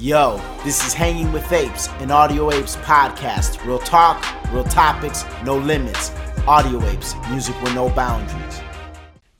Yo, 0.00 0.40
this 0.62 0.86
is 0.86 0.94
Hanging 0.94 1.32
with 1.32 1.50
Apes, 1.50 1.88
an 1.98 2.12
Audio 2.12 2.52
Apes 2.52 2.76
podcast. 2.76 3.66
Real 3.66 3.80
talk, 3.80 4.24
real 4.52 4.62
topics, 4.62 5.24
no 5.44 5.56
limits. 5.58 6.12
Audio 6.46 6.80
Apes, 6.86 7.16
music 7.28 7.60
with 7.60 7.74
no 7.74 7.88
boundaries. 7.88 8.60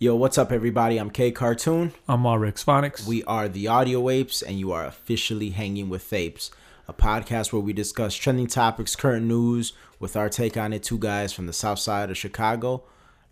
Yo, 0.01 0.17
what's 0.17 0.37
up, 0.37 0.51
everybody? 0.51 0.97
I'm 0.99 1.11
K 1.11 1.31
Cartoon. 1.31 1.93
I'm 2.09 2.27
Rex 2.27 2.65
Phonics. 2.65 3.07
We 3.07 3.23
are 3.23 3.49
the 3.49 3.69
Audio 3.69 4.11
Apes, 4.11 4.43
and 4.43 4.59
you 4.59 4.73
are 4.73 4.85
officially 4.85 5.51
Hanging 5.51 5.89
with 5.89 6.13
Apes, 6.13 6.51
a 6.89 6.93
podcast 6.93 7.53
where 7.53 7.63
we 7.63 7.73
discuss 7.73 8.17
trending 8.17 8.49
topics, 8.49 8.97
current 8.97 9.27
news, 9.27 9.75
with 10.01 10.17
our 10.17 10.29
take 10.29 10.57
on 10.57 10.73
it. 10.73 10.83
Two 10.83 10.99
guys 10.99 11.33
from 11.33 11.47
the 11.47 11.53
south 11.53 11.79
side 11.79 12.11
of 12.11 12.19
Chicago. 12.19 12.83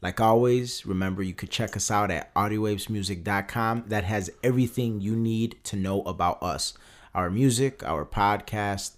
Like 0.00 0.20
always, 0.20 0.86
remember 0.86 1.24
you 1.24 1.34
could 1.34 1.50
check 1.50 1.76
us 1.76 1.90
out 1.90 2.12
at 2.12 2.32
audioapesmusic.com. 2.34 3.86
That 3.88 4.04
has 4.04 4.30
everything 4.44 5.00
you 5.00 5.16
need 5.16 5.56
to 5.64 5.74
know 5.74 6.02
about 6.02 6.40
us 6.40 6.72
our 7.16 7.30
music, 7.30 7.82
our 7.82 8.04
podcast, 8.04 8.92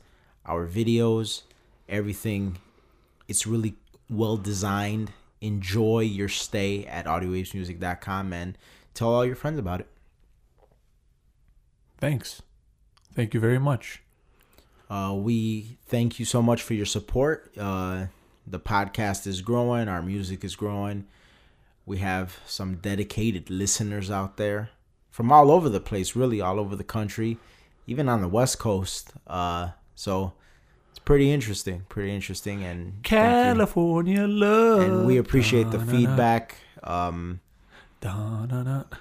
our 0.44 0.66
videos, 0.66 1.42
everything. 1.88 2.58
It's 3.28 3.46
really 3.46 3.76
well 4.10 4.36
designed. 4.36 5.12
Enjoy 5.40 6.00
your 6.00 6.28
stay 6.28 6.84
at 6.84 7.06
audioapesmusic.com 7.06 8.32
and 8.32 8.58
tell 8.92 9.14
all 9.14 9.24
your 9.24 9.36
friends 9.36 9.60
about 9.60 9.80
it. 9.80 9.86
Thanks. 11.98 12.42
Thank 13.14 13.34
you 13.34 13.40
very 13.40 13.60
much. 13.60 14.02
Uh, 14.90 15.14
we 15.16 15.78
thank 15.86 16.18
you 16.18 16.24
so 16.24 16.42
much 16.42 16.60
for 16.60 16.74
your 16.74 16.86
support. 16.86 17.52
Uh, 17.56 18.06
the 18.44 18.58
podcast 18.58 19.28
is 19.28 19.42
growing, 19.42 19.86
our 19.86 20.02
music 20.02 20.42
is 20.42 20.56
growing. 20.56 21.06
We 21.86 21.98
have 21.98 22.40
some 22.46 22.76
dedicated 22.76 23.48
listeners 23.48 24.10
out 24.10 24.38
there 24.38 24.70
from 25.08 25.30
all 25.30 25.52
over 25.52 25.68
the 25.68 25.80
place, 25.80 26.16
really, 26.16 26.40
all 26.40 26.58
over 26.58 26.74
the 26.74 26.84
country 26.84 27.38
even 27.88 28.08
on 28.08 28.20
the 28.20 28.28
West 28.28 28.58
Coast. 28.58 29.12
Uh, 29.26 29.70
so 29.94 30.34
it's 30.90 30.98
pretty 31.00 31.32
interesting, 31.32 31.86
pretty 31.88 32.14
interesting, 32.14 32.62
and 32.62 33.02
California 33.02 34.26
love. 34.26 34.80
And 34.82 35.06
we 35.06 35.16
appreciate 35.16 35.70
the 35.70 35.80
feedback. 35.80 36.56
Um, 36.84 37.40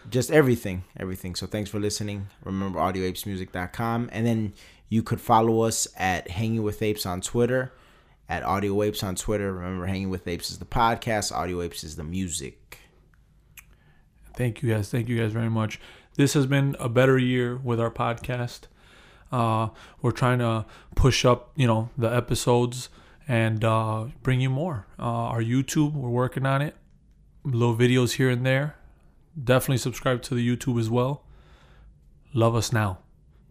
just 0.10 0.32
everything, 0.32 0.86
everything. 0.98 1.36
So 1.36 1.46
thanks 1.46 1.70
for 1.70 1.80
listening. 1.80 2.30
Remember 2.44 2.80
audioapesmusic.com, 2.80 4.10
and 4.12 4.26
then 4.26 4.54
you 4.90 5.04
could 5.04 5.20
follow 5.20 5.62
us 5.62 5.88
at 5.98 6.30
Hanging 6.32 6.64
with 6.64 6.82
Apes 6.82 7.06
on 7.06 7.20
Twitter, 7.20 7.74
at 8.30 8.42
Audio 8.42 8.82
Apes 8.82 9.04
on 9.04 9.16
Twitter. 9.16 9.54
Remember, 9.54 9.86
Hanging 9.86 10.10
with 10.10 10.26
Apes 10.28 10.50
is 10.50 10.60
the 10.60 10.66
podcast. 10.66 11.34
Audio 11.34 11.62
Apes 11.62 11.84
is 11.84 11.98
the 11.98 12.06
music. 12.06 12.80
Thank 14.34 14.64
you 14.64 14.74
guys. 14.74 14.90
Thank 14.90 15.10
you 15.10 15.20
guys 15.20 15.34
very 15.34 15.50
much. 15.50 15.80
This 16.16 16.34
has 16.34 16.48
been 16.48 16.76
a 16.80 16.90
better 16.90 17.18
year 17.18 17.58
with 17.58 17.80
our 17.80 17.92
podcast. 17.92 18.62
Uh, 19.32 19.70
we're 20.02 20.12
trying 20.12 20.40
to 20.40 20.66
push 20.96 21.26
up, 21.26 21.52
you 21.56 21.68
know, 21.68 21.90
the 21.98 22.08
episodes 22.08 22.90
and 23.28 23.64
uh, 23.64 24.06
bring 24.24 24.40
you 24.40 24.50
more. 24.50 24.88
Uh, 24.98 25.04
our 25.04 25.42
YouTube, 25.42 25.94
we're 25.94 26.10
working 26.10 26.46
on 26.46 26.62
it. 26.62 26.76
Little 27.44 27.76
videos 27.76 28.14
here 28.14 28.30
and 28.30 28.46
there. 28.46 28.76
Definitely 29.42 29.78
subscribe 29.78 30.22
to 30.24 30.36
the 30.36 30.48
YouTube 30.48 30.80
as 30.80 30.90
well. 30.90 31.24
Love 32.34 32.56
us 32.56 32.72
now 32.72 33.00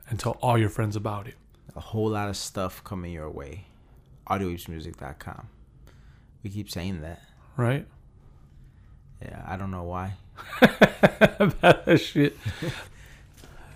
and 0.09 0.19
tell 0.19 0.39
all 0.43 0.59
your 0.59 0.69
friends 0.69 0.97
about 0.97 1.27
it. 1.27 1.35
A 1.75 1.81
whole 1.81 2.11
lot 2.11 2.29
of 2.29 2.37
stuff 2.37 2.83
coming 2.85 3.13
your 3.13 3.31
way. 3.31 3.67
AudioApesMusic.com. 4.29 5.49
We 6.43 6.51
keep 6.51 6.71
saying 6.71 7.03
that. 7.03 7.23
Right? 7.57 7.87
Yeah, 9.23 9.43
I 9.47 9.57
don't 9.57 9.71
know 9.71 9.85
why. 9.85 10.15
that 10.61 12.01
shit. 12.01 12.37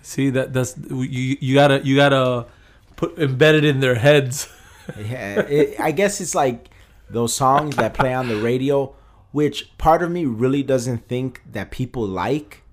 See 0.01 0.29
that 0.31 0.53
that's 0.53 0.75
you 0.77 1.37
you 1.39 1.53
gotta 1.55 1.81
you 1.83 1.95
gotta 1.95 2.47
put 2.95 3.17
embedded 3.17 3.63
in 3.63 3.79
their 3.79 3.95
heads. 3.95 4.47
yeah, 4.97 5.41
it, 5.41 5.79
I 5.79 5.91
guess 5.91 6.19
it's 6.21 6.35
like 6.35 6.69
those 7.09 7.33
songs 7.33 7.75
that 7.75 7.93
play 7.93 8.13
on 8.13 8.27
the 8.27 8.37
radio, 8.37 8.95
which 9.31 9.77
part 9.77 10.01
of 10.01 10.11
me 10.11 10.25
really 10.25 10.63
doesn't 10.63 11.07
think 11.07 11.41
that 11.51 11.71
people 11.71 12.05
like, 12.05 12.63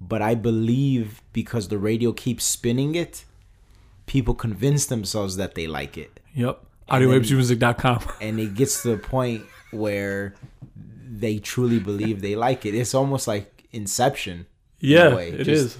but 0.00 0.22
I 0.22 0.34
believe 0.34 1.22
because 1.32 1.68
the 1.68 1.78
radio 1.78 2.12
keeps 2.12 2.44
spinning 2.44 2.94
it, 2.94 3.24
people 4.06 4.34
convince 4.34 4.86
themselves 4.86 5.36
that 5.36 5.54
they 5.54 5.66
like 5.66 5.98
it. 5.98 6.20
Yep. 6.34 6.64
AudioApesMusic.com. 6.90 8.00
And 8.20 8.40
it 8.40 8.54
gets 8.54 8.82
to 8.82 8.88
the 8.88 8.98
point 8.98 9.44
where 9.70 10.34
they 10.74 11.38
truly 11.38 11.78
believe 11.78 12.22
they 12.22 12.34
like 12.34 12.64
it. 12.64 12.74
It's 12.74 12.94
almost 12.94 13.28
like 13.28 13.64
Inception. 13.72 14.46
Yeah, 14.80 15.16
it 15.16 15.44
Just, 15.44 15.76
is 15.76 15.78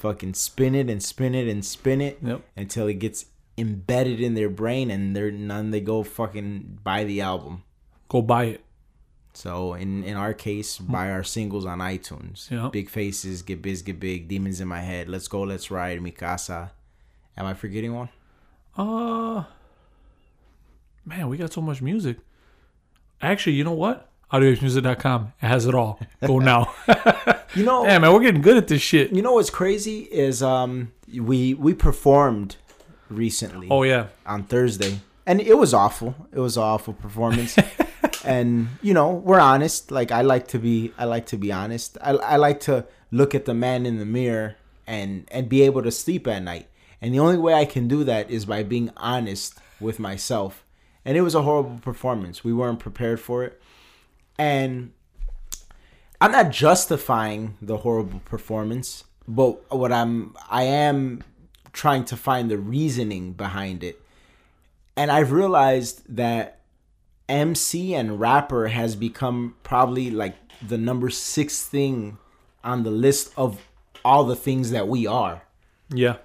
fucking 0.00 0.34
spin 0.34 0.74
it 0.74 0.88
and 0.88 1.02
spin 1.02 1.34
it 1.34 1.46
and 1.46 1.64
spin 1.64 2.00
it 2.00 2.18
yep. 2.22 2.42
until 2.56 2.86
it 2.86 2.94
gets 2.94 3.26
embedded 3.58 4.20
in 4.20 4.34
their 4.34 4.48
brain 4.48 4.90
and 4.90 5.14
they're 5.14 5.30
none 5.30 5.70
they 5.70 5.80
go 5.80 6.02
fucking 6.02 6.78
buy 6.82 7.04
the 7.04 7.20
album. 7.20 7.62
Go 8.08 8.22
buy 8.22 8.44
it. 8.44 8.64
So 9.32 9.74
in 9.74 10.02
in 10.02 10.16
our 10.16 10.34
case, 10.34 10.78
buy 10.78 11.10
our 11.10 11.22
singles 11.22 11.64
on 11.64 11.78
iTunes. 11.78 12.50
Yep. 12.50 12.72
Big 12.72 12.88
faces, 12.88 13.42
get 13.42 13.62
biz, 13.62 13.82
get 13.82 14.00
big, 14.00 14.26
demons 14.26 14.60
in 14.60 14.66
my 14.66 14.80
head. 14.80 15.08
Let's 15.08 15.28
go, 15.28 15.42
let's 15.42 15.70
ride, 15.70 16.00
Mikasa. 16.00 16.70
Am 17.36 17.46
I 17.46 17.54
forgetting 17.54 17.94
one? 17.94 18.08
Uh 18.76 19.44
man, 21.04 21.28
we 21.28 21.36
got 21.36 21.52
so 21.52 21.60
much 21.60 21.82
music. 21.82 22.18
Actually, 23.22 23.54
you 23.54 23.64
know 23.64 23.72
what? 23.72 24.09
AudioApesMusic.com. 24.32 25.32
It 25.42 25.46
has 25.46 25.66
it 25.66 25.74
all. 25.74 25.98
Go 26.24 26.38
now. 26.38 26.72
you 27.54 27.64
know, 27.64 27.84
yeah, 27.86 27.98
man, 27.98 28.12
we're 28.12 28.20
getting 28.20 28.42
good 28.42 28.56
at 28.56 28.68
this 28.68 28.80
shit. 28.80 29.12
You 29.12 29.22
know 29.22 29.32
what's 29.32 29.50
crazy 29.50 30.02
is 30.02 30.42
um 30.42 30.92
we 31.12 31.54
we 31.54 31.74
performed 31.74 32.56
recently. 33.08 33.68
Oh 33.70 33.82
yeah, 33.82 34.06
on 34.24 34.44
Thursday, 34.44 35.00
and 35.26 35.40
it 35.40 35.58
was 35.58 35.74
awful. 35.74 36.14
It 36.32 36.38
was 36.38 36.56
an 36.56 36.62
awful 36.62 36.94
performance. 36.94 37.58
and 38.24 38.68
you 38.82 38.94
know, 38.94 39.12
we're 39.12 39.40
honest. 39.40 39.90
Like 39.90 40.12
I 40.12 40.22
like 40.22 40.46
to 40.48 40.58
be. 40.58 40.92
I 40.96 41.06
like 41.06 41.26
to 41.26 41.36
be 41.36 41.50
honest. 41.50 41.98
I 42.00 42.10
I 42.10 42.36
like 42.36 42.60
to 42.60 42.86
look 43.10 43.34
at 43.34 43.46
the 43.46 43.54
man 43.54 43.84
in 43.84 43.98
the 43.98 44.06
mirror 44.06 44.56
and 44.86 45.26
and 45.32 45.48
be 45.48 45.62
able 45.62 45.82
to 45.82 45.90
sleep 45.90 46.28
at 46.28 46.42
night. 46.42 46.68
And 47.02 47.12
the 47.12 47.18
only 47.18 47.38
way 47.38 47.54
I 47.54 47.64
can 47.64 47.88
do 47.88 48.04
that 48.04 48.30
is 48.30 48.44
by 48.44 48.62
being 48.62 48.90
honest 48.96 49.58
with 49.80 49.98
myself. 49.98 50.64
And 51.04 51.16
it 51.16 51.22
was 51.22 51.34
a 51.34 51.42
horrible 51.42 51.78
performance. 51.78 52.44
We 52.44 52.52
weren't 52.52 52.78
prepared 52.78 53.20
for 53.20 53.42
it 53.42 53.59
and 54.40 54.92
I'm 56.18 56.32
not 56.32 56.50
justifying 56.50 57.58
the 57.60 57.76
horrible 57.76 58.20
performance, 58.20 59.04
but 59.28 59.70
what 59.70 59.92
I'm 59.92 60.34
I 60.48 60.62
am 60.62 61.22
trying 61.72 62.06
to 62.06 62.16
find 62.16 62.50
the 62.50 62.56
reasoning 62.56 63.34
behind 63.34 63.84
it. 63.84 64.00
And 64.96 65.12
I've 65.12 65.30
realized 65.30 66.02
that 66.16 66.60
MC 67.28 67.94
and 67.94 68.18
rapper 68.18 68.68
has 68.68 68.96
become 68.96 69.56
probably 69.62 70.10
like 70.10 70.36
the 70.66 70.78
number 70.78 71.10
6 71.10 71.68
thing 71.68 72.16
on 72.64 72.82
the 72.82 72.90
list 72.90 73.32
of 73.36 73.60
all 74.04 74.24
the 74.24 74.36
things 74.36 74.70
that 74.70 74.88
we 74.88 75.06
are. 75.06 75.42
Yeah. 75.90 76.16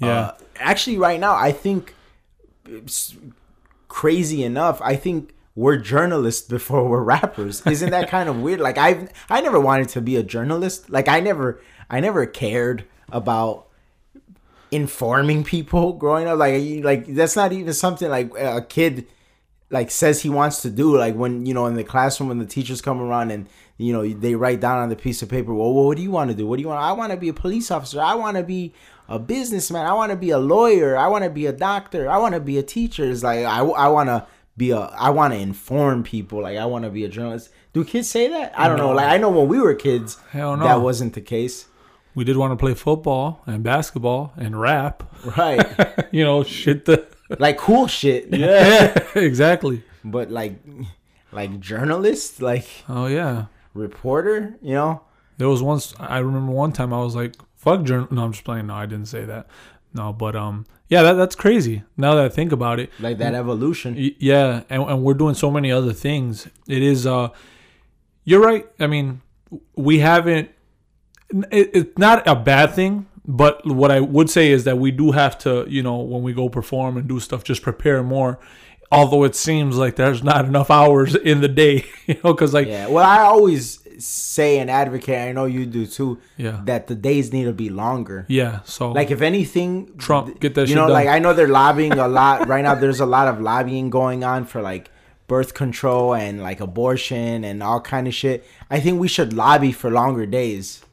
Yeah. 0.00 0.08
Uh, 0.08 0.34
actually 0.56 0.98
right 0.98 1.20
now 1.20 1.36
I 1.36 1.52
think 1.52 1.94
crazy 3.86 4.42
enough, 4.42 4.82
I 4.82 4.96
think 4.96 5.34
we're 5.56 5.76
journalists 5.76 6.46
before 6.48 6.88
we're 6.88 7.02
rappers. 7.02 7.64
Isn't 7.66 7.90
that 7.90 8.08
kind 8.08 8.28
of 8.28 8.40
weird? 8.40 8.60
Like 8.60 8.78
I've 8.78 9.10
I 9.30 9.40
never 9.40 9.60
wanted 9.60 9.88
to 9.90 10.00
be 10.00 10.16
a 10.16 10.22
journalist. 10.22 10.90
Like 10.90 11.08
I 11.08 11.20
never 11.20 11.60
I 11.88 12.00
never 12.00 12.26
cared 12.26 12.84
about 13.10 13.68
informing 14.70 15.44
people 15.44 15.92
growing 15.92 16.26
up. 16.26 16.38
Like 16.38 16.82
like 16.82 17.06
that's 17.06 17.36
not 17.36 17.52
even 17.52 17.72
something 17.72 18.08
like 18.08 18.32
a 18.36 18.62
kid 18.62 19.06
like 19.70 19.90
says 19.90 20.22
he 20.22 20.28
wants 20.28 20.62
to 20.62 20.70
do. 20.70 20.96
Like 20.96 21.14
when 21.14 21.46
you 21.46 21.54
know 21.54 21.66
in 21.66 21.74
the 21.74 21.84
classroom 21.84 22.28
when 22.28 22.38
the 22.38 22.46
teachers 22.46 22.82
come 22.82 23.00
around 23.00 23.30
and 23.30 23.48
you 23.76 23.92
know 23.92 24.06
they 24.06 24.34
write 24.34 24.60
down 24.60 24.78
on 24.78 24.88
the 24.88 24.96
piece 24.96 25.22
of 25.22 25.28
paper. 25.28 25.54
Well, 25.54 25.72
what 25.72 25.96
do 25.96 26.02
you 26.02 26.10
want 26.10 26.30
to 26.30 26.36
do? 26.36 26.46
What 26.46 26.56
do 26.56 26.62
you 26.62 26.68
want? 26.68 26.82
I 26.82 26.92
want 26.92 27.12
to 27.12 27.16
be 27.16 27.28
a 27.28 27.34
police 27.34 27.70
officer. 27.70 28.00
I 28.00 28.14
want 28.14 28.36
to 28.36 28.42
be 28.42 28.74
a 29.08 29.20
businessman. 29.20 29.86
I 29.86 29.92
want 29.92 30.10
to 30.10 30.16
be 30.16 30.30
a 30.30 30.38
lawyer. 30.38 30.96
I 30.96 31.06
want 31.06 31.22
to 31.24 31.30
be 31.30 31.46
a 31.46 31.52
doctor. 31.52 32.10
I 32.10 32.18
want 32.18 32.34
to 32.34 32.40
be 32.40 32.58
a 32.58 32.62
teacher. 32.62 33.08
It's 33.08 33.22
like 33.22 33.44
I 33.44 33.60
I 33.60 33.86
want 33.86 34.08
to 34.08 34.26
be 34.56 34.70
a 34.70 34.78
I 34.78 35.10
want 35.10 35.34
to 35.34 35.38
inform 35.40 36.02
people 36.02 36.42
like 36.42 36.56
I 36.56 36.66
want 36.66 36.84
to 36.84 36.90
be 36.90 37.04
a 37.04 37.08
journalist. 37.08 37.50
Do 37.72 37.84
kids 37.84 38.08
say 38.08 38.28
that? 38.28 38.58
I 38.58 38.68
don't 38.68 38.78
know. 38.78 38.92
Like 38.92 39.08
I 39.08 39.18
know 39.18 39.30
when 39.30 39.48
we 39.48 39.58
were 39.58 39.74
kids, 39.74 40.18
Hell 40.30 40.56
no. 40.56 40.64
that 40.64 40.80
wasn't 40.80 41.14
the 41.14 41.20
case. 41.20 41.66
We 42.14 42.22
did 42.22 42.36
want 42.36 42.52
to 42.52 42.56
play 42.56 42.74
football 42.74 43.42
and 43.46 43.64
basketball 43.64 44.32
and 44.36 44.58
rap. 44.60 45.02
Right. 45.36 45.66
you 46.12 46.22
know, 46.24 46.44
shit 46.44 46.84
the 46.84 47.06
like 47.38 47.58
cool 47.58 47.86
shit. 47.86 48.28
Yeah, 48.32 48.96
exactly. 49.14 49.82
But 50.04 50.30
like 50.30 50.58
like 51.32 51.58
journalist, 51.58 52.40
like 52.40 52.66
oh 52.88 53.06
yeah, 53.06 53.46
reporter, 53.74 54.56
you 54.62 54.74
know? 54.74 55.02
There 55.38 55.48
was 55.48 55.62
once 55.62 55.94
I 55.98 56.18
remember 56.18 56.52
one 56.52 56.72
time 56.72 56.92
I 56.92 56.98
was 56.98 57.16
like, 57.16 57.34
fuck 57.56 57.82
journal 57.82 58.08
no, 58.12 58.24
I'm 58.24 58.32
just 58.32 58.44
playing. 58.44 58.68
No, 58.68 58.74
I 58.74 58.86
didn't 58.86 59.08
say 59.08 59.24
that. 59.24 59.48
No, 59.92 60.12
but 60.12 60.36
um 60.36 60.66
yeah, 60.88 61.02
that, 61.02 61.14
that's 61.14 61.34
crazy. 61.34 61.82
Now 61.96 62.14
that 62.14 62.24
I 62.24 62.28
think 62.28 62.52
about 62.52 62.78
it, 62.80 62.90
like 63.00 63.18
that 63.18 63.34
evolution. 63.34 63.96
Yeah, 64.18 64.62
and, 64.68 64.82
and 64.82 65.02
we're 65.02 65.14
doing 65.14 65.34
so 65.34 65.50
many 65.50 65.72
other 65.72 65.92
things. 65.92 66.46
It 66.68 66.82
is. 66.82 67.06
uh 67.06 67.28
You're 68.24 68.40
right. 68.42 68.66
I 68.78 68.86
mean, 68.86 69.22
we 69.76 70.00
haven't. 70.00 70.50
It, 71.50 71.70
it's 71.72 71.98
not 71.98 72.26
a 72.26 72.36
bad 72.36 72.74
thing, 72.74 73.06
but 73.26 73.64
what 73.66 73.90
I 73.90 74.00
would 74.00 74.28
say 74.30 74.50
is 74.50 74.64
that 74.64 74.78
we 74.78 74.90
do 74.90 75.12
have 75.12 75.38
to, 75.38 75.64
you 75.68 75.82
know, 75.82 75.98
when 75.98 76.22
we 76.22 76.32
go 76.32 76.48
perform 76.48 76.96
and 76.96 77.08
do 77.08 77.18
stuff, 77.18 77.42
just 77.44 77.62
prepare 77.62 78.02
more. 78.02 78.38
Although 78.92 79.24
it 79.24 79.34
seems 79.34 79.76
like 79.76 79.96
there's 79.96 80.22
not 80.22 80.44
enough 80.44 80.70
hours 80.70 81.16
in 81.16 81.40
the 81.40 81.48
day, 81.48 81.86
you 82.06 82.14
know, 82.22 82.34
because 82.34 82.52
like 82.54 82.68
Yeah. 82.68 82.88
Well, 82.88 83.04
I 83.04 83.20
always 83.20 83.83
say 84.00 84.58
and 84.58 84.70
advocate. 84.70 85.18
I 85.18 85.32
know 85.32 85.44
you 85.44 85.66
do 85.66 85.86
too. 85.86 86.18
Yeah. 86.36 86.60
That 86.64 86.86
the 86.86 86.94
days 86.94 87.32
need 87.32 87.44
to 87.44 87.52
be 87.52 87.68
longer. 87.70 88.24
yeah, 88.28 88.60
so 88.64 88.92
Like 88.92 89.10
if 89.10 89.20
anything, 89.22 89.96
Trump, 89.98 90.40
get 90.40 90.54
that 90.54 90.68
you 90.68 90.74
know, 90.74 90.82
done. 90.86 90.92
like 90.92 91.08
I 91.08 91.18
know 91.18 91.32
they're 91.34 91.48
lobbying 91.48 91.92
a 91.92 92.08
lot 92.08 92.46
right 92.52 92.62
now. 92.62 92.74
There's 92.74 93.00
a 93.00 93.06
lot 93.06 93.28
of 93.28 93.40
lobbying 93.40 93.90
going 93.90 94.24
on 94.24 94.44
for 94.46 94.60
like 94.62 94.90
birth 95.26 95.54
control 95.54 96.14
and 96.14 96.42
like 96.42 96.60
abortion 96.60 97.44
and 97.44 97.62
all 97.62 97.80
kind 97.80 98.06
of 98.06 98.14
shit. 98.14 98.44
I 98.70 98.80
think 98.80 99.00
we 99.00 99.08
should 99.08 99.32
lobby 99.32 99.72
for 99.72 99.90
longer 99.90 100.26
days. 100.26 100.84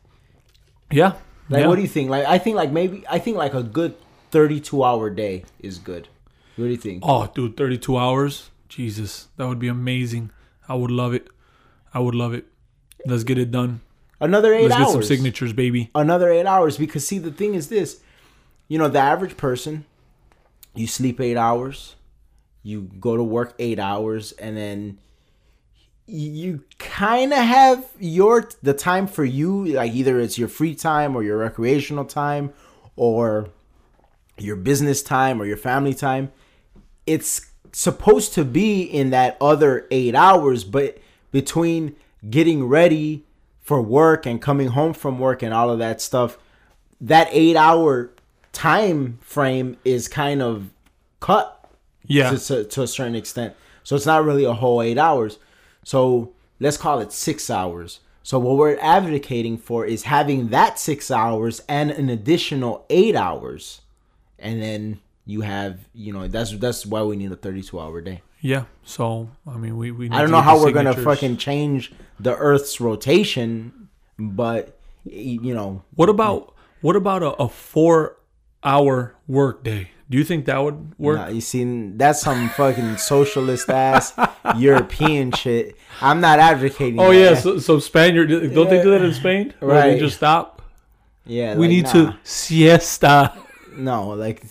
yeah, 0.91 1.13
Like, 1.49 1.61
yeah. 1.61 1.67
what 1.67 1.75
do 1.75 1.81
you 1.81 1.87
think? 1.87 2.09
Like, 2.09 2.25
I 2.25 2.37
think 2.37 2.55
like 2.55 2.71
maybe 2.71 3.03
I 3.09 3.19
think 3.19 3.37
like 3.37 3.53
a 3.53 3.63
good 3.63 3.95
32 4.31 4.83
hour 4.83 5.09
day 5.09 5.43
is 5.59 5.77
good. 5.79 6.07
What 6.55 6.65
do 6.65 6.71
you 6.71 6.77
think? 6.77 7.03
Oh, 7.05 7.27
dude, 7.33 7.57
32 7.57 7.97
hours? 7.97 8.49
Jesus, 8.69 9.27
that 9.37 9.47
would 9.47 9.59
be 9.59 9.67
amazing. 9.67 10.31
I 10.67 10.75
would 10.75 10.91
love 10.91 11.13
it. 11.13 11.27
I 11.93 11.99
would 11.99 12.15
love 12.15 12.33
it. 12.33 12.45
Let's 13.05 13.23
get 13.23 13.37
it 13.37 13.51
done. 13.51 13.81
Another 14.19 14.53
8 14.53 14.63
Let's 14.69 14.73
hours. 14.75 14.85
get 14.85 14.91
some 14.93 15.03
signatures, 15.03 15.53
baby. 15.53 15.89
another 15.95 16.29
eight 16.31 16.45
hours 16.45 16.77
because 16.77 17.07
see 17.07 17.17
the 17.17 17.31
thing 17.31 17.55
is 17.55 17.69
this 17.69 18.01
you 18.67 18.77
know 18.77 18.87
the 18.87 18.99
average 18.99 19.35
person 19.35 19.83
you 20.75 20.85
sleep 20.87 21.19
eight 21.19 21.35
hours 21.37 21.95
you 22.63 22.81
go 22.99 23.17
to 23.17 23.23
work 23.23 23.55
eight 23.57 23.79
hours 23.79 24.31
and 24.33 24.55
then 24.55 24.97
you 26.05 26.63
kind 26.77 27.31
of 27.33 27.39
have 27.39 27.85
your 27.99 28.47
the 28.61 28.73
time 28.73 29.07
for 29.07 29.23
you 29.25 29.65
like 29.73 29.91
either 29.93 30.19
it's 30.19 30.37
your 30.37 30.47
free 30.47 30.75
time 30.75 31.15
or 31.15 31.23
your 31.23 31.37
recreational 31.37 32.05
time 32.05 32.51
or 32.95 33.49
your 34.37 34.55
business 34.55 35.01
time 35.01 35.41
or 35.41 35.45
your 35.45 35.57
family 35.57 35.93
time 35.93 36.31
it's 37.07 37.47
supposed 37.73 38.33
to 38.33 38.43
be 38.45 38.81
in 38.83 39.09
that 39.09 39.35
other 39.41 39.87
eight 39.91 40.13
hours 40.15 40.63
but 40.63 40.97
between 41.31 41.95
getting 42.29 42.65
ready 42.65 43.23
for 43.61 43.81
work 43.81 44.25
and 44.25 44.41
coming 44.41 44.69
home 44.69 44.93
from 44.93 45.19
work 45.19 45.41
and 45.41 45.53
all 45.53 45.69
of 45.69 45.79
that 45.79 46.01
stuff 46.01 46.37
that 46.99 47.27
eight 47.31 47.55
hour 47.55 48.11
time 48.53 49.17
frame 49.21 49.77
is 49.83 50.07
kind 50.07 50.41
of 50.41 50.69
cut 51.19 51.67
Yeah. 52.05 52.29
to, 52.31 52.37
to, 52.37 52.63
to 52.65 52.81
a 52.83 52.87
certain 52.87 53.15
extent. 53.15 53.55
So 53.83 53.95
it's 53.95 54.05
not 54.05 54.23
really 54.23 54.43
a 54.43 54.53
whole 54.53 54.81
eight 54.81 54.97
hours. 54.99 55.39
So 55.83 56.33
let's 56.59 56.77
call 56.77 56.99
it 56.99 57.11
six 57.11 57.49
hours. 57.49 58.01
So 58.23 58.37
what 58.37 58.57
we're 58.57 58.77
advocating 58.79 59.57
for 59.57 59.83
is 59.85 60.03
having 60.03 60.49
that 60.49 60.77
six 60.77 61.09
hours 61.09 61.61
and 61.67 61.89
an 61.89 62.09
additional 62.09 62.85
eight 62.91 63.15
hours. 63.15 63.81
And 64.37 64.61
then 64.61 64.99
you 65.25 65.41
have 65.41 65.79
you 65.93 66.11
know 66.13 66.27
that's 66.27 66.51
that's 66.57 66.85
why 66.85 67.01
we 67.03 67.15
need 67.15 67.31
a 67.31 67.35
32 67.35 67.79
hour 67.79 68.01
day 68.01 68.21
Yeah. 68.41 68.63
So, 68.83 69.29
I 69.47 69.57
mean, 69.57 69.77
we, 69.77 69.91
we 69.91 70.09
need 70.09 70.15
i 70.15 70.21
don't 70.21 70.31
know 70.31 70.41
how 70.41 70.61
we're 70.61 70.71
gonna 70.71 70.93
fucking 70.95 71.37
change 71.37 71.93
the 72.19 72.35
earth's 72.35 72.81
rotation 72.81 73.89
but 74.17 74.77
you 75.05 75.53
know 75.53 75.83
What 75.95 76.09
about 76.09 76.53
what 76.81 76.95
about 76.95 77.21
a, 77.23 77.31
a 77.43 77.47
four 77.49 78.17
hour 78.63 79.15
work 79.27 79.63
day? 79.63 79.91
Do 80.09 80.17
you 80.17 80.23
think 80.25 80.45
that 80.45 80.57
would 80.57 80.93
work? 80.99 81.17
nah, 81.19 81.27
you 81.29 81.41
see 81.41 81.63
that's 81.95 82.21
some 82.21 82.49
fucking 82.49 82.97
socialist 82.97 83.69
ass 83.69 84.13
european 84.57 85.31
shit 85.31 85.75
i'm 86.01 86.19
not 86.19 86.37
advocating 86.39 86.99
oh 86.99 87.11
that. 87.13 87.19
yeah, 87.19 87.33
so, 87.35 87.59
so 87.59 87.79
Spaniard 87.79 88.29
don't 88.29 88.69
they 88.69 88.81
do 88.81 88.91
that 88.91 89.01
in 89.03 89.11
uh, 89.11 89.13
Spain? 89.13 89.53
Where 89.59 89.81
they 89.81 89.91
Right. 89.91 89.99
just 89.99 90.17
stop. 90.17 90.61
yeah 91.25 91.53
We 91.55 91.61
like, 91.61 91.69
need 91.69 91.85
nah. 91.85 91.91
to 91.93 92.17
siesta. 92.23 93.33
no 93.77 94.09
like 94.09 94.43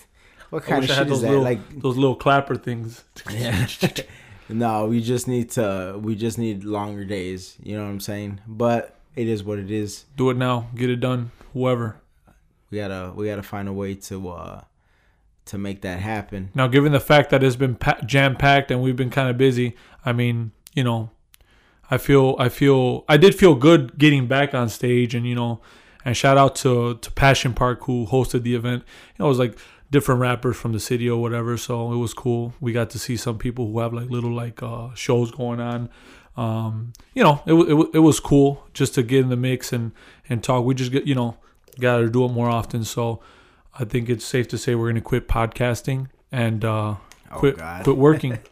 what 0.51 0.63
I 0.65 0.67
kind 0.67 0.81
wish 0.83 0.91
of 0.91 0.97
I 0.97 0.99
had 0.99 1.07
shit 1.07 1.13
is 1.13 1.21
those 1.21 1.23
that 1.23 1.29
little 1.29 1.45
like 1.45 1.81
those 1.81 1.97
little 1.97 2.17
clapper 2.17 2.57
things. 2.57 3.05
Yeah. 3.31 3.67
no, 4.49 4.87
we 4.87 5.01
just 5.01 5.27
need 5.27 5.51
to. 5.53 5.99
We 6.01 6.15
just 6.15 6.39
need 6.39 6.65
longer 6.65 7.05
days. 7.05 7.57
You 7.63 7.77
know 7.77 7.85
what 7.85 7.91
I'm 7.91 8.01
saying? 8.01 8.41
But 8.47 8.97
it 9.17 9.29
is 9.29 9.43
what 9.43 9.59
it 9.59 9.71
is. 9.71 10.05
Do 10.17 10.31
it 10.31 10.37
now. 10.37 10.69
Get 10.75 10.91
it 10.91 11.01
done. 11.01 11.31
Whoever. 11.53 11.97
We 12.71 12.79
gotta. 12.79 13.13
We 13.15 13.27
gotta 13.27 13.43
find 13.43 13.69
a 13.69 13.73
way 13.73 13.95
to. 13.95 14.29
uh 14.29 14.61
To 15.47 15.59
make 15.59 15.81
that 15.83 16.01
happen. 16.01 16.51
Now, 16.55 16.69
given 16.69 16.93
the 16.93 17.01
fact 17.01 17.31
that 17.31 17.43
it's 17.43 17.57
been 17.57 17.75
pa- 17.77 18.01
jam 18.07 18.37
packed 18.37 18.71
and 18.71 18.83
we've 18.83 18.97
been 18.97 19.11
kind 19.11 19.29
of 19.29 19.37
busy, 19.37 19.75
I 20.05 20.13
mean, 20.13 20.53
you 20.75 20.85
know, 20.85 21.11
I 21.91 21.99
feel, 21.99 22.37
I 22.39 22.49
feel, 22.49 23.05
I 23.09 23.17
did 23.17 23.35
feel 23.35 23.57
good 23.57 23.99
getting 23.99 24.29
back 24.29 24.55
on 24.55 24.69
stage, 24.69 25.13
and 25.13 25.27
you 25.27 25.35
know, 25.35 25.61
and 26.05 26.17
shout 26.17 26.39
out 26.39 26.55
to 26.57 26.95
to 26.99 27.11
Passion 27.13 27.53
Park 27.53 27.85
who 27.85 28.07
hosted 28.07 28.43
the 28.43 28.55
event. 28.55 28.85
You 28.85 29.17
know, 29.19 29.27
it 29.27 29.29
was 29.29 29.39
like 29.41 29.59
different 29.91 30.21
rappers 30.21 30.57
from 30.57 30.73
the 30.73 30.81
city 30.81 31.09
or 31.09 31.21
whatever, 31.21 31.57
so 31.57 31.93
it 31.93 31.97
was 31.97 32.15
cool. 32.15 32.55
We 32.61 32.73
got 32.73 32.91
to 32.91 32.99
see 32.99 33.17
some 33.17 33.39
people 33.39 33.71
who 33.71 33.81
have 33.81 33.93
like 33.93 34.09
little 34.09 34.33
like 34.33 34.63
uh, 34.63 34.95
shows 34.95 35.31
going 35.31 35.61
on. 35.61 35.89
Um, 36.37 36.93
you 37.15 37.23
know, 37.23 37.43
it, 37.47 37.55
it 37.55 37.91
it 37.95 37.99
was 37.99 38.21
cool 38.21 38.67
just 38.73 38.95
to 38.95 39.03
get 39.03 39.21
in 39.21 39.29
the 39.29 39.37
mix 39.37 39.73
and 39.73 39.93
and 40.29 40.43
talk. 40.43 40.65
We 40.65 40.75
just 40.75 40.93
get 40.93 41.07
you 41.07 41.15
know 41.15 41.37
got 41.79 41.99
to 41.99 42.09
do 42.09 42.25
it 42.25 42.29
more 42.29 42.49
often. 42.49 42.85
So 42.85 43.21
I 43.79 43.85
think 43.85 44.09
it's 44.09 44.25
safe 44.25 44.49
to 44.49 44.59
say 44.59 44.75
we're 44.75 44.89
gonna 44.89 45.01
quit 45.01 45.29
podcasting 45.29 46.09
and 46.31 46.65
uh, 46.65 46.97
quit 47.31 47.59
God. 47.59 47.85
quit 47.85 47.97
working. 47.97 48.39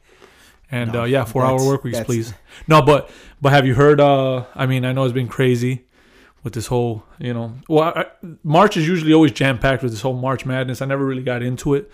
And 0.71 0.93
No, 0.93 1.01
uh, 1.01 1.05
yeah, 1.07 1.25
four 1.25 1.47
hour 1.47 1.65
work 1.65 1.83
weeks, 1.83 1.99
please. 2.01 2.35
No, 2.67 2.83
but 2.83 3.09
but 3.41 3.53
have 3.53 3.65
you 3.65 3.75
heard? 3.75 4.03
Uh, 4.03 4.45
I 4.55 4.67
mean, 4.67 4.85
I 4.85 4.93
know 4.93 5.05
it's 5.05 5.15
been 5.15 5.27
crazy 5.27 5.87
with 6.45 6.53
this 6.55 6.67
whole, 6.69 7.03
you 7.19 7.35
know, 7.35 7.53
well, 7.69 7.93
I, 7.97 8.07
March 8.43 8.77
is 8.77 8.87
usually 8.87 9.13
always 9.13 9.33
jam 9.33 9.59
packed 9.59 9.83
with 9.83 9.93
this 9.93 10.01
whole 10.03 10.15
March 10.15 10.47
Madness. 10.47 10.81
I 10.81 10.87
never 10.87 11.05
really 11.05 11.23
got 11.23 11.43
into 11.43 11.75
it, 11.75 11.91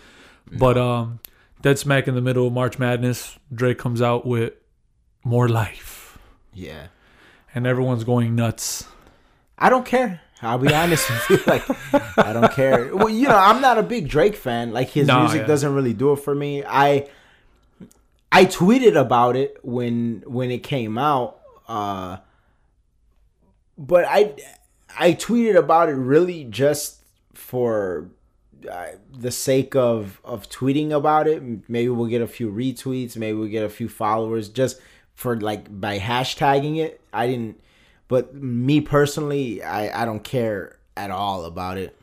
but 0.59 0.77
um, 0.79 1.21
dead 1.63 1.79
smack 1.79 2.07
in 2.09 2.15
the 2.15 2.21
middle 2.21 2.47
of 2.47 2.53
March 2.53 2.79
Madness, 2.79 3.39
Drake 3.55 3.79
comes 3.79 4.03
out 4.03 4.27
with 4.27 4.53
more 5.25 5.49
life, 5.49 6.19
Yeah. 6.53 6.89
and 7.55 7.67
everyone's 7.67 8.05
going 8.05 8.35
nuts. 8.35 8.87
I 9.59 9.71
don't 9.71 9.87
care. 9.87 10.21
I'll 10.43 10.59
be 10.59 10.75
honest 10.75 11.09
with 11.09 11.31
you. 11.31 11.41
Like, 11.47 11.63
I 12.19 12.35
don't 12.35 12.53
care. 12.53 12.95
Well, 12.95 13.09
you 13.09 13.29
know, 13.29 13.37
I'm 13.37 13.63
not 13.63 13.79
a 13.79 13.83
big 13.83 14.09
Drake 14.09 14.37
fan. 14.37 14.73
Like, 14.73 14.91
his 14.91 15.07
Nah, 15.07 15.21
music 15.21 15.43
yeah. 15.43 15.47
doesn't 15.47 15.73
really 15.75 15.95
do 15.95 16.13
it 16.13 16.17
for 16.17 16.35
me. 16.35 16.63
I 16.67 17.09
I 18.31 18.45
tweeted 18.45 18.95
about 19.01 19.37
it 19.37 19.57
when 19.63 20.23
when 20.27 20.51
it 20.51 20.63
came 20.63 20.99
out, 20.99 21.39
uh, 21.69 22.19
but 23.77 24.05
I 24.09 24.35
I 24.99 25.13
tweeted 25.13 25.57
about 25.57 25.89
it 25.89 25.95
really 25.95 26.45
just 26.45 26.99
for 27.33 28.11
uh, 28.71 28.87
the 29.13 29.31
sake 29.31 29.75
of 29.75 30.21
of 30.25 30.49
tweeting 30.49 30.93
about 30.93 31.27
it. 31.27 31.43
Maybe 31.69 31.89
we'll 31.89 32.09
get 32.09 32.23
a 32.23 32.27
few 32.27 32.51
retweets. 32.51 33.17
Maybe 33.17 33.37
we'll 33.37 33.49
get 33.49 33.65
a 33.65 33.69
few 33.69 33.89
followers 33.89 34.49
just 34.49 34.81
for 35.15 35.39
like 35.41 35.81
by 35.81 35.99
hashtagging 35.99 36.79
it. 36.79 37.01
I 37.13 37.27
didn't, 37.27 37.61
but 38.09 38.35
me 38.35 38.81
personally, 38.81 39.63
I 39.63 40.03
I 40.03 40.05
don't 40.05 40.25
care 40.25 40.79
at 40.97 41.11
all 41.11 41.45
about 41.45 41.79
it. 41.79 41.99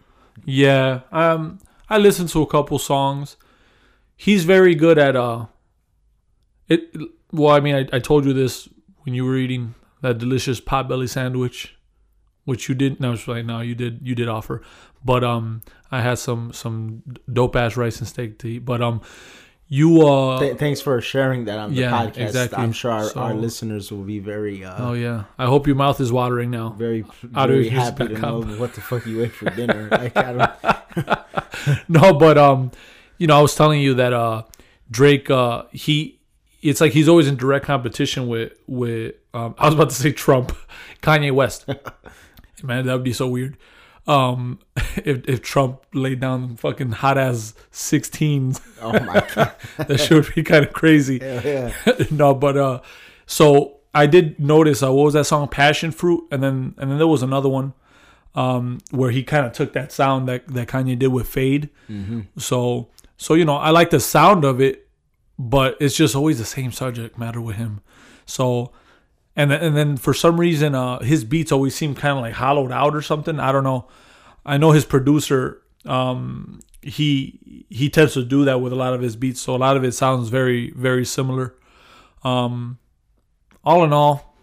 Yeah, 0.45 1.01
um, 1.11 1.59
I 1.89 1.97
listened 1.97 2.29
to 2.29 2.41
a 2.41 2.47
couple 2.47 2.79
songs. 2.79 3.37
He's 4.15 4.45
very 4.45 4.75
good 4.75 4.97
at 4.97 5.15
uh, 5.15 5.47
it. 6.67 6.95
Well, 7.31 7.53
I 7.53 7.59
mean, 7.59 7.75
I, 7.75 7.95
I 7.95 7.99
told 7.99 8.25
you 8.25 8.33
this 8.33 8.67
when 9.03 9.15
you 9.15 9.25
were 9.25 9.37
eating 9.37 9.73
that 10.01 10.17
delicious 10.17 10.59
potbelly 10.61 11.07
sandwich, 11.09 11.75
which 12.45 12.67
you 12.69 12.75
did. 12.75 12.99
No, 12.99 13.13
it's 13.13 13.27
like 13.27 13.45
no, 13.45 13.61
you 13.61 13.75
did. 13.75 13.99
You 14.03 14.15
did 14.15 14.27
offer, 14.27 14.61
but 15.03 15.23
um, 15.23 15.61
I 15.91 16.01
had 16.01 16.19
some 16.19 16.51
some 16.53 17.03
dope 17.31 17.55
ass 17.55 17.77
rice 17.77 17.99
and 17.99 18.07
steak 18.07 18.39
to 18.39 18.47
eat. 18.47 18.65
But 18.65 18.81
um, 18.81 19.01
you 19.67 20.05
uh, 20.05 20.39
Th- 20.39 20.57
thanks 20.57 20.81
for 20.81 20.99
sharing 21.01 21.45
that 21.45 21.57
on 21.57 21.73
the 21.73 21.81
Yeah, 21.81 21.91
podcast. 21.91 22.17
exactly. 22.17 22.57
I'm 22.61 22.73
sure 22.73 22.91
our, 22.91 23.09
our 23.17 23.33
listeners 23.33 23.89
will 23.91 24.03
be 24.03 24.19
very 24.19 24.65
uh, 24.65 24.89
oh 24.89 24.93
yeah, 24.93 25.25
I 25.37 25.45
hope 25.45 25.65
your 25.67 25.77
mouth 25.77 26.01
is 26.01 26.11
watering 26.11 26.51
now. 26.51 26.69
very 26.71 27.05
very 27.23 27.69
happy 27.69 28.07
to 28.09 28.17
know 28.19 28.41
what 28.41 28.73
the 28.73 28.81
fuck 28.81 29.05
you 29.05 29.23
ate 29.23 29.31
for 29.31 29.49
dinner. 29.51 29.87
like 29.91 30.17
I 30.17 30.33
don't. 30.33 31.79
no, 31.89 32.13
but 32.13 32.37
um, 32.37 32.71
you 33.17 33.27
know, 33.27 33.37
I 33.37 33.41
was 33.41 33.55
telling 33.55 33.81
you 33.81 33.93
that 33.95 34.13
uh, 34.13 34.43
Drake, 34.89 35.29
uh, 35.29 35.63
he, 35.71 36.19
it's 36.61 36.81
like 36.81 36.91
he's 36.93 37.07
always 37.07 37.27
in 37.27 37.35
direct 37.37 37.65
competition 37.65 38.27
with 38.27 38.53
with. 38.67 39.15
Um, 39.33 39.55
I 39.57 39.65
was 39.65 39.75
about 39.75 39.89
to 39.89 39.95
say 39.95 40.11
Trump, 40.11 40.55
Kanye 41.01 41.31
West. 41.31 41.65
Man, 42.63 42.85
that 42.85 42.93
would 42.93 43.03
be 43.03 43.13
so 43.13 43.27
weird. 43.27 43.57
Um, 44.07 44.59
if 44.97 45.27
if 45.27 45.41
Trump 45.41 45.83
laid 45.93 46.19
down 46.19 46.55
fucking 46.57 46.91
hot 46.91 47.17
ass 47.17 47.53
sixteens, 47.71 48.59
Oh 48.81 48.91
my 48.91 49.25
god. 49.35 49.53
that 49.77 49.99
shit 49.99 50.11
would 50.11 50.35
be 50.35 50.43
kind 50.43 50.65
of 50.65 50.73
crazy. 50.73 51.17
Yeah. 51.21 51.71
no, 52.11 52.33
but 52.33 52.57
uh, 52.57 52.81
so 53.25 53.77
I 53.93 54.05
did 54.07 54.39
notice. 54.39 54.83
Uh, 54.83 54.91
what 54.93 55.03
was 55.05 55.13
that 55.13 55.25
song? 55.25 55.47
Passion 55.47 55.91
fruit, 55.91 56.27
and 56.31 56.41
then 56.43 56.75
and 56.77 56.91
then 56.91 56.97
there 56.97 57.07
was 57.07 57.23
another 57.23 57.49
one, 57.49 57.73
um, 58.35 58.79
where 58.91 59.11
he 59.11 59.23
kind 59.23 59.45
of 59.45 59.53
took 59.53 59.73
that 59.73 59.91
sound 59.91 60.27
that 60.27 60.47
that 60.47 60.67
Kanye 60.67 60.97
did 60.99 61.07
with 61.07 61.27
Fade. 61.27 61.69
So 62.37 62.89
so 63.17 63.33
you 63.33 63.45
know 63.45 63.55
I 63.55 63.69
like 63.71 63.89
the 63.91 63.99
sound 63.99 64.43
of 64.45 64.59
it, 64.61 64.87
but 65.37 65.77
it's 65.79 65.95
just 65.95 66.15
always 66.15 66.37
the 66.37 66.45
same 66.45 66.71
subject 66.71 67.17
matter 67.17 67.41
with 67.41 67.55
him. 67.57 67.81
So. 68.25 68.71
And 69.33 69.49
then, 69.49 69.63
and 69.63 69.77
then 69.77 69.95
for 69.95 70.13
some 70.13 70.37
reason, 70.37 70.75
uh, 70.75 70.99
his 70.99 71.23
beats 71.23 71.53
always 71.53 71.73
seem 71.73 71.95
kind 71.95 72.17
of 72.17 72.21
like 72.21 72.33
hollowed 72.33 72.69
out 72.69 72.93
or 72.93 73.01
something. 73.01 73.39
I 73.39 73.53
don't 73.53 73.63
know. 73.63 73.87
I 74.45 74.57
know 74.57 74.71
his 74.71 74.83
producer. 74.83 75.61
Um, 75.85 76.59
he 76.81 77.65
he 77.69 77.89
tends 77.89 78.13
to 78.15 78.25
do 78.25 78.43
that 78.43 78.59
with 78.59 78.73
a 78.73 78.75
lot 78.75 78.93
of 78.93 79.01
his 79.01 79.15
beats, 79.15 79.39
so 79.39 79.55
a 79.55 79.57
lot 79.57 79.77
of 79.77 79.85
it 79.85 79.93
sounds 79.93 80.27
very 80.27 80.71
very 80.71 81.05
similar. 81.05 81.55
Um, 82.25 82.77
all 83.63 83.85
in 83.85 83.93
all, 83.93 84.35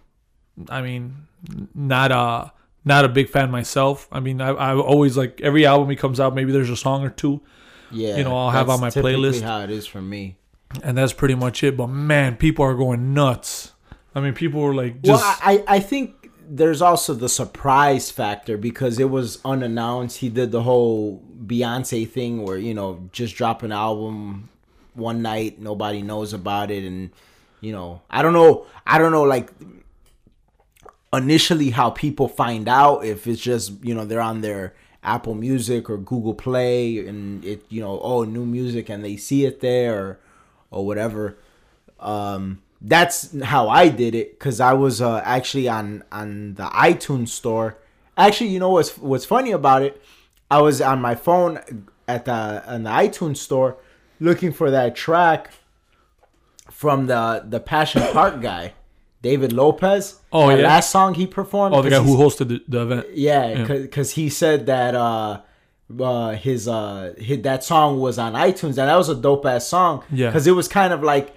I 0.71 0.80
mean, 0.80 1.26
not 1.75 2.11
a 2.11 2.52
not 2.85 3.04
a 3.04 3.09
big 3.09 3.28
fan 3.28 3.50
myself. 3.50 4.09
I 4.11 4.21
mean, 4.21 4.40
I 4.40 4.49
I 4.49 4.75
always 4.75 5.18
like 5.18 5.40
every 5.42 5.66
album 5.66 5.90
he 5.90 5.97
comes 5.97 6.18
out, 6.18 6.35
maybe 6.35 6.50
there's 6.50 6.71
a 6.71 6.76
song 6.76 7.04
or 7.04 7.11
two, 7.11 7.42
Yeah, 7.90 8.16
You 8.16 8.25
know, 8.25 8.37
I'll 8.37 8.50
have 8.50 8.71
on 8.71 8.80
my 8.80 8.88
playlist. 8.88 9.42
How 9.42 9.61
it 9.61 9.71
is 9.71 9.87
for 9.87 10.00
me. 10.00 10.38
And 10.82 10.96
that's 10.96 11.12
pretty 11.12 11.34
much 11.34 11.62
it. 11.62 11.76
But 11.76 11.88
man, 11.88 12.37
people 12.37 12.64
are 12.64 12.75
going 12.75 13.14
nuts. 13.14 13.72
I 14.14 14.20
mean, 14.20 14.34
people 14.34 14.60
were 14.60 14.75
like 14.75 15.02
just 15.02 15.22
well, 15.22 15.38
I 15.42 15.64
I 15.66 15.80
think 15.80 16.30
there's 16.48 16.80
also 16.80 17.14
the 17.14 17.28
surprise 17.28 18.10
factor 18.10 18.56
because 18.56 18.98
it 18.98 19.10
was 19.10 19.38
unannounced. 19.44 20.18
He 20.18 20.28
did 20.28 20.50
the 20.50 20.62
whole 20.62 21.22
Beyonce 21.44 22.08
thing 22.08 22.42
where 22.42 22.58
you 22.58 22.75
know 22.75 23.08
just 23.12 23.37
drop 23.37 23.62
an 23.62 23.72
album 23.72 24.48
one 24.94 25.22
night, 25.22 25.60
nobody 25.60 26.02
knows 26.02 26.32
about 26.32 26.70
it, 26.70 26.84
and 26.84 27.10
you 27.60 27.72
know 27.72 28.02
I 28.10 28.22
don't 28.22 28.32
know 28.32 28.66
I 28.87 28.98
don't 28.98 29.12
know 29.12 29.22
like 29.22 29.50
initially 31.12 31.70
how 31.70 31.90
people 31.90 32.28
find 32.28 32.68
out 32.68 33.04
if 33.04 33.26
it's 33.26 33.40
just 33.40 33.72
you 33.82 33.94
know 33.94 34.04
they're 34.04 34.20
on 34.20 34.40
their 34.40 34.75
Apple 35.02 35.34
Music 35.34 35.88
or 35.88 35.96
Google 35.96 36.34
Play 36.34 36.98
and 37.06 37.44
it 37.44 37.64
you 37.68 37.80
know 37.80 38.00
oh 38.00 38.25
new 38.25 38.44
music 38.44 38.88
and 38.88 39.04
they 39.04 39.16
see 39.16 39.44
it 39.44 39.60
there 39.60 39.98
or, 39.98 40.20
or 40.70 40.87
whatever. 40.87 41.38
Um, 42.00 42.62
that's 42.80 43.38
how 43.42 43.68
I 43.68 43.88
did 43.88 44.14
it 44.14 44.38
because 44.38 44.60
I 44.60 44.72
was 44.72 45.00
uh, 45.00 45.20
actually 45.25 45.68
on 45.68 46.04
on 46.12 46.54
the 46.54 46.64
iTunes 46.66 47.28
store. 47.28 47.78
Actually, 48.16 48.50
you 48.50 48.58
know 48.58 48.70
what's 48.70 48.96
what's 48.98 49.25
funny 49.25 49.50
about 49.50 49.82
it? 49.82 50.02
I 50.50 50.60
was 50.60 50.80
on 50.80 51.00
my 51.00 51.14
phone 51.14 51.87
at 52.06 52.25
the 52.25 52.64
on 52.66 52.84
the 52.84 52.90
iTunes 52.90 53.38
store 53.38 53.78
looking 54.20 54.52
for 54.52 54.70
that 54.70 54.94
track 54.94 55.52
from 56.70 57.06
the 57.06 57.44
the 57.46 57.60
Passion 57.60 58.02
Park 58.12 58.40
guy, 58.40 58.75
David 59.22 59.52
Lopez. 59.52 60.20
Oh, 60.32 60.48
that 60.48 60.58
yeah? 60.60 60.66
last 60.66 60.90
song 60.90 61.14
he 61.14 61.26
performed. 61.26 61.75
oh 61.75 61.82
the 61.82 61.90
guy 61.90 62.02
who 62.02 62.16
hosted 62.16 62.48
the, 62.48 62.62
the 62.68 62.82
event. 62.82 63.06
yeah, 63.14 63.64
because 63.66 64.12
he 64.12 64.28
said 64.28 64.66
that 64.66 64.94
uh, 64.94 65.40
uh, 65.99 66.33
his 66.33 66.68
uh, 66.68 67.14
his, 67.18 67.42
that 67.42 67.64
song 67.64 68.00
was 68.00 68.18
on 68.18 68.35
iTunes, 68.35 68.76
and 68.78 68.88
that 68.88 68.97
was 68.97 69.09
a 69.09 69.14
dope 69.14 69.47
ass 69.47 69.66
song. 69.66 70.04
Yeah. 70.11 70.28
because 70.28 70.47
it 70.47 70.52
was 70.52 70.68
kind 70.68 70.92
of 70.92 71.02
like 71.02 71.35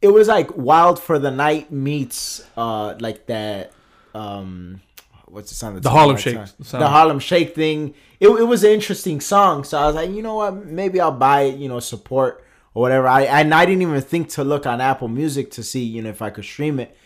it 0.00 0.12
was 0.12 0.28
like 0.28 0.56
Wild 0.56 1.00
for 1.00 1.18
the 1.18 1.30
Night 1.30 1.72
meets 1.72 2.46
uh, 2.56 2.94
like 3.00 3.26
that. 3.26 3.72
Um, 4.14 4.82
what's 5.26 5.48
the 5.48 5.56
song? 5.56 5.80
The 5.80 5.90
Harlem 5.90 6.16
Shake. 6.16 6.38
The 6.58 6.88
Harlem 6.88 7.18
Shake 7.18 7.54
thing. 7.54 7.94
It, 8.20 8.28
it 8.28 8.44
was 8.44 8.64
an 8.64 8.70
interesting 8.70 9.20
song, 9.20 9.64
so 9.64 9.78
I 9.78 9.86
was 9.86 9.94
like, 9.94 10.10
you 10.10 10.22
know 10.22 10.36
what? 10.36 10.66
Maybe 10.66 11.00
I'll 11.00 11.10
buy 11.10 11.42
it. 11.42 11.58
You 11.58 11.68
know, 11.68 11.80
support 11.80 12.44
or 12.74 12.82
whatever. 12.82 13.08
I 13.08 13.22
and 13.22 13.54
I 13.54 13.64
didn't 13.64 13.82
even 13.82 14.00
think 14.02 14.28
to 14.30 14.44
look 14.44 14.66
on 14.66 14.80
Apple 14.80 15.08
Music 15.08 15.50
to 15.52 15.62
see 15.62 15.82
you 15.82 16.02
know 16.02 16.10
if 16.10 16.22
I 16.22 16.30
could 16.30 16.44
stream 16.44 16.78
it. 16.78 16.96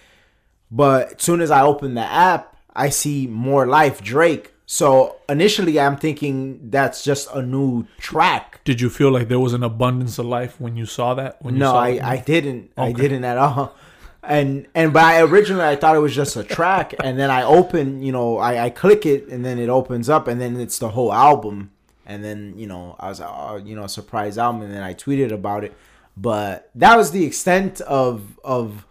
But 0.71 1.15
as 1.15 1.23
soon 1.23 1.41
as 1.41 1.51
I 1.51 1.63
open 1.63 1.95
the 1.95 2.03
app, 2.03 2.57
I 2.75 2.91
see 2.91 3.27
more 3.27 3.67
life 3.67 4.03
Drake. 4.03 4.53
So 4.71 5.17
initially, 5.31 5.81
I'm 5.81 5.97
thinking 5.97 6.69
that's 6.69 7.03
just 7.03 7.27
a 7.33 7.41
new 7.41 7.87
track. 7.97 8.61
Did 8.65 8.83
you 8.83 8.91
feel 8.91 9.11
like 9.11 9.29
there 9.29 9.41
was 9.41 9.55
an 9.55 9.63
abundance 9.63 10.19
of 10.19 10.27
life 10.27 10.61
when 10.61 10.77
you 10.77 10.85
saw 10.85 11.15
that? 11.15 11.41
When 11.41 11.55
you 11.55 11.61
No, 11.61 11.71
saw 11.73 11.81
I? 11.85 11.99
I 12.03 12.17
didn't. 12.19 12.73
I 12.77 12.93
didn't 12.93 13.25
at 13.25 13.39
all. 13.39 13.75
And 14.23 14.67
and 14.75 14.93
but 14.93 15.05
I 15.05 15.23
originally 15.23 15.65
I 15.65 15.75
thought 15.77 15.97
it 15.97 16.01
was 16.01 16.15
just 16.15 16.37
a 16.37 16.45
track, 16.45 16.93
and 17.03 17.19
then 17.19 17.31
I 17.31 17.45
open, 17.45 18.03
you 18.03 18.13
know, 18.13 18.37
I, 18.37 18.67
I 18.67 18.69
click 18.69 19.07
it, 19.07 19.29
and 19.29 19.43
then 19.43 19.59
it 19.59 19.71
opens 19.71 20.11
up, 20.11 20.29
and 20.29 20.39
then 20.39 20.61
it's 20.61 20.79
the 20.79 20.91
whole 20.91 21.15
album, 21.15 21.71
and 22.05 22.23
then 22.23 22.53
you 22.55 22.67
know 22.67 22.95
I 23.01 23.09
was 23.09 23.23
oh, 23.23 23.63
you 23.65 23.75
know, 23.75 23.85
a 23.85 23.89
surprise 23.89 24.37
album, 24.37 24.61
and 24.61 24.75
then 24.75 24.83
I 24.83 24.93
tweeted 24.93 25.33
about 25.33 25.65
it, 25.65 25.75
but 26.15 26.69
that 26.75 26.95
was 26.95 27.13
the 27.13 27.25
extent 27.25 27.81
of 27.81 28.39
of 28.45 28.85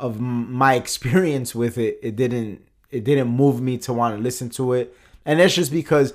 of 0.00 0.18
my 0.20 0.74
experience 0.76 1.54
with 1.54 1.76
it. 1.76 1.98
It 2.02 2.16
didn't 2.16 2.64
it 2.90 3.04
didn't 3.04 3.28
move 3.28 3.60
me 3.60 3.76
to 3.78 3.92
want 3.92 4.16
to 4.16 4.22
listen 4.22 4.48
to 4.50 4.72
it, 4.72 4.96
and 5.24 5.40
that's 5.40 5.54
just 5.54 5.72
because 5.72 6.14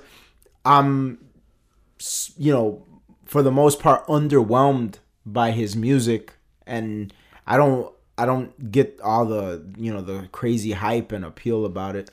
I'm 0.66 1.20
you 2.38 2.52
know 2.52 2.86
for 3.26 3.42
the 3.42 3.52
most 3.52 3.80
part 3.80 4.06
underwhelmed 4.08 4.96
by 5.26 5.52
his 5.52 5.76
music 5.76 6.34
and 6.66 7.14
I 7.46 7.58
don't 7.58 7.94
I 8.18 8.26
don't 8.26 8.72
get 8.72 9.00
all 9.02 9.26
the 9.26 9.64
you 9.78 9.94
know 9.94 10.02
the 10.02 10.28
crazy 10.32 10.72
hype 10.72 11.12
and 11.12 11.24
appeal 11.24 11.66
about 11.66 11.96
it. 11.96 12.10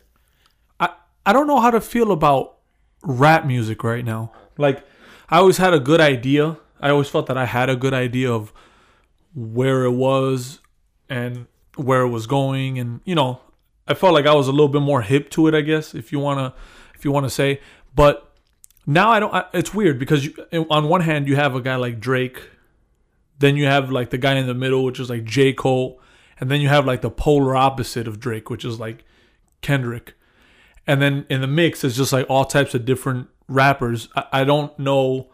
I, 0.78 0.90
I 1.24 1.32
don't 1.32 1.46
know 1.46 1.60
how 1.60 1.70
to 1.70 1.80
feel 1.80 2.12
about 2.12 2.56
rap 3.02 3.46
music 3.46 3.82
right 3.82 4.04
now. 4.04 4.32
Like 4.58 4.84
I 5.28 5.38
always 5.38 5.56
had 5.56 5.72
a 5.72 5.80
good 5.80 6.00
idea. 6.00 6.58
I 6.80 6.90
always 6.90 7.08
felt 7.08 7.26
that 7.26 7.38
I 7.38 7.46
had 7.46 7.70
a 7.70 7.76
good 7.76 7.94
idea 7.94 8.30
of 8.30 8.52
where 9.34 9.84
it 9.84 9.92
was 9.92 10.60
and 11.08 11.46
where 11.76 12.02
it 12.02 12.08
was 12.08 12.26
going 12.26 12.78
and 12.78 13.00
you 13.04 13.14
know, 13.14 13.40
I 13.88 13.94
felt 13.94 14.14
like 14.14 14.26
I 14.26 14.34
was 14.34 14.48
a 14.48 14.52
little 14.52 14.68
bit 14.68 14.82
more 14.82 15.02
hip 15.02 15.30
to 15.30 15.46
it, 15.48 15.54
I 15.54 15.62
guess, 15.62 15.94
if 15.94 16.12
you 16.12 16.18
want 16.18 16.38
to 16.38 16.60
if 16.94 17.04
you 17.04 17.12
want 17.12 17.24
to 17.24 17.30
say. 17.30 17.60
But 17.94 18.32
now 18.86 19.10
I 19.10 19.20
don't 19.20 19.34
I, 19.34 19.44
it's 19.52 19.72
weird 19.72 19.98
because 19.98 20.24
you, 20.26 20.34
on 20.70 20.88
one 20.88 21.00
hand 21.00 21.28
you 21.28 21.36
have 21.36 21.54
a 21.54 21.60
guy 21.60 21.76
like 21.76 22.00
Drake 22.00 22.40
then 23.38 23.56
you 23.56 23.66
have 23.66 23.90
like 23.90 24.10
the 24.10 24.18
guy 24.18 24.34
in 24.34 24.46
the 24.46 24.54
middle, 24.54 24.84
which 24.84 25.00
is 25.00 25.10
like 25.10 25.24
J. 25.24 25.52
Cole. 25.52 26.00
And 26.38 26.50
then 26.50 26.60
you 26.60 26.68
have 26.68 26.86
like 26.86 27.00
the 27.00 27.10
polar 27.10 27.56
opposite 27.56 28.08
of 28.08 28.20
Drake, 28.20 28.50
which 28.50 28.64
is 28.64 28.78
like 28.80 29.04
Kendrick. 29.60 30.14
And 30.86 31.00
then 31.00 31.26
in 31.28 31.40
the 31.40 31.46
mix, 31.46 31.84
it's 31.84 31.96
just 31.96 32.12
like 32.12 32.26
all 32.28 32.44
types 32.44 32.74
of 32.74 32.84
different 32.84 33.28
rappers. 33.48 34.08
I, 34.14 34.24
I 34.32 34.44
don't 34.44 34.76
know 34.78 35.28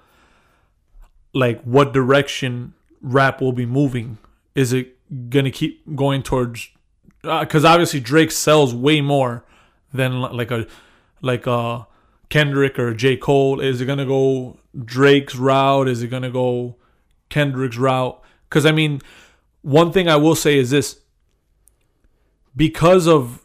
like 1.33 1.62
what 1.62 1.93
direction 1.93 2.75
rap 3.00 3.40
will 3.40 3.52
be 3.52 3.67
moving. 3.67 4.19
Is 4.55 4.73
it 4.73 4.97
gonna 5.31 5.50
keep 5.50 5.95
going 5.95 6.23
towards? 6.23 6.71
Uh, 7.23 7.40
because 7.40 7.64
obviously 7.64 8.00
Drake 8.00 8.31
sells 8.31 8.75
way 8.75 9.00
more 9.00 9.45
than 9.93 10.21
like 10.21 10.50
a 10.50 10.67
like 11.21 11.47
a 11.47 11.87
Kendrick 12.29 12.79
or 12.79 12.95
J 12.95 13.17
Cole. 13.17 13.61
Is 13.61 13.81
it 13.81 13.87
gonna 13.87 14.07
go 14.07 14.59
Drake's 14.85 15.35
route? 15.35 15.89
Is 15.89 16.03
it 16.03 16.09
gonna 16.09 16.31
go 16.31 16.77
Kendrick's 17.29 17.77
route? 17.77 18.21
Because 18.49 18.65
I 18.65 18.73
mean, 18.73 19.00
one 19.62 19.93
thing 19.93 20.09
I 20.09 20.17
will 20.17 20.35
say 20.35 20.59
is 20.59 20.71
this: 20.71 21.00
because 22.57 23.07
of 23.07 23.45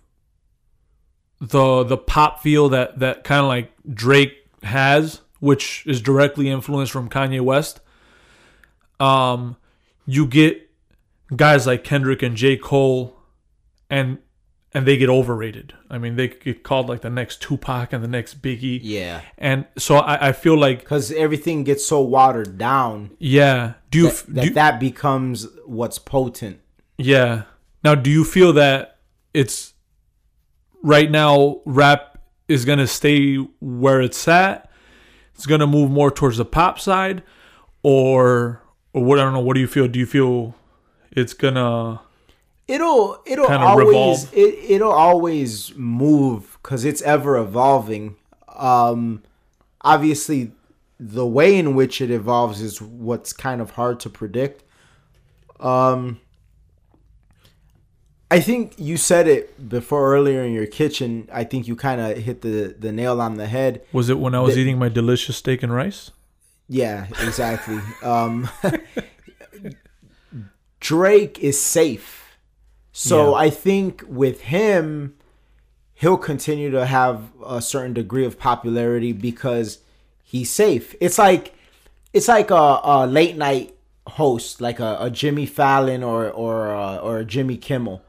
the 1.40 1.84
the 1.84 1.98
pop 1.98 2.42
feel 2.42 2.70
that 2.70 3.00
that 3.00 3.24
kind 3.24 3.42
of 3.42 3.48
like 3.48 3.72
Drake 3.92 4.48
has, 4.64 5.22
which 5.40 5.84
is 5.86 6.02
directly 6.02 6.50
influenced 6.50 6.92
from 6.92 7.10
Kanye 7.10 7.42
West, 7.42 7.80
um, 9.00 9.58
you 10.06 10.26
get 10.26 10.70
guys 11.36 11.68
like 11.68 11.84
Kendrick 11.84 12.22
and 12.22 12.36
J 12.36 12.58
Cole, 12.58 13.16
and 13.90 14.20
and 14.76 14.86
they 14.86 14.98
get 14.98 15.10
overrated. 15.10 15.74
I 15.90 15.98
mean, 15.98 16.16
they 16.18 16.28
get 16.28 16.62
called 16.62 16.88
like 16.90 17.02
the 17.02 17.10
next 17.10 17.42
Tupac 17.42 17.92
and 17.94 18.04
the 18.04 18.08
next 18.08 18.42
Biggie. 18.42 18.80
Yeah, 18.84 19.22
And 19.38 19.66
so 19.78 19.96
I, 19.96 20.28
I 20.28 20.32
feel 20.34 20.58
like, 20.58 20.80
because 20.82 21.12
everything 21.14 21.64
gets 21.64 21.84
so 21.86 22.02
watered 22.02 22.58
down 22.60 23.12
yeah. 23.18 23.74
Do 23.90 24.00
you, 24.00 24.10
that 24.12 24.26
do 24.28 24.34
that, 24.34 24.44
you- 24.46 24.54
that 24.54 24.80
becomes 24.80 25.48
what's 25.66 25.98
potent. 25.98 26.60
Yeah. 26.98 27.44
Now, 27.84 27.96
do 27.96 28.10
you 28.12 28.24
feel 28.24 28.54
that 28.54 29.00
it's 29.34 29.74
right 30.84 31.10
now 31.10 31.62
rap 31.66 32.20
is 32.48 32.66
going 32.66 32.80
to 32.80 32.88
stay 32.88 33.36
where 33.60 34.02
it's 34.02 34.28
at? 34.28 34.70
It's 35.34 35.46
going 35.46 35.60
to 35.62 35.68
move 35.68 35.90
more 35.92 36.12
towards 36.12 36.38
the 36.38 36.46
pop 36.46 36.80
side 36.80 37.24
or 37.84 38.62
or 38.94 39.04
what 39.04 39.20
I 39.20 39.24
don't 39.24 39.34
know, 39.34 39.40
what 39.42 39.56
do 39.56 39.60
you 39.60 39.68
feel? 39.68 39.88
Do 39.88 40.00
you 40.00 40.06
feel 40.06 40.56
it's 41.12 41.34
going 41.34 41.56
It'll 42.68 43.22
it'll 43.26 43.48
Kinda 43.48 43.66
always 43.66 43.88
revolve. 43.88 44.34
it 44.34 44.72
it'll 44.72 44.92
always 44.92 45.76
move 45.76 46.58
because 46.64 46.86
it's 46.86 47.02
ever 47.04 47.38
evolving. 47.38 48.16
Um, 48.56 49.22
obviously, 49.82 50.52
the 51.00 51.28
way 51.28 51.58
in 51.58 51.76
which 51.76 52.02
it 52.02 52.10
evolves 52.10 52.62
is 52.62 52.82
what's 52.82 53.34
kind 53.34 53.62
of 53.62 53.72
hard 53.72 54.00
to 54.00 54.10
predict. 54.10 54.64
Um, 55.60 56.20
I 58.32 58.40
think 58.40 58.74
you 58.78 58.98
said 58.98 59.28
it 59.28 59.70
before 59.70 60.14
earlier 60.16 60.44
in 60.44 60.52
your 60.52 60.66
kitchen. 60.66 61.30
I 61.32 61.44
think 61.44 61.68
you 61.68 61.76
kind 61.76 62.02
of 62.02 62.18
hit 62.18 62.42
the 62.42 62.76
the 62.78 62.92
nail 62.92 63.22
on 63.22 63.36
the 63.36 63.46
head. 63.46 63.84
was 63.94 64.10
it 64.10 64.18
when 64.18 64.34
I 64.34 64.40
was 64.40 64.56
The- 64.56 64.62
eating 64.62 64.80
my 64.80 64.90
delicious 64.90 65.38
steak 65.38 65.62
and 65.62 65.72
rice? 65.74 66.10
Yeah, 66.68 67.06
exactly. 67.22 67.78
um, 68.02 68.50
Drake 70.80 71.40
is 71.40 71.62
safe. 71.62 72.25
So 72.98 73.32
Yeah. 73.32 73.40
I 73.46 73.50
think 73.50 74.06
with 74.08 74.40
him, 74.44 75.16
he'll 75.96 76.16
continue 76.16 76.72
to 76.72 76.86
have 76.86 77.24
a 77.46 77.62
certain 77.62 77.92
degree 77.94 78.24
of 78.24 78.40
popularity 78.40 79.12
because 79.12 79.80
he's 80.24 80.50
safe. 80.50 80.96
It's 81.02 81.18
like 81.18 81.54
it's 82.14 82.30
like 82.30 82.52
a, 82.52 82.80
a 82.86 83.06
late 83.06 83.36
night 83.36 83.76
host, 84.08 84.62
like 84.62 84.80
a, 84.80 84.96
a 85.02 85.10
Jimmy 85.10 85.46
Fallon 85.46 86.04
or 86.04 86.30
or 86.32 86.74
uh, 86.74 86.96
or 87.00 87.18
a 87.18 87.26
Jimmy 87.26 87.58
Kimmel. 87.58 88.02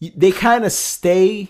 They 0.00 0.30
kind 0.30 0.66
of 0.66 0.72
stay 0.72 1.48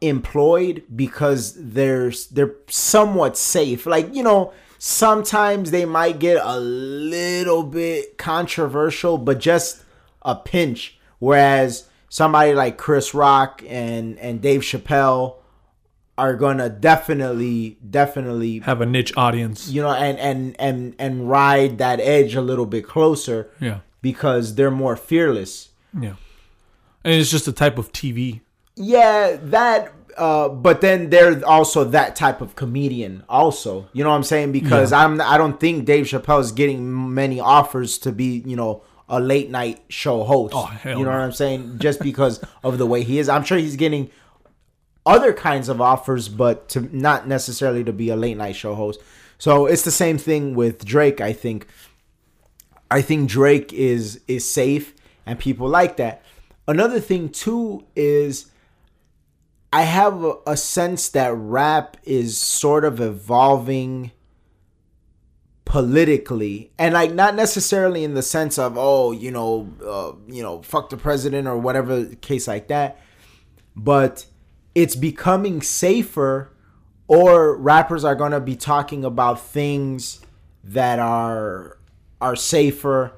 employed 0.00 0.84
because 0.94 1.54
they're 1.58 2.12
they're 2.30 2.54
somewhat 2.68 3.36
safe. 3.36 3.86
Like 3.86 4.14
you 4.14 4.22
know, 4.22 4.52
sometimes 4.78 5.72
they 5.72 5.84
might 5.84 6.20
get 6.20 6.38
a 6.40 6.60
little 6.60 7.64
bit 7.64 8.18
controversial, 8.18 9.18
but 9.18 9.40
just 9.40 9.82
a 10.26 10.34
pinch. 10.34 10.98
Whereas 11.18 11.88
somebody 12.10 12.52
like 12.52 12.76
Chris 12.76 13.14
Rock 13.14 13.62
and 13.66 14.18
and 14.18 14.42
Dave 14.42 14.60
Chappelle 14.60 15.36
are 16.18 16.34
gonna 16.34 16.68
definitely 16.68 17.78
definitely 17.90 18.58
Have 18.60 18.80
a 18.80 18.86
niche 18.86 19.12
audience. 19.16 19.68
you 19.70 19.82
know 19.82 19.90
and 19.92 20.18
and 20.18 20.56
and 20.58 20.94
and 20.98 21.28
ride 21.30 21.78
that 21.78 22.00
edge 22.00 22.34
a 22.34 22.40
little 22.40 22.66
bit 22.66 22.86
closer 22.86 23.50
Yeah. 23.60 23.80
because 24.02 24.54
they're 24.56 24.70
more 24.70 24.96
fearless. 24.96 25.70
Yeah. 25.98 26.14
And 27.04 27.14
it's 27.14 27.30
just 27.30 27.46
a 27.48 27.52
type 27.52 27.78
of 27.78 27.92
TV. 27.92 28.40
Yeah, 28.76 29.36
that. 29.42 29.92
Uh, 30.18 30.48
but 30.48 30.80
then 30.80 31.10
they're 31.10 31.46
also 31.46 31.84
that 31.84 32.16
type 32.16 32.40
of 32.40 32.56
comedian, 32.56 33.22
also. 33.28 33.86
You 33.92 34.02
know 34.02 34.08
what 34.10 34.16
I'm 34.16 34.22
saying? 34.22 34.50
Because 34.50 34.90
I'm, 34.90 35.20
I 35.20 35.36
don't 35.36 35.60
think 35.60 35.84
Dave 35.84 36.06
Chappelle 36.06 36.40
is 36.40 36.52
getting 36.52 37.12
many 37.14 37.38
offers 37.38 37.98
to 37.98 38.12
be, 38.12 38.42
you 38.46 38.56
know, 38.56 38.82
a 39.08 39.20
late 39.20 39.50
night 39.50 39.82
show 39.88 40.24
host. 40.24 40.54
Oh, 40.56 40.70
you 40.84 40.90
know 40.90 41.02
no. 41.02 41.10
what 41.10 41.20
I'm 41.20 41.32
saying? 41.32 41.78
Just 41.78 42.00
because 42.00 42.42
of 42.64 42.78
the 42.78 42.86
way 42.86 43.02
he 43.02 43.18
is, 43.18 43.28
I'm 43.28 43.44
sure 43.44 43.58
he's 43.58 43.76
getting 43.76 44.10
other 45.04 45.32
kinds 45.32 45.68
of 45.68 45.80
offers, 45.80 46.28
but 46.28 46.68
to 46.70 46.96
not 46.96 47.28
necessarily 47.28 47.84
to 47.84 47.92
be 47.92 48.08
a 48.08 48.16
late 48.16 48.36
night 48.36 48.56
show 48.56 48.74
host. 48.74 49.00
So 49.38 49.66
it's 49.66 49.82
the 49.82 49.90
same 49.90 50.18
thing 50.18 50.54
with 50.54 50.84
Drake. 50.84 51.20
I 51.20 51.32
think. 51.32 51.66
I 52.90 53.02
think 53.02 53.28
Drake 53.28 53.72
is 53.72 54.20
is 54.26 54.48
safe, 54.48 54.94
and 55.24 55.38
people 55.38 55.68
like 55.68 55.96
that. 55.96 56.22
Another 56.68 57.00
thing 57.00 57.28
too 57.28 57.84
is 57.94 58.50
I 59.72 59.82
have 59.82 60.24
a, 60.24 60.34
a 60.46 60.56
sense 60.56 61.08
that 61.10 61.32
rap 61.34 61.96
is 62.04 62.38
sort 62.38 62.84
of 62.84 63.00
evolving 63.00 64.12
politically 65.66 66.70
and 66.78 66.94
like 66.94 67.12
not 67.12 67.34
necessarily 67.34 68.04
in 68.04 68.14
the 68.14 68.22
sense 68.22 68.56
of 68.56 68.74
oh 68.78 69.10
you 69.10 69.32
know 69.32 69.68
uh, 69.84 70.12
you 70.32 70.40
know 70.40 70.62
fuck 70.62 70.88
the 70.90 70.96
president 70.96 71.48
or 71.48 71.58
whatever 71.58 72.06
case 72.22 72.46
like 72.46 72.68
that 72.68 73.00
but 73.74 74.26
it's 74.76 74.94
becoming 74.94 75.60
safer 75.60 76.52
or 77.08 77.56
rappers 77.56 78.04
are 78.04 78.14
going 78.14 78.30
to 78.30 78.40
be 78.40 78.54
talking 78.54 79.04
about 79.04 79.40
things 79.40 80.20
that 80.62 81.00
are 81.00 81.78
are 82.20 82.36
safer 82.36 83.12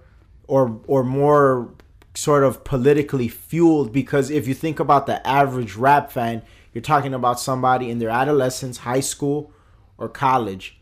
or 0.47 0.81
or 0.87 1.05
more 1.05 1.75
sort 2.15 2.45
of 2.45 2.65
politically 2.65 3.29
fueled 3.29 3.93
because 3.93 4.31
if 4.31 4.49
you 4.49 4.55
think 4.55 4.81
about 4.81 5.05
the 5.05 5.25
average 5.27 5.77
rap 5.77 6.11
fan 6.11 6.41
you're 6.73 6.81
talking 6.81 7.13
about 7.13 7.39
somebody 7.39 7.91
in 7.91 7.99
their 7.99 8.09
adolescence 8.09 8.79
high 8.79 9.01
school 9.01 9.53
or 9.99 10.09
college 10.09 10.78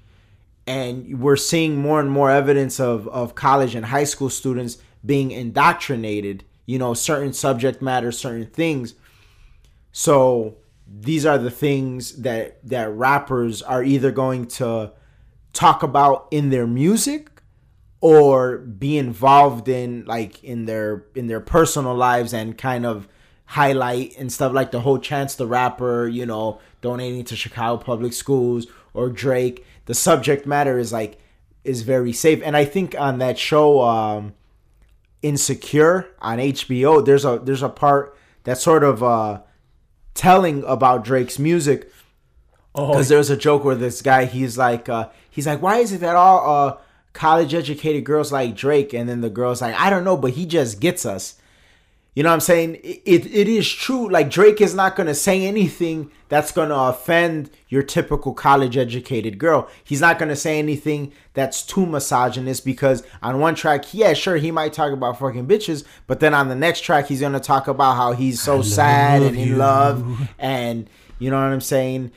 and 0.66 1.20
we're 1.20 1.36
seeing 1.36 1.76
more 1.76 2.00
and 2.00 2.10
more 2.10 2.30
evidence 2.30 2.80
of, 2.80 3.06
of 3.08 3.34
college 3.34 3.74
and 3.74 3.86
high 3.86 4.04
school 4.04 4.30
students 4.30 4.78
being 5.04 5.30
indoctrinated 5.30 6.44
you 6.66 6.78
know 6.78 6.92
certain 6.92 7.32
subject 7.32 7.80
matter 7.80 8.12
certain 8.12 8.46
things. 8.46 8.94
So 9.92 10.56
these 10.86 11.24
are 11.24 11.38
the 11.38 11.50
things 11.50 12.22
that 12.22 12.58
that 12.68 12.90
rappers 12.90 13.62
are 13.62 13.82
either 13.82 14.10
going 14.10 14.46
to 14.46 14.92
talk 15.52 15.82
about 15.82 16.28
in 16.30 16.50
their 16.50 16.66
music 16.66 17.30
or 18.00 18.58
be 18.58 18.98
involved 18.98 19.68
in 19.68 20.04
like 20.04 20.42
in 20.44 20.66
their 20.66 21.06
in 21.14 21.28
their 21.28 21.40
personal 21.40 21.94
lives 21.94 22.34
and 22.34 22.58
kind 22.58 22.84
of 22.84 23.08
highlight 23.46 24.18
and 24.18 24.32
stuff 24.32 24.52
like 24.52 24.72
the 24.72 24.80
whole 24.80 24.98
chance 24.98 25.36
the 25.36 25.46
rapper 25.46 26.08
you 26.08 26.26
know 26.26 26.60
donating 26.82 27.24
to 27.24 27.36
chicago 27.36 27.80
public 27.82 28.12
schools 28.12 28.66
or 28.96 29.08
drake 29.08 29.64
the 29.86 29.94
subject 29.94 30.46
matter 30.46 30.78
is 30.78 30.92
like 30.92 31.18
is 31.64 31.82
very 31.82 32.12
safe. 32.12 32.40
And 32.44 32.56
i 32.56 32.64
think 32.64 32.94
on 32.98 33.18
that 33.18 33.38
show 33.38 33.80
um 33.80 34.34
insecure 35.22 36.08
on 36.20 36.38
hbo 36.38 37.04
there's 37.04 37.24
a 37.24 37.40
there's 37.42 37.62
a 37.62 37.68
part 37.68 38.16
that's 38.44 38.62
sort 38.62 38.84
of 38.84 39.02
uh 39.02 39.40
telling 40.14 40.64
about 40.64 41.04
drake's 41.04 41.38
music. 41.38 41.92
Oh, 42.74 42.88
because 42.88 43.08
there 43.08 43.18
was 43.18 43.30
a 43.30 43.36
joke 43.36 43.64
where 43.64 43.74
this 43.74 44.02
guy 44.02 44.26
he's 44.26 44.56
like 44.58 44.88
uh 44.88 45.08
he's 45.30 45.46
like 45.46 45.62
why 45.62 45.78
is 45.78 45.92
it 45.92 46.00
that 46.00 46.16
all 46.16 46.40
uh 46.48 46.76
college 47.12 47.54
educated 47.54 48.04
girls 48.04 48.30
like 48.32 48.54
drake? 48.54 48.92
And 48.92 49.08
then 49.08 49.20
the 49.20 49.30
girls 49.30 49.60
like 49.60 49.74
i 49.74 49.90
don't 49.90 50.04
know 50.04 50.16
but 50.16 50.32
he 50.32 50.46
just 50.46 50.80
gets 50.80 51.06
us 51.06 51.36
you 52.16 52.22
know 52.22 52.30
what 52.30 52.34
i'm 52.34 52.40
saying? 52.40 52.76
It, 52.76 53.02
it, 53.04 53.26
it 53.26 53.46
is 53.46 53.70
true. 53.70 54.08
Like 54.08 54.30
drake 54.30 54.60
is 54.60 54.74
not 54.74 54.96
going 54.96 55.06
to 55.06 55.14
say 55.14 55.46
anything 55.46 56.10
that's 56.28 56.50
going 56.50 56.70
to 56.70 56.76
offend 56.76 57.50
your 57.68 57.82
typical 57.82 58.32
college 58.32 58.76
educated 58.76 59.38
girl. 59.38 59.68
He's 59.84 60.00
not 60.00 60.18
going 60.18 60.30
to 60.30 60.36
say 60.36 60.58
anything 60.58 61.12
that's 61.34 61.62
too 61.62 61.84
misogynist 61.84 62.64
because 62.64 63.02
on 63.22 63.38
one 63.38 63.54
track 63.54 63.92
yeah 63.92 64.14
sure 64.14 64.38
he 64.38 64.50
might 64.50 64.72
talk 64.72 64.92
about 64.92 65.18
fucking 65.18 65.46
bitches 65.46 65.84
but 66.06 66.18
then 66.18 66.32
on 66.32 66.48
the 66.48 66.54
next 66.54 66.80
track 66.80 67.06
he's 67.06 67.20
going 67.20 67.34
to 67.34 67.38
talk 67.38 67.68
about 67.68 67.94
how 67.94 68.12
he's 68.12 68.40
so 68.40 68.62
sad 68.62 69.22
and 69.22 69.36
in 69.36 69.58
love 69.58 70.30
and 70.38 70.88
you 71.18 71.30
know 71.30 71.36
what 71.36 71.52
i'm 71.52 71.60
saying 71.60 72.10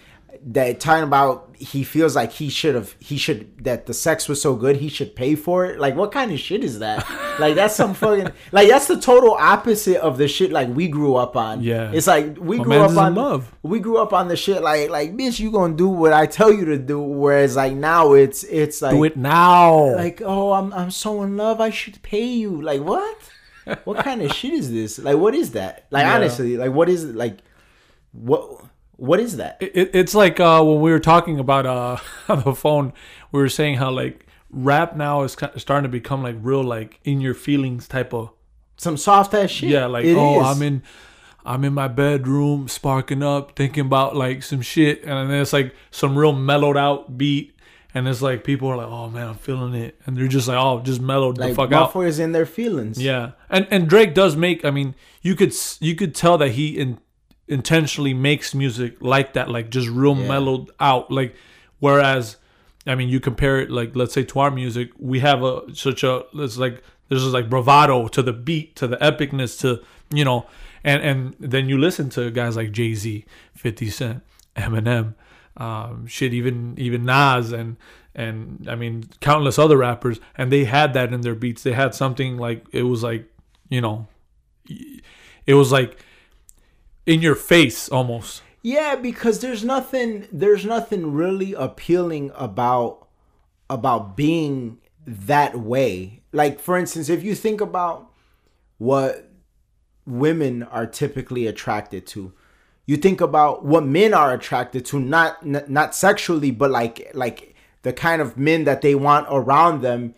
that 0.45 0.79
talking 0.79 1.03
about 1.03 1.53
he 1.57 1.83
feels 1.83 2.15
like 2.15 2.31
he 2.31 2.47
should 2.49 2.73
have 2.73 2.95
he 2.99 3.17
should 3.17 3.61
that 3.65 3.85
the 3.85 3.93
sex 3.93 4.29
was 4.29 4.41
so 4.41 4.55
good 4.55 4.77
he 4.77 4.87
should 4.87 5.13
pay 5.13 5.35
for 5.35 5.65
it 5.65 5.77
like 5.77 5.93
what 5.95 6.11
kind 6.13 6.31
of 6.31 6.39
shit 6.39 6.63
is 6.63 6.79
that 6.79 7.05
like 7.39 7.55
that's 7.55 7.75
some 7.75 7.93
fucking 7.93 8.29
like 8.53 8.69
that's 8.69 8.87
the 8.87 8.97
total 8.99 9.33
opposite 9.33 9.97
of 9.97 10.17
the 10.17 10.27
shit 10.29 10.51
like 10.53 10.69
we 10.69 10.87
grew 10.87 11.15
up 11.17 11.35
on 11.35 11.61
Yeah. 11.61 11.91
it's 11.93 12.07
like 12.07 12.37
we 12.39 12.57
My 12.59 12.63
grew 12.63 12.75
up 12.77 12.95
on 12.97 13.15
love. 13.15 13.53
we 13.63 13.79
grew 13.81 13.97
up 13.97 14.13
on 14.13 14.29
the 14.29 14.37
shit 14.37 14.61
like 14.61 14.89
like 14.89 15.17
bitch 15.17 15.39
you 15.41 15.51
gonna 15.51 15.75
do 15.75 15.89
what 15.89 16.13
i 16.13 16.25
tell 16.25 16.53
you 16.53 16.63
to 16.65 16.77
do 16.77 17.01
whereas 17.01 17.57
like 17.57 17.73
now 17.73 18.13
it's 18.13 18.43
it's 18.45 18.81
like 18.81 18.91
do 18.95 19.03
it 19.03 19.17
now. 19.17 19.93
like 19.95 20.21
oh 20.23 20.53
i'm 20.53 20.71
i'm 20.73 20.91
so 20.91 21.21
in 21.23 21.35
love 21.35 21.59
i 21.59 21.69
should 21.69 22.01
pay 22.01 22.23
you 22.25 22.61
like 22.61 22.81
what 22.81 23.17
what 23.83 23.97
kind 23.97 24.21
of 24.21 24.31
shit 24.39 24.53
is 24.53 24.71
this 24.71 24.97
like 24.99 25.17
what 25.17 25.35
is 25.35 25.51
that 25.51 25.87
like 25.91 26.03
Yeah. 26.05 26.15
honestly 26.15 26.55
like 26.55 26.71
what 26.71 26.87
is 26.87 27.03
like 27.03 27.39
what 28.13 28.63
what 28.99 29.19
is 29.19 29.37
that 29.37 29.57
it, 29.61 29.91
it's 29.93 30.13
like 30.13 30.39
uh, 30.39 30.61
when 30.63 30.81
we 30.81 30.91
were 30.91 30.99
talking 30.99 31.39
about 31.39 31.65
uh, 31.65 31.97
on 32.27 32.43
the 32.43 32.53
phone, 32.53 32.93
we 33.31 33.39
were 33.39 33.49
saying 33.49 33.75
how 33.75 33.89
like 33.91 34.25
rap 34.51 34.95
now 34.95 35.23
is 35.23 35.35
starting 35.57 35.83
to 35.83 35.89
become 35.89 36.23
like 36.23 36.35
real 36.41 36.63
like 36.63 36.99
in 37.03 37.21
your 37.21 37.33
feelings 37.33 37.87
type 37.87 38.13
of 38.13 38.31
some 38.77 38.97
soft 38.97 39.33
ass 39.33 39.49
shit. 39.49 39.69
yeah 39.69 39.85
like 39.85 40.05
It 40.05 40.15
oh 40.15 40.41
is. 40.41 40.47
I'm 40.47 40.61
in 40.63 40.83
I'm 41.45 41.63
in 41.63 41.73
my 41.73 41.87
bedroom 41.87 42.67
sparking 42.67 43.21
up 43.23 43.55
thinking 43.55 43.85
about 43.85 44.15
like 44.15 44.43
some 44.43 44.61
shit 44.61 45.03
and 45.03 45.29
then 45.29 45.41
it's 45.41 45.53
like 45.53 45.75
some 45.91 46.17
real 46.17 46.33
mellowed 46.33 46.77
out 46.77 47.17
beat 47.17 47.55
and 47.93 48.07
it's 48.07 48.21
like 48.21 48.43
people 48.43 48.67
are 48.69 48.77
like 48.77 48.87
oh 48.87 49.09
man 49.09 49.27
I'm 49.27 49.35
feeling 49.35 49.75
it 49.75 49.99
and 50.05 50.17
they're 50.17 50.27
just 50.27 50.47
like 50.47 50.57
oh 50.57 50.81
just 50.81 51.01
mellowed 51.01 51.37
like 51.37 51.49
the 51.49 51.55
fuck 51.55 51.71
out 51.71 51.91
motherfuckers 51.91 52.19
in 52.19 52.31
their 52.31 52.45
feelings. 52.45 53.01
yeah, 53.01 53.31
and 53.49 53.67
and 53.71 53.87
Drake 53.87 54.13
does 54.13 54.35
make. 54.35 54.63
I 54.63 54.71
mean, 54.71 54.95
you 55.21 55.35
could 55.35 55.53
you 55.79 55.95
could 55.95 56.13
tell 56.13 56.37
that 56.37 56.51
he 56.51 56.77
in, 56.77 56.99
intentionally 57.49 58.13
makes 58.13 58.53
music 58.55 58.95
like 59.01 59.33
that, 59.33 59.49
like 59.49 59.69
just 59.69 59.89
real 59.89 60.15
Yeah. 60.15 60.27
mellowed 60.27 60.71
out. 60.79 61.11
Like, 61.11 61.35
whereas, 61.79 62.37
I 62.87 62.95
mean, 62.95 63.09
you 63.09 63.19
compare 63.19 63.59
it 63.59 63.69
like 63.71 63.95
let's 63.95 64.13
say 64.13 64.23
to 64.23 64.39
our 64.39 64.51
music, 64.51 64.91
we 64.97 65.19
have 65.19 65.43
a 65.43 65.61
such 65.73 66.03
a 66.03 66.23
it's 66.35 66.57
like 66.57 66.81
there's 67.07 67.21
just 67.23 67.33
like 67.33 67.49
bravado 67.49 68.07
to 68.09 68.21
the 68.21 68.33
beat, 68.33 68.75
to 68.77 68.87
the 68.87 68.97
epicness, 68.97 69.59
to 69.61 69.81
you 70.13 70.23
know, 70.23 70.45
and 70.83 71.01
and 71.03 71.35
then 71.39 71.67
you 71.69 71.77
listen 71.77 72.09
to 72.11 72.31
guys 72.31 72.55
like 72.55 72.71
Jay 72.71 72.93
Z, 72.93 73.25
Fifty 73.53 73.89
Cent, 73.89 74.23
Eminem, 74.55 75.15
um, 75.57 76.05
shit, 76.07 76.33
even 76.33 76.75
even 76.77 77.03
Nas 77.05 77.51
and. 77.51 77.77
And 78.15 78.67
I 78.67 78.75
mean, 78.75 79.05
countless 79.21 79.57
other 79.57 79.77
rappers, 79.77 80.19
and 80.37 80.51
they 80.51 80.65
had 80.65 80.93
that 80.93 81.13
in 81.13 81.21
their 81.21 81.35
beats. 81.35 81.63
They 81.63 81.71
had 81.71 81.95
something 81.95 82.37
like 82.37 82.65
it 82.73 82.83
was 82.83 83.01
like, 83.01 83.31
you 83.69 83.79
know, 83.79 84.07
it 85.45 85.53
was 85.53 85.71
like 85.71 86.03
in 87.09 87.23
your 87.23 87.33
face 87.33 87.89
almost. 87.89 88.43
Yeah, 88.61 88.95
because 88.95 89.39
there's 89.39 89.63
nothing 89.63 90.27
there's 90.31 90.63
nothing 90.63 91.11
really 91.11 91.53
appealing 91.53 92.31
about 92.35 93.07
about 93.67 94.15
being 94.15 94.77
that 95.07 95.57
way. 95.57 96.21
Like 96.31 96.59
for 96.59 96.77
instance, 96.77 97.09
if 97.09 97.23
you 97.23 97.33
think 97.33 97.61
about 97.61 98.11
what 98.77 99.31
women 100.05 100.61
are 100.61 100.85
typically 100.85 101.47
attracted 101.47 102.05
to, 102.07 102.31
you 102.85 102.95
think 102.95 103.21
about 103.21 103.65
what 103.65 103.85
men 103.85 104.13
are 104.13 104.31
attracted 104.31 104.85
to 104.85 104.99
not 104.99 105.43
not 105.43 105.95
sexually 105.95 106.51
but 106.51 106.69
like 106.69 107.09
like 107.15 107.55
the 107.81 107.93
kind 107.93 108.21
of 108.21 108.37
men 108.37 108.65
that 108.65 108.81
they 108.81 108.93
want 108.93 109.25
around 109.31 109.81
them 109.81 110.13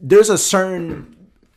there's 0.00 0.28
a 0.28 0.38
certain 0.38 1.16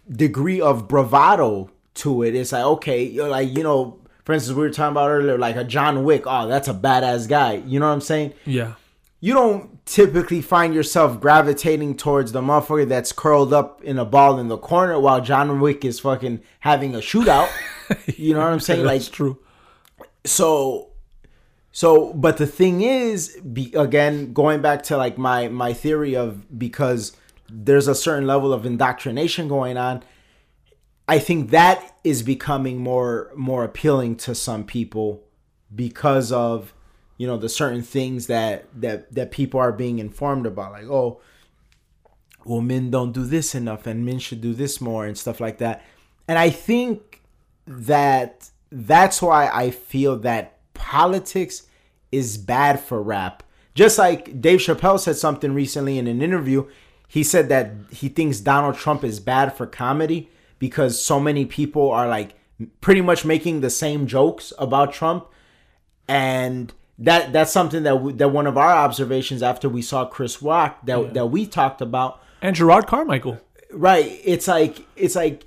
degree 0.10 0.62
of 0.62 0.88
bravado 0.88 1.72
to 1.94 2.24
it 2.24 2.36
it's 2.36 2.52
like 2.52 2.66
okay 2.66 3.04
you're 3.04 3.30
like 3.30 3.56
you 3.56 3.64
know 3.64 4.03
for 4.24 4.34
instance 4.34 4.56
we 4.56 4.62
were 4.64 4.70
talking 4.70 4.92
about 4.92 5.10
earlier 5.10 5.38
like 5.38 5.56
a 5.56 5.64
john 5.64 6.04
wick 6.04 6.24
oh 6.26 6.48
that's 6.48 6.68
a 6.68 6.74
badass 6.74 7.28
guy 7.28 7.54
you 7.66 7.80
know 7.80 7.88
what 7.88 7.94
i'm 7.94 8.02
saying 8.02 8.34
Yeah. 8.46 8.74
you 9.20 9.34
don't 9.34 9.86
typically 9.86 10.42
find 10.42 10.74
yourself 10.74 11.20
gravitating 11.20 11.98
towards 11.98 12.32
the 12.32 12.42
motherfucker 12.42 12.88
that's 12.88 13.12
curled 13.12 13.54
up 13.54 13.84
in 13.84 13.98
a 14.00 14.06
ball 14.06 14.40
in 14.40 14.48
the 14.48 14.58
corner 14.58 15.00
while 15.00 15.22
john 15.22 15.60
wick 15.60 15.84
is 15.84 16.00
fucking 16.00 16.42
having 16.62 16.96
a 16.96 17.00
shootout 17.00 17.50
you 18.18 18.34
know 18.34 18.40
what 18.40 18.54
i'm 18.54 18.60
saying 18.60 18.84
like 18.86 19.02
That's 19.02 19.10
true. 19.10 19.40
so 20.26 20.90
So, 21.76 22.14
but 22.14 22.38
the 22.38 22.46
thing 22.46 22.82
is, 22.82 23.36
be, 23.42 23.74
again, 23.74 24.32
going 24.32 24.62
back 24.62 24.84
to 24.90 24.96
like 24.96 25.18
my 25.18 25.48
my 25.50 25.74
theory 25.74 26.16
of 26.16 26.46
because 26.66 27.14
there's 27.50 27.88
a 27.88 27.96
certain 27.96 28.28
level 28.28 28.54
of 28.54 28.64
indoctrination 28.64 29.48
going 29.48 29.76
on. 29.76 30.04
I 31.08 31.20
think 31.20 31.50
that 31.50 31.98
is 32.04 32.24
becoming 32.24 32.78
more 32.78 33.32
more 33.36 33.64
appealing 33.64 34.16
to 34.18 34.36
some 34.36 34.64
people 34.64 35.24
because 35.74 36.32
of 36.32 36.74
you 37.18 37.28
know 37.28 37.38
the 37.38 37.50
certain 37.50 37.82
things 37.82 38.28
that 38.28 38.66
that 38.80 39.14
that 39.14 39.32
people 39.32 39.60
are 39.60 39.72
being 39.72 40.00
informed 40.00 40.46
about 40.46 40.72
like 40.72 40.86
oh 40.86 41.20
well 42.46 42.62
men 42.62 42.90
don't 42.90 43.12
do 43.12 43.26
this 43.26 43.54
enough 43.54 43.86
and 43.86 44.06
men 44.06 44.20
should 44.20 44.42
do 44.42 44.54
this 44.54 44.80
more 44.82 45.06
and 45.06 45.18
stuff 45.18 45.40
like 45.40 45.58
that. 45.58 45.84
And 46.28 46.38
i 46.38 46.50
think 46.50 47.22
that 47.68 48.50
that's 48.72 49.22
why 49.22 49.50
i 49.50 49.72
feel 49.72 50.18
that 50.20 50.58
politics 50.74 51.64
is 52.12 52.38
bad 52.38 52.80
for 52.80 53.02
rap. 53.02 53.44
Just 53.74 53.98
like 53.98 54.40
dave 54.42 54.60
chappelle 54.60 55.00
said 55.00 55.18
something 55.18 55.54
recently 55.54 55.98
in 55.98 56.08
an 56.08 56.22
interview 56.22 56.68
he 57.08 57.24
said 57.24 57.50
that 57.50 57.72
he 57.92 58.08
thinks 58.08 58.40
donald 58.40 58.76
trump 58.76 59.04
is 59.04 59.20
bad 59.20 59.56
for 59.56 59.66
comedy 59.66 60.30
because 60.64 60.94
so 61.12 61.20
many 61.20 61.46
people 61.46 61.86
are 61.92 62.08
like 62.18 62.30
pretty 62.80 63.02
much 63.10 63.26
making 63.26 63.56
the 63.60 63.70
same 63.70 64.02
jokes 64.08 64.46
about 64.58 64.94
trump 64.94 65.22
and 66.08 66.74
that 66.98 67.34
that's 67.34 67.52
something 67.52 67.84
that 67.84 68.02
we, 68.02 68.14
that 68.14 68.30
one 68.30 68.48
of 68.48 68.58
our 68.58 68.72
observations 68.86 69.42
after 69.44 69.68
we 69.68 69.82
saw 69.82 70.06
Chris 70.06 70.42
Rock 70.42 70.72
that 70.86 71.00
Yeah. 71.02 71.10
that 71.18 71.26
we 71.36 71.42
talked 71.60 71.82
about. 71.82 72.12
And 72.42 72.56
Jerrod 72.56 72.86
Carmichael. 72.88 73.36
Right? 73.72 74.22
It's 74.24 74.48
like 74.48 74.76
it's 74.96 75.16
like 75.24 75.44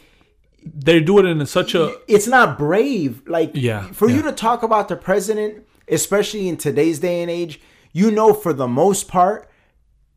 They 0.65 0.99
do 1.01 1.19
it 1.21 1.25
in 1.25 1.47
such 1.47 1.75
a 1.75 1.95
it's 2.09 2.27
not 2.27 2.59
brave. 2.59 3.23
Like 3.27 3.53
Yeah, 3.55 3.83
for 3.93 4.09
you 4.11 4.23
to 4.23 4.33
talk 4.33 4.63
about 4.69 4.89
the 4.89 4.97
president, 4.97 5.65
especially 5.99 6.49
in 6.51 6.57
today's 6.57 6.99
day 6.99 7.23
and 7.23 7.31
age, 7.31 7.61
you 7.93 8.11
know 8.11 8.35
for 8.35 8.53
the 8.53 8.69
most 8.69 9.07
part, 9.09 9.49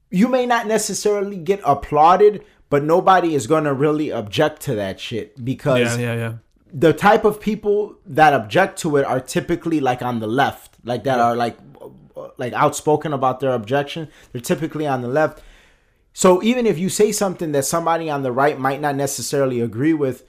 you 0.09 0.27
may 0.27 0.45
not 0.53 0.65
necessarily 0.67 1.37
get 1.37 1.59
applauded, 1.63 2.43
but 2.69 2.83
nobody 2.83 3.35
is 3.35 3.47
going 3.47 3.63
to 3.63 3.73
really 3.73 4.11
object 4.11 4.61
to 4.61 4.75
that 4.75 4.99
shit 4.99 5.43
because 5.43 5.97
yeah 5.97 6.13
yeah 6.13 6.15
yeah. 6.15 6.33
the 6.71 6.93
type 6.93 7.25
of 7.25 7.39
people 7.39 7.95
that 8.05 8.33
object 8.33 8.79
to 8.79 8.97
it 8.97 9.05
are 9.05 9.19
typically 9.19 9.79
like 9.79 10.01
on 10.01 10.19
the 10.19 10.27
left, 10.27 10.75
like 10.83 11.03
that 11.03 11.19
are 11.19 11.35
like 11.35 11.57
like 12.37 12.53
outspoken 12.53 13.13
about 13.13 13.39
their 13.39 13.51
objection. 13.51 14.09
They're 14.31 14.41
typically 14.41 14.85
on 14.85 15.01
the 15.01 15.07
left. 15.07 15.41
So 16.13 16.43
even 16.43 16.65
if 16.65 16.77
you 16.77 16.89
say 16.89 17.11
something 17.11 17.51
that 17.53 17.63
somebody 17.63 18.09
on 18.09 18.23
the 18.23 18.31
right 18.31 18.59
might 18.59 18.81
not 18.81 18.95
necessarily 18.95 19.61
agree 19.61 19.93
with, 19.93 20.25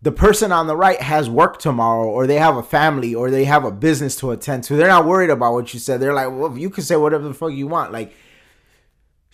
the 0.00 0.12
person 0.12 0.52
on 0.52 0.66
the 0.66 0.76
right 0.76 1.00
has 1.00 1.28
work 1.28 1.58
tomorrow 1.58 2.08
or 2.08 2.26
they 2.26 2.36
have 2.36 2.56
a 2.56 2.62
family 2.62 3.14
or 3.14 3.30
they 3.30 3.44
have 3.44 3.64
a 3.64 3.70
business 3.70 4.16
to 4.16 4.30
attend 4.30 4.64
to. 4.64 4.76
They're 4.76 4.88
not 4.88 5.04
worried 5.04 5.30
about 5.30 5.52
what 5.52 5.74
you 5.74 5.80
said. 5.80 6.00
They're 6.00 6.14
like, 6.14 6.28
"Well, 6.28 6.56
you 6.56 6.70
can 6.70 6.84
say 6.84 6.96
whatever 6.96 7.26
the 7.28 7.34
fuck 7.34 7.52
you 7.52 7.66
want." 7.66 7.92
Like 7.92 8.14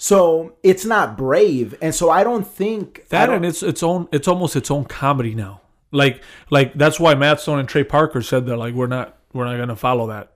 so 0.03 0.55
it's 0.65 0.85
not 0.85 1.17
brave. 1.17 1.77
And 1.81 1.95
so 1.95 2.11
I 2.11 2.25
don't 2.25 2.45
think 2.45 3.07
That 3.11 3.27
don't- 3.27 3.37
and 3.37 3.47
it's 3.47 3.63
its 3.63 3.85
own. 3.85 4.09
It's 4.11 4.27
almost 4.27 4.57
its 4.57 4.69
own 4.69 4.85
comedy 4.85 5.33
now. 5.33 5.61
Like 5.93 6.21
like 6.51 6.75
that's 6.75 6.99
why 6.99 7.15
Matt 7.15 7.39
Stone 7.39 7.61
and 7.61 7.69
Trey 7.69 7.85
Parker 7.85 8.21
said 8.21 8.47
that 8.47 8.57
like 8.57 8.75
we're 8.75 8.89
not 8.89 9.17
we're 9.33 9.45
not 9.45 9.57
gonna 9.59 9.77
follow 9.77 10.09
that 10.09 10.33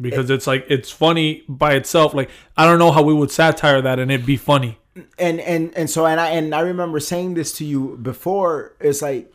because 0.00 0.30
it's 0.30 0.46
like 0.46 0.64
it's 0.70 0.90
funny 0.90 1.42
by 1.46 1.74
itself. 1.74 2.14
Like 2.14 2.30
I 2.56 2.64
don't 2.64 2.78
know 2.78 2.90
how 2.90 3.02
we 3.02 3.12
would 3.12 3.30
satire 3.30 3.82
that 3.82 3.98
and 3.98 4.10
it'd 4.10 4.24
be 4.24 4.38
funny. 4.38 4.78
and 5.18 5.40
and 5.40 5.76
and 5.76 5.90
so 5.90 6.06
and 6.06 6.18
I 6.18 6.30
and 6.30 6.54
I 6.54 6.60
remember 6.60 6.98
saying 6.98 7.34
this 7.34 7.52
to 7.58 7.66
you 7.66 7.98
before. 8.00 8.76
It's 8.80 9.02
like 9.02 9.30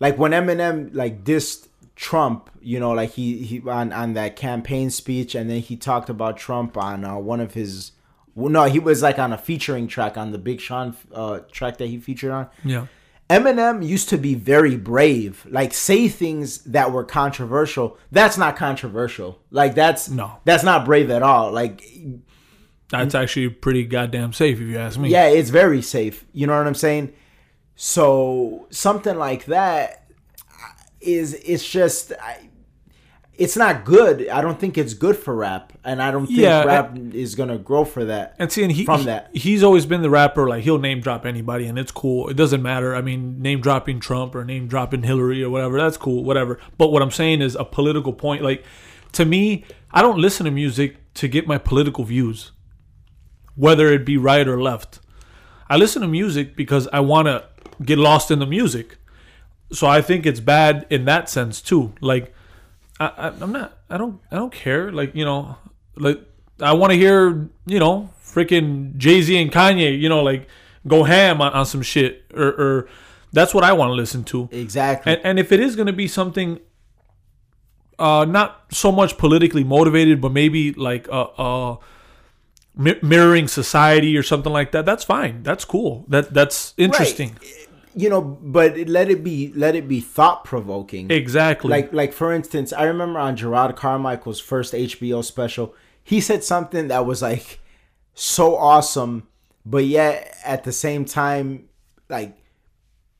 like 0.00 0.16
when 0.16 0.30
Eminem 0.32 0.88
like 0.94 1.22
dissed 1.22 1.68
Trump, 1.96 2.48
you 2.62 2.80
know, 2.80 2.92
like 2.92 3.10
he 3.10 3.42
he 3.42 3.60
on 3.68 3.92
on 3.92 4.14
that 4.14 4.36
campaign 4.36 4.88
speech, 4.88 5.34
and 5.34 5.50
then 5.50 5.60
he 5.60 5.76
talked 5.76 6.08
about 6.08 6.38
Trump 6.38 6.78
on 6.78 7.04
uh, 7.04 7.18
one 7.18 7.40
of 7.40 7.52
his. 7.52 7.92
Well, 8.38 8.50
no, 8.52 8.64
he 8.64 8.78
was 8.78 9.02
like 9.02 9.18
on 9.18 9.32
a 9.32 9.38
featuring 9.38 9.88
track 9.88 10.16
on 10.16 10.30
the 10.30 10.38
Big 10.38 10.60
Sean 10.60 10.96
uh, 11.12 11.40
track 11.50 11.78
that 11.78 11.86
he 11.88 11.98
featured 11.98 12.30
on. 12.30 12.48
Yeah. 12.64 12.86
Eminem 13.28 13.86
used 13.86 14.08
to 14.10 14.16
be 14.16 14.34
very 14.34 14.76
brave, 14.76 15.44
like 15.50 15.74
say 15.74 16.08
things 16.08 16.58
that 16.64 16.92
were 16.92 17.04
controversial. 17.04 17.98
That's 18.10 18.38
not 18.38 18.56
controversial. 18.56 19.40
Like 19.50 19.74
that's 19.74 20.08
No. 20.08 20.38
that's 20.44 20.64
not 20.64 20.84
brave 20.86 21.10
at 21.10 21.22
all. 21.22 21.52
Like 21.52 21.82
That's 22.90 23.14
actually 23.14 23.50
pretty 23.50 23.84
goddamn 23.84 24.32
safe 24.32 24.58
if 24.60 24.66
you 24.66 24.78
ask 24.78 24.98
me. 24.98 25.10
yeah, 25.10 25.26
it's 25.26 25.50
very 25.50 25.82
safe. 25.82 26.24
You 26.32 26.46
know 26.46 26.56
what 26.56 26.66
I'm 26.66 26.74
saying? 26.74 27.12
So 27.76 28.66
something 28.70 29.16
like 29.18 29.44
that 29.46 30.06
is 31.00 31.34
it's 31.34 31.68
just 31.68 32.12
I, 32.20 32.47
it's 33.38 33.56
not 33.56 33.84
good. 33.84 34.28
I 34.28 34.40
don't 34.42 34.58
think 34.58 34.76
it's 34.76 34.94
good 34.94 35.16
for 35.16 35.34
rap, 35.34 35.72
and 35.84 36.02
I 36.02 36.10
don't 36.10 36.26
think 36.26 36.40
Yeah, 36.40 36.64
rap 36.64 36.98
is 37.12 37.34
gonna 37.36 37.56
grow 37.56 37.84
for 37.84 38.04
that. 38.06 38.34
And 38.38 38.50
see, 38.52 38.62
and 38.64 38.72
he, 38.72 38.84
From 38.84 39.00
he- 39.00 39.06
that. 39.06 39.30
he's 39.32 39.62
always 39.62 39.86
been 39.86 40.02
the 40.02 40.10
rapper. 40.10 40.48
Like 40.48 40.64
he'll 40.64 40.78
name 40.78 41.00
drop 41.00 41.24
anybody, 41.24 41.66
and 41.66 41.78
it's 41.78 41.92
cool. 41.92 42.28
It 42.28 42.34
doesn't 42.36 42.60
matter. 42.62 42.94
I 42.94 43.00
mean, 43.00 43.40
name 43.40 43.60
dropping 43.60 44.00
Trump 44.00 44.34
or 44.34 44.44
name 44.44 44.66
dropping 44.66 45.04
Hillary 45.04 45.42
or 45.42 45.50
whatever. 45.50 45.78
That's 45.80 45.96
cool. 45.96 46.24
Whatever. 46.24 46.58
But 46.76 46.88
what 46.92 47.00
I'm 47.00 47.10
saying 47.12 47.40
is 47.40 47.54
a 47.54 47.64
political 47.64 48.12
point. 48.12 48.42
Like 48.42 48.64
to 49.12 49.24
me, 49.24 49.64
I 49.92 50.02
don't 50.02 50.18
listen 50.18 50.44
to 50.44 50.50
music 50.50 50.96
to 51.14 51.28
get 51.28 51.46
my 51.46 51.58
political 51.58 52.04
views, 52.04 52.50
whether 53.54 53.88
it 53.92 54.04
be 54.04 54.16
right 54.16 54.46
or 54.46 54.60
left. 54.60 55.00
I 55.70 55.76
listen 55.76 56.02
to 56.02 56.08
music 56.08 56.56
because 56.56 56.88
I 56.92 57.00
want 57.00 57.26
to 57.28 57.44
get 57.84 57.98
lost 57.98 58.30
in 58.30 58.38
the 58.38 58.46
music. 58.46 58.96
So 59.72 59.86
I 59.86 60.00
think 60.02 60.26
it's 60.26 60.40
bad 60.40 60.86
in 60.90 61.04
that 61.04 61.28
sense 61.28 61.60
too. 61.60 61.92
Like 62.00 62.34
I, 63.00 63.32
I'm 63.40 63.52
not. 63.52 63.78
I 63.88 63.96
don't. 63.96 64.20
I 64.30 64.36
don't 64.36 64.52
care. 64.52 64.90
Like 64.90 65.14
you 65.14 65.24
know, 65.24 65.56
like 65.96 66.20
I 66.60 66.72
want 66.72 66.92
to 66.92 66.96
hear 66.96 67.48
you 67.66 67.78
know 67.78 68.10
freaking 68.22 68.96
Jay 68.96 69.22
Z 69.22 69.36
and 69.40 69.52
Kanye. 69.52 69.98
You 69.98 70.08
know, 70.08 70.22
like 70.22 70.48
go 70.86 71.04
ham 71.04 71.40
on, 71.40 71.52
on 71.52 71.66
some 71.66 71.82
shit, 71.82 72.24
or, 72.34 72.48
or 72.48 72.88
that's 73.32 73.54
what 73.54 73.64
I 73.64 73.72
want 73.72 73.90
to 73.90 73.94
listen 73.94 74.24
to. 74.24 74.48
Exactly. 74.50 75.12
And 75.12 75.20
and 75.24 75.38
if 75.38 75.52
it 75.52 75.60
is 75.60 75.76
going 75.76 75.86
to 75.86 75.92
be 75.92 76.08
something, 76.08 76.58
uh, 77.98 78.24
not 78.24 78.64
so 78.70 78.90
much 78.90 79.16
politically 79.18 79.64
motivated, 79.64 80.20
but 80.20 80.32
maybe 80.32 80.72
like 80.72 81.08
uh, 81.08 81.22
uh 81.22 81.76
mi- 82.76 82.98
mirroring 83.02 83.48
society 83.48 84.16
or 84.16 84.22
something 84.22 84.52
like 84.52 84.72
that. 84.72 84.86
That's 84.86 85.04
fine. 85.04 85.42
That's 85.42 85.64
cool. 85.64 86.04
That 86.08 86.32
that's 86.34 86.74
interesting. 86.76 87.36
You 87.94 88.10
know, 88.10 88.20
but 88.20 88.76
let 88.88 89.10
it 89.10 89.24
be 89.24 89.52
let 89.54 89.74
it 89.74 89.88
be 89.88 90.00
thought 90.00 90.44
provoking. 90.44 91.10
Exactly. 91.10 91.70
Like 91.70 91.92
like 91.92 92.12
for 92.12 92.32
instance, 92.32 92.72
I 92.72 92.84
remember 92.84 93.18
on 93.18 93.36
Jerrod 93.36 93.76
Carmichael's 93.76 94.40
first 94.40 94.74
HBO 94.74 95.24
special, 95.24 95.74
he 96.02 96.20
said 96.20 96.44
something 96.44 96.88
that 96.88 97.06
was 97.06 97.22
like 97.22 97.60
so 98.14 98.56
awesome, 98.56 99.28
but 99.64 99.84
yet 99.84 100.36
at 100.44 100.64
the 100.64 100.72
same 100.72 101.04
time 101.04 101.68
like 102.08 102.36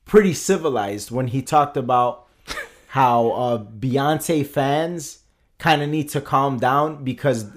pretty 0.05 0.33
civilized 0.33 1.11
when 1.11 1.27
he 1.27 1.41
talked 1.41 1.77
about 1.77 2.27
how 2.87 3.29
uh 3.31 3.63
Beyonce 3.63 4.45
fans 4.45 5.19
kind 5.57 5.81
of 5.81 5.89
need 5.89 6.09
to 6.09 6.21
calm 6.21 6.57
down 6.57 7.03
because 7.03 7.51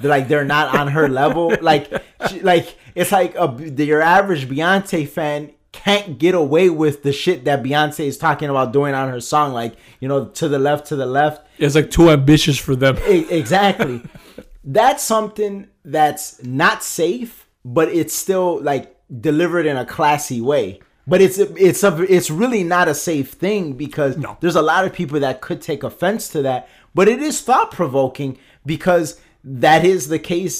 they're 0.00 0.10
like 0.10 0.28
they're 0.28 0.44
not 0.44 0.74
on 0.76 0.88
her 0.88 1.08
level 1.08 1.54
like 1.60 1.90
she, 2.28 2.40
like 2.40 2.76
it's 2.94 3.12
like 3.12 3.34
a, 3.36 3.72
your 3.82 4.02
average 4.02 4.48
Beyonce 4.48 5.08
fan 5.08 5.52
can't 5.74 6.18
get 6.18 6.34
away 6.34 6.70
with 6.70 7.02
the 7.02 7.12
shit 7.12 7.44
that 7.44 7.62
Beyonce 7.62 8.06
is 8.06 8.16
talking 8.16 8.48
about 8.48 8.72
doing 8.72 8.94
on 8.94 9.08
her 9.10 9.20
song 9.20 9.52
like 9.52 9.74
you 10.00 10.08
know 10.08 10.26
to 10.26 10.48
the 10.48 10.58
left 10.58 10.86
to 10.86 10.96
the 10.96 11.06
left. 11.06 11.46
It's 11.58 11.74
like 11.74 11.90
too 11.90 12.08
ambitious 12.10 12.56
for 12.58 12.74
them. 12.76 12.96
Exactly. 13.06 14.00
That's 14.64 15.02
something 15.02 15.68
that's 15.84 16.42
not 16.42 16.82
safe 16.82 17.46
but 17.66 17.88
it's 17.88 18.14
still 18.14 18.60
like 18.62 18.94
delivered 19.20 19.66
in 19.66 19.76
a 19.76 19.84
classy 19.86 20.40
way. 20.40 20.80
But 21.06 21.20
it's 21.20 21.38
it's 21.38 21.82
a 21.82 22.02
it's 22.02 22.30
really 22.30 22.64
not 22.64 22.88
a 22.88 22.94
safe 22.94 23.32
thing 23.32 23.72
because 23.74 24.16
No. 24.16 24.36
there's 24.40 24.56
a 24.56 24.62
lot 24.62 24.84
of 24.86 24.92
people 24.94 25.20
that 25.20 25.40
could 25.42 25.60
take 25.60 25.82
offense 25.82 26.28
to 26.30 26.42
that. 26.42 26.68
But 26.94 27.08
it 27.08 27.20
is 27.20 27.40
thought 27.42 27.70
provoking 27.72 28.38
because 28.64 29.20
that 29.42 29.84
is 29.84 30.08
the 30.08 30.18
case 30.18 30.54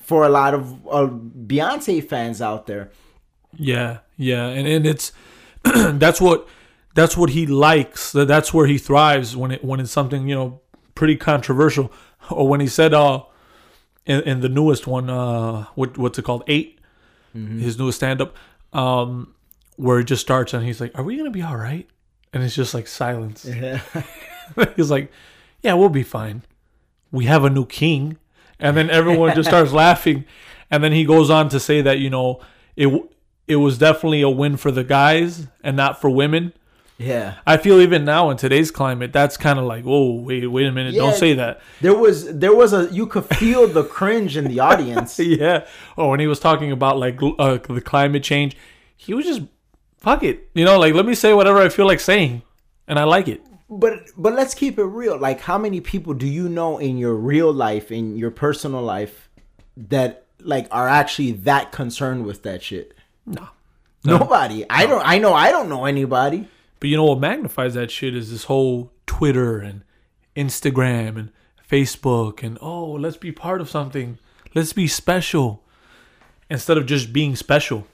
for 0.00 0.24
a 0.24 0.28
lot 0.28 0.52
of 0.54 0.86
uh, 0.86 1.06
Beyonce 1.08 2.06
fans 2.06 2.42
out 2.42 2.66
there. 2.66 2.90
Yeah, 3.56 3.98
yeah, 4.16 4.46
and 4.48 4.66
and 4.66 4.86
it's 4.86 5.12
that's 5.64 6.20
what 6.20 6.48
that's 6.94 7.16
what 7.16 7.30
he 7.30 7.46
likes. 7.46 8.12
That 8.12 8.26
that's 8.28 8.52
where 8.54 8.66
he 8.66 8.78
thrives 8.78 9.36
when 9.36 9.50
it 9.52 9.64
when 9.64 9.80
it's 9.80 9.90
something 9.92 10.28
you 10.28 10.34
know 10.34 10.60
pretty 10.94 11.16
controversial. 11.16 11.92
Or 12.28 12.48
when 12.48 12.58
he 12.58 12.66
said 12.66 12.92
uh 12.92 13.22
in, 14.04 14.20
in 14.22 14.40
the 14.40 14.48
newest 14.48 14.88
one 14.88 15.08
uh 15.08 15.66
what 15.76 15.96
what's 15.96 16.18
it 16.18 16.22
called 16.22 16.42
8 16.48 16.80
his 17.34 17.78
newest 17.78 17.98
stand 17.98 18.20
up 18.20 18.34
um 18.72 19.32
where 19.76 20.00
it 20.00 20.04
just 20.04 20.22
starts 20.22 20.52
and 20.52 20.64
he's 20.64 20.80
like 20.80 20.90
are 20.98 21.04
we 21.04 21.16
gonna 21.16 21.30
be 21.30 21.42
all 21.42 21.56
right 21.56 21.88
and 22.32 22.42
it's 22.42 22.56
just 22.56 22.74
like 22.74 22.88
silence. 22.88 23.44
Yeah. 23.54 23.80
he's 24.76 24.90
like 24.90 25.12
yeah 25.62 25.74
we'll 25.74 25.88
be 25.88 26.02
fine. 26.02 26.42
We 27.12 27.26
have 27.26 27.44
a 27.44 27.50
new 27.50 27.64
king, 27.64 28.18
and 28.58 28.76
then 28.76 28.90
everyone 28.90 29.34
just 29.36 29.48
starts 29.48 29.72
laughing, 29.72 30.24
and 30.70 30.82
then 30.82 30.90
he 30.90 31.04
goes 31.04 31.30
on 31.30 31.48
to 31.50 31.60
say 31.60 31.80
that 31.82 31.98
you 32.00 32.10
know 32.10 32.40
it 32.74 32.88
it 33.48 33.56
was 33.56 33.78
definitely 33.78 34.22
a 34.22 34.28
win 34.30 34.56
for 34.56 34.70
the 34.70 34.84
guys 34.84 35.46
and 35.62 35.76
not 35.76 36.00
for 36.00 36.10
women, 36.10 36.52
Yeah. 36.98 37.34
I 37.46 37.58
feel 37.58 37.80
even 37.80 38.04
now 38.04 38.30
in 38.30 38.36
today's 38.38 38.70
climate, 38.70 39.12
that's 39.12 39.36
kind 39.36 39.58
of 39.58 39.66
like, 39.66 39.84
whoa, 39.84 40.12
wait, 40.14 40.46
wait 40.46 40.66
a 40.66 40.72
minute, 40.72 40.94
Yeah. 40.94 41.02
don't 41.02 41.14
say 41.14 41.34
that. 41.34 41.60
There 41.82 41.94
was 41.94 42.24
there 42.38 42.54
was 42.54 42.72
a 42.72 42.88
you 42.90 43.06
could 43.06 43.24
feel 43.26 43.66
the 43.68 43.84
cringe 43.84 44.36
in 44.36 44.44
the 44.48 44.60
audience. 44.60 45.18
yeah. 45.20 45.66
Oh, 45.98 46.08
when 46.10 46.20
he 46.20 46.26
was 46.26 46.40
talking 46.40 46.72
about 46.72 46.98
like 46.98 47.20
uh, 47.22 47.58
the 47.68 47.82
climate 47.82 48.22
change, 48.22 48.56
he 48.96 49.12
was 49.14 49.26
just 49.26 49.42
fuck 49.98 50.22
it, 50.22 50.48
you 50.54 50.64
know, 50.64 50.78
like 50.78 50.94
let 50.94 51.04
me 51.06 51.14
say 51.14 51.32
whatever 51.34 51.58
I 51.58 51.68
feel 51.68 51.86
like 51.86 52.00
saying, 52.00 52.42
and 52.88 52.98
I 52.98 53.04
like 53.04 53.28
it. 53.28 53.42
But 53.68 54.08
but 54.16 54.32
let's 54.32 54.54
keep 54.54 54.78
it 54.78 54.84
real. 54.84 55.18
Like 55.18 55.40
how 55.40 55.58
many 55.58 55.80
people 55.80 56.14
do 56.14 56.26
you 56.26 56.48
know 56.48 56.78
in 56.78 56.96
your 56.98 57.14
real 57.14 57.52
life, 57.52 57.92
in 57.92 58.16
your 58.16 58.30
personal 58.30 58.80
life, 58.82 59.28
that 59.76 60.24
like 60.40 60.66
are 60.70 60.88
actually 60.88 61.32
that 61.32 61.72
concerned 61.72 62.24
with 62.24 62.42
that 62.44 62.62
shit? 62.62 62.94
No. 63.26 63.48
Nobody. 64.04 64.64
I 64.70 64.86
don't 64.86 65.02
I 65.04 65.18
know 65.18 65.34
I 65.34 65.50
don't 65.50 65.68
know 65.68 65.84
anybody. 65.84 66.48
But 66.78 66.88
you 66.88 66.96
know 66.96 67.04
what 67.04 67.18
magnifies 67.18 67.74
that 67.74 67.90
shit 67.90 68.14
is 68.14 68.30
this 68.30 68.44
whole 68.44 68.92
Twitter 69.06 69.58
and 69.58 69.82
Instagram 70.36 71.18
and 71.18 71.32
Facebook 71.68 72.42
and 72.42 72.58
oh, 72.60 72.92
let's 72.92 73.16
be 73.16 73.32
part 73.32 73.60
of 73.60 73.68
something. 73.68 74.18
Let's 74.54 74.72
be 74.72 74.86
special 74.86 75.62
instead 76.48 76.78
of 76.78 76.86
just 76.86 77.12
being 77.12 77.34
special. 77.34 77.86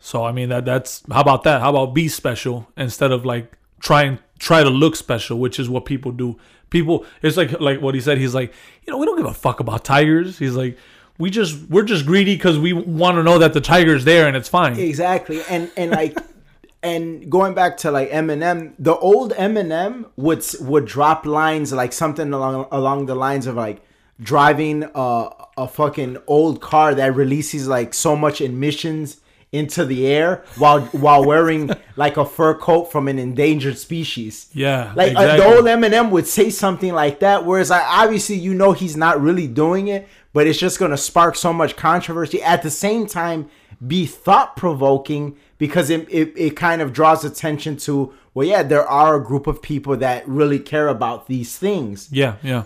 So 0.00 0.24
I 0.24 0.32
mean 0.32 0.48
that 0.48 0.64
that's 0.64 1.02
how 1.10 1.20
about 1.20 1.44
that? 1.44 1.60
How 1.60 1.70
about 1.70 1.94
be 1.94 2.08
special 2.08 2.68
instead 2.76 3.12
of 3.12 3.24
like 3.24 3.52
try 3.80 4.02
and 4.02 4.18
try 4.38 4.62
to 4.62 4.70
look 4.70 4.96
special, 4.96 5.38
which 5.38 5.60
is 5.60 5.68
what 5.68 5.84
people 5.84 6.10
do. 6.10 6.38
People 6.70 7.04
it's 7.22 7.36
like 7.36 7.60
like 7.60 7.80
what 7.80 7.94
he 7.94 8.00
said, 8.00 8.18
he's 8.18 8.34
like, 8.34 8.52
you 8.84 8.90
know, 8.90 8.98
we 8.98 9.06
don't 9.06 9.16
give 9.16 9.26
a 9.26 9.34
fuck 9.34 9.60
about 9.60 9.84
tigers. 9.84 10.38
He's 10.38 10.54
like 10.54 10.78
we 11.20 11.30
just 11.30 11.68
we're 11.68 11.84
just 11.84 12.06
greedy 12.06 12.34
because 12.34 12.58
we 12.58 12.72
want 12.72 13.16
to 13.16 13.22
know 13.22 13.38
that 13.38 13.52
the 13.52 13.60
tiger's 13.60 14.04
there 14.04 14.26
and 14.26 14.36
it's 14.36 14.48
fine. 14.48 14.78
Exactly. 14.78 15.42
And 15.48 15.70
and 15.76 15.90
like 15.90 16.18
and 16.82 17.30
going 17.30 17.54
back 17.54 17.76
to 17.78 17.90
like 17.90 18.10
Eminem, 18.10 18.72
the 18.78 18.96
old 18.96 19.32
Eminem 19.34 20.06
would 20.16 20.44
would 20.60 20.86
drop 20.86 21.26
lines 21.26 21.72
like 21.72 21.92
something 21.92 22.32
along 22.32 22.66
along 22.72 23.06
the 23.06 23.14
lines 23.14 23.46
of 23.46 23.54
like 23.54 23.82
driving 24.20 24.88
a 24.94 25.28
a 25.58 25.68
fucking 25.68 26.16
old 26.26 26.62
car 26.62 26.94
that 26.94 27.14
releases 27.14 27.68
like 27.68 27.92
so 27.92 28.16
much 28.16 28.40
emissions 28.40 29.18
into 29.52 29.84
the 29.84 30.06
air 30.06 30.44
while 30.58 30.80
while 30.92 31.24
wearing 31.24 31.70
like 31.96 32.16
a 32.16 32.24
fur 32.24 32.54
coat 32.54 32.90
from 32.90 33.08
an 33.08 33.18
endangered 33.18 33.76
species. 33.76 34.48
Yeah, 34.52 34.92
Like 34.94 35.16
uh, 35.16 35.20
exactly. 35.22 35.38
the 35.38 35.56
old 35.56 35.64
Eminem 35.66 36.10
would 36.10 36.26
say 36.26 36.50
something 36.50 36.92
like 36.92 37.20
that, 37.20 37.44
whereas 37.44 37.70
like 37.70 37.84
obviously 37.84 38.36
you 38.36 38.54
know 38.54 38.72
he's 38.72 38.96
not 38.96 39.20
really 39.20 39.48
doing 39.48 39.88
it, 39.88 40.08
but 40.32 40.46
it's 40.46 40.58
just 40.58 40.78
gonna 40.78 40.96
spark 40.96 41.36
so 41.36 41.52
much 41.52 41.76
controversy. 41.76 42.42
At 42.42 42.62
the 42.62 42.70
same 42.70 43.06
time, 43.06 43.50
be 43.86 44.06
thought 44.06 44.56
provoking 44.56 45.36
because 45.58 45.90
it, 45.90 46.06
it 46.10 46.32
it 46.36 46.56
kind 46.56 46.82
of 46.82 46.92
draws 46.92 47.24
attention 47.24 47.76
to 47.78 48.12
well, 48.32 48.46
yeah, 48.46 48.62
there 48.62 48.86
are 48.86 49.16
a 49.16 49.24
group 49.24 49.46
of 49.46 49.60
people 49.60 49.96
that 49.96 50.26
really 50.28 50.60
care 50.60 50.88
about 50.88 51.26
these 51.26 51.58
things. 51.58 52.08
Yeah, 52.12 52.36
yeah. 52.42 52.64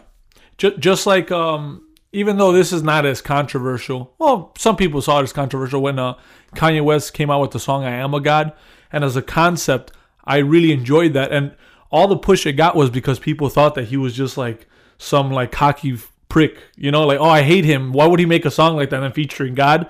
Just, 0.58 0.78
just 0.78 1.06
like 1.06 1.30
um, 1.30 1.88
even 2.12 2.36
though 2.36 2.52
this 2.52 2.72
is 2.72 2.82
not 2.82 3.06
as 3.06 3.22
controversial, 3.22 4.14
well, 4.18 4.52
some 4.58 4.76
people 4.76 5.00
saw 5.00 5.20
it 5.20 5.24
as 5.24 5.32
controversial 5.32 5.80
when 5.80 5.98
uh, 5.98 6.14
Kanye 6.54 6.84
West 6.84 7.14
came 7.14 7.30
out 7.30 7.40
with 7.40 7.52
the 7.52 7.60
song 7.60 7.84
"I 7.84 7.92
Am 7.92 8.14
a 8.14 8.20
God," 8.20 8.52
and 8.92 9.04
as 9.04 9.16
a 9.16 9.22
concept, 9.22 9.92
I 10.24 10.38
really 10.38 10.72
enjoyed 10.72 11.14
that. 11.14 11.32
And 11.32 11.56
all 11.90 12.08
the 12.08 12.16
push 12.16 12.46
it 12.46 12.52
got 12.52 12.76
was 12.76 12.90
because 12.90 13.18
people 13.18 13.48
thought 13.48 13.74
that 13.74 13.86
he 13.86 13.96
was 13.96 14.14
just 14.14 14.36
like 14.36 14.66
some 14.98 15.30
like 15.30 15.50
cocky 15.50 15.96
prick, 16.34 16.58
you 16.76 16.90
know, 16.90 17.06
like 17.06 17.20
oh, 17.20 17.30
I 17.30 17.42
hate 17.42 17.64
him. 17.64 17.92
Why 17.92 18.08
would 18.08 18.18
he 18.18 18.26
make 18.26 18.44
a 18.44 18.50
song 18.50 18.74
like 18.74 18.90
that 18.90 19.00
and 19.04 19.14
featuring 19.14 19.54
God? 19.54 19.86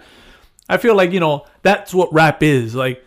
I 0.68 0.76
feel 0.76 0.94
like 0.94 1.10
you 1.10 1.18
know 1.18 1.46
that's 1.62 1.94
what 1.94 2.12
rap 2.12 2.42
is. 2.42 2.74
Like, 2.74 3.02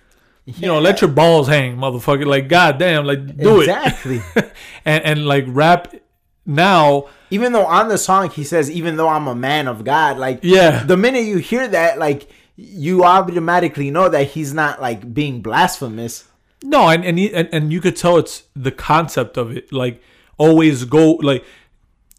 you 0.45 0.65
know, 0.65 0.79
let 0.79 1.01
your 1.01 1.11
balls 1.11 1.47
hang, 1.47 1.77
motherfucker. 1.77 2.25
Like, 2.25 2.49
goddamn, 2.49 3.05
like 3.05 3.37
do 3.37 3.61
exactly. 3.61 4.15
it. 4.15 4.21
Exactly. 4.21 4.51
and 4.85 5.03
and 5.05 5.27
like 5.27 5.45
rap 5.47 5.93
now 6.47 7.05
even 7.29 7.51
though 7.51 7.65
on 7.65 7.89
the 7.89 7.97
song 7.97 8.31
he 8.31 8.43
says, 8.43 8.71
"Even 8.71 8.97
though 8.97 9.09
I'm 9.09 9.27
a 9.27 9.35
man 9.35 9.67
of 9.67 9.83
God," 9.83 10.17
like 10.17 10.39
Yeah. 10.41 10.83
the 10.83 10.97
minute 10.97 11.25
you 11.25 11.37
hear 11.37 11.67
that, 11.67 11.99
like 11.99 12.27
you 12.55 13.03
automatically 13.03 13.91
know 13.91 14.09
that 14.09 14.29
he's 14.29 14.51
not 14.51 14.81
like 14.81 15.13
being 15.13 15.41
blasphemous. 15.41 16.25
No, 16.63 16.89
and 16.89 17.05
and, 17.05 17.19
he, 17.19 17.31
and 17.31 17.47
and 17.51 17.71
you 17.71 17.81
could 17.81 17.95
tell 17.95 18.17
it's 18.17 18.43
the 18.55 18.71
concept 18.71 19.37
of 19.37 19.55
it. 19.55 19.71
Like 19.71 20.01
always 20.37 20.85
go 20.85 21.11
like 21.21 21.45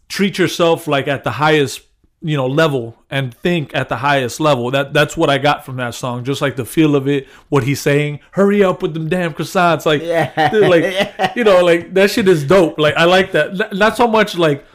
treat 0.09 0.37
yourself 0.37 0.87
like 0.87 1.07
at 1.07 1.23
the 1.23 1.31
highest 1.31 1.81
you 2.21 2.35
know 2.35 2.47
level 2.47 2.97
and 3.09 3.33
think 3.33 3.73
at 3.73 3.87
the 3.87 3.95
highest 3.97 4.39
level. 4.41 4.71
That 4.71 4.91
that's 4.93 5.15
what 5.15 5.29
I 5.29 5.37
got 5.37 5.63
from 5.65 5.77
that 5.77 5.95
song. 5.95 6.25
Just 6.25 6.41
like 6.41 6.57
the 6.57 6.65
feel 6.65 6.95
of 6.95 7.07
it, 7.07 7.27
what 7.47 7.63
he's 7.63 7.79
saying. 7.79 8.19
Hurry 8.31 8.61
up 8.63 8.81
with 8.81 8.93
them 8.93 9.07
damn 9.07 9.33
croissants. 9.33 9.85
Like 9.85 10.01
Yeah. 10.01 10.49
dude, 10.51 10.67
like 10.69 11.35
you 11.37 11.43
know 11.45 11.63
like 11.63 11.93
that 11.93 12.11
shit 12.11 12.27
is 12.27 12.43
dope. 12.43 12.77
Like 12.77 12.95
I 12.95 13.05
like 13.05 13.31
that. 13.31 13.73
Not 13.73 13.95
so 13.95 14.07
much 14.07 14.35
like. 14.37 14.65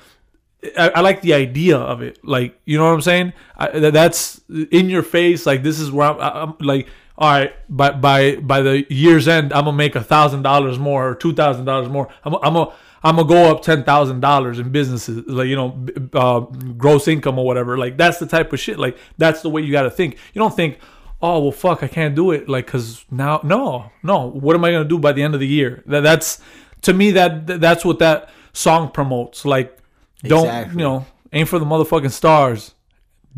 I, 0.78 0.88
I 0.94 1.00
like 1.02 1.20
the 1.20 1.34
idea 1.34 1.76
of 1.76 2.00
it. 2.00 2.18
Like, 2.24 2.58
you 2.64 2.78
know 2.78 2.84
what 2.86 2.94
I'm 2.94 3.02
saying? 3.02 3.34
I, 3.54 3.78
that- 3.80 3.92
that's 3.92 4.40
in 4.48 4.88
your 4.88 5.02
face. 5.02 5.44
Like, 5.44 5.62
this 5.62 5.78
is 5.78 5.90
where 5.92 6.08
I'm, 6.08 6.18
I'm 6.18 6.54
like, 6.58 6.88
all 7.18 7.30
right, 7.30 7.52
by 7.68 7.90
by 7.90 8.36
by 8.36 8.62
the 8.62 8.86
year's 8.88 9.28
end, 9.28 9.52
I'm 9.52 9.66
gonna 9.66 9.76
make 9.76 9.94
a 9.94 10.02
thousand 10.02 10.40
dollars 10.40 10.78
more 10.78 11.06
or 11.10 11.14
two 11.16 11.34
thousand 11.34 11.66
dollars 11.66 11.90
more. 11.90 12.08
I'm 12.24 12.34
I'm 12.36 12.54
gonna 12.54 12.72
I'm 13.04 13.16
gonna 13.16 13.28
go 13.28 13.50
up 13.50 13.62
ten 13.62 13.84
thousand 13.84 14.20
dollars 14.20 14.58
in 14.58 14.70
businesses, 14.70 15.26
like 15.26 15.46
you 15.46 15.56
know, 15.56 15.86
uh, 16.14 16.40
gross 16.40 17.06
income 17.06 17.38
or 17.38 17.44
whatever. 17.44 17.76
Like 17.76 17.98
that's 17.98 18.18
the 18.18 18.26
type 18.26 18.52
of 18.52 18.58
shit. 18.58 18.78
Like 18.78 18.96
that's 19.18 19.42
the 19.42 19.50
way 19.50 19.60
you 19.60 19.70
got 19.70 19.82
to 19.82 19.90
think. 19.90 20.14
You 20.32 20.38
don't 20.38 20.56
think, 20.56 20.78
oh 21.20 21.40
well, 21.40 21.52
fuck, 21.52 21.82
I 21.82 21.88
can't 21.88 22.14
do 22.14 22.30
it. 22.30 22.48
Like, 22.48 22.66
cause 22.66 23.04
now, 23.10 23.40
no, 23.44 23.90
no. 24.02 24.30
What 24.30 24.56
am 24.56 24.64
I 24.64 24.70
gonna 24.72 24.86
do 24.86 24.98
by 24.98 25.12
the 25.12 25.22
end 25.22 25.34
of 25.34 25.40
the 25.40 25.46
year? 25.46 25.82
That 25.84 26.00
that's 26.00 26.40
to 26.82 26.94
me 26.94 27.10
that 27.10 27.46
that's 27.46 27.84
what 27.84 27.98
that 27.98 28.30
song 28.54 28.90
promotes. 28.90 29.44
Like, 29.44 29.76
don't 30.22 30.46
Exactly. 30.46 30.78
you 30.78 30.88
know, 30.88 31.06
aim 31.32 31.44
for 31.46 31.58
the 31.58 31.66
motherfucking 31.66 32.10
stars. 32.10 32.74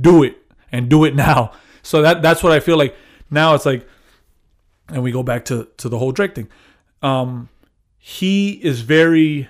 Do 0.01 0.23
it 0.23 0.37
and 0.71 0.89
do 0.89 1.05
it 1.05 1.15
now. 1.15 1.53
So 1.83 2.03
that 2.03 2.21
that's 2.21 2.43
what 2.43 2.51
I 2.51 2.59
feel 2.59 2.77
like. 2.77 2.97
Now 3.31 3.55
it's 3.55 3.65
like, 3.65 3.87
and 4.89 5.05
we 5.05 5.13
go 5.13 5.23
back 5.23 5.45
to 5.45 5.69
to 5.77 5.89
the 5.89 5.99
whole 5.99 6.11
Drake 6.11 6.35
thing. 6.35 6.49
Um, 7.01 7.49
he 7.97 8.55
is 8.55 8.81
very 8.81 9.49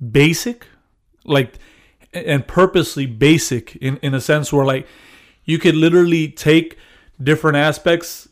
basic, 0.00 0.66
like, 1.24 1.54
and 2.12 2.46
purposely 2.46 3.06
basic 3.06 3.76
in 3.76 3.98
in 3.98 4.14
a 4.14 4.20
sense 4.20 4.52
where 4.52 4.64
like 4.64 4.86
you 5.44 5.58
could 5.58 5.74
literally 5.74 6.28
take 6.28 6.76
different 7.22 7.56
aspects 7.56 8.28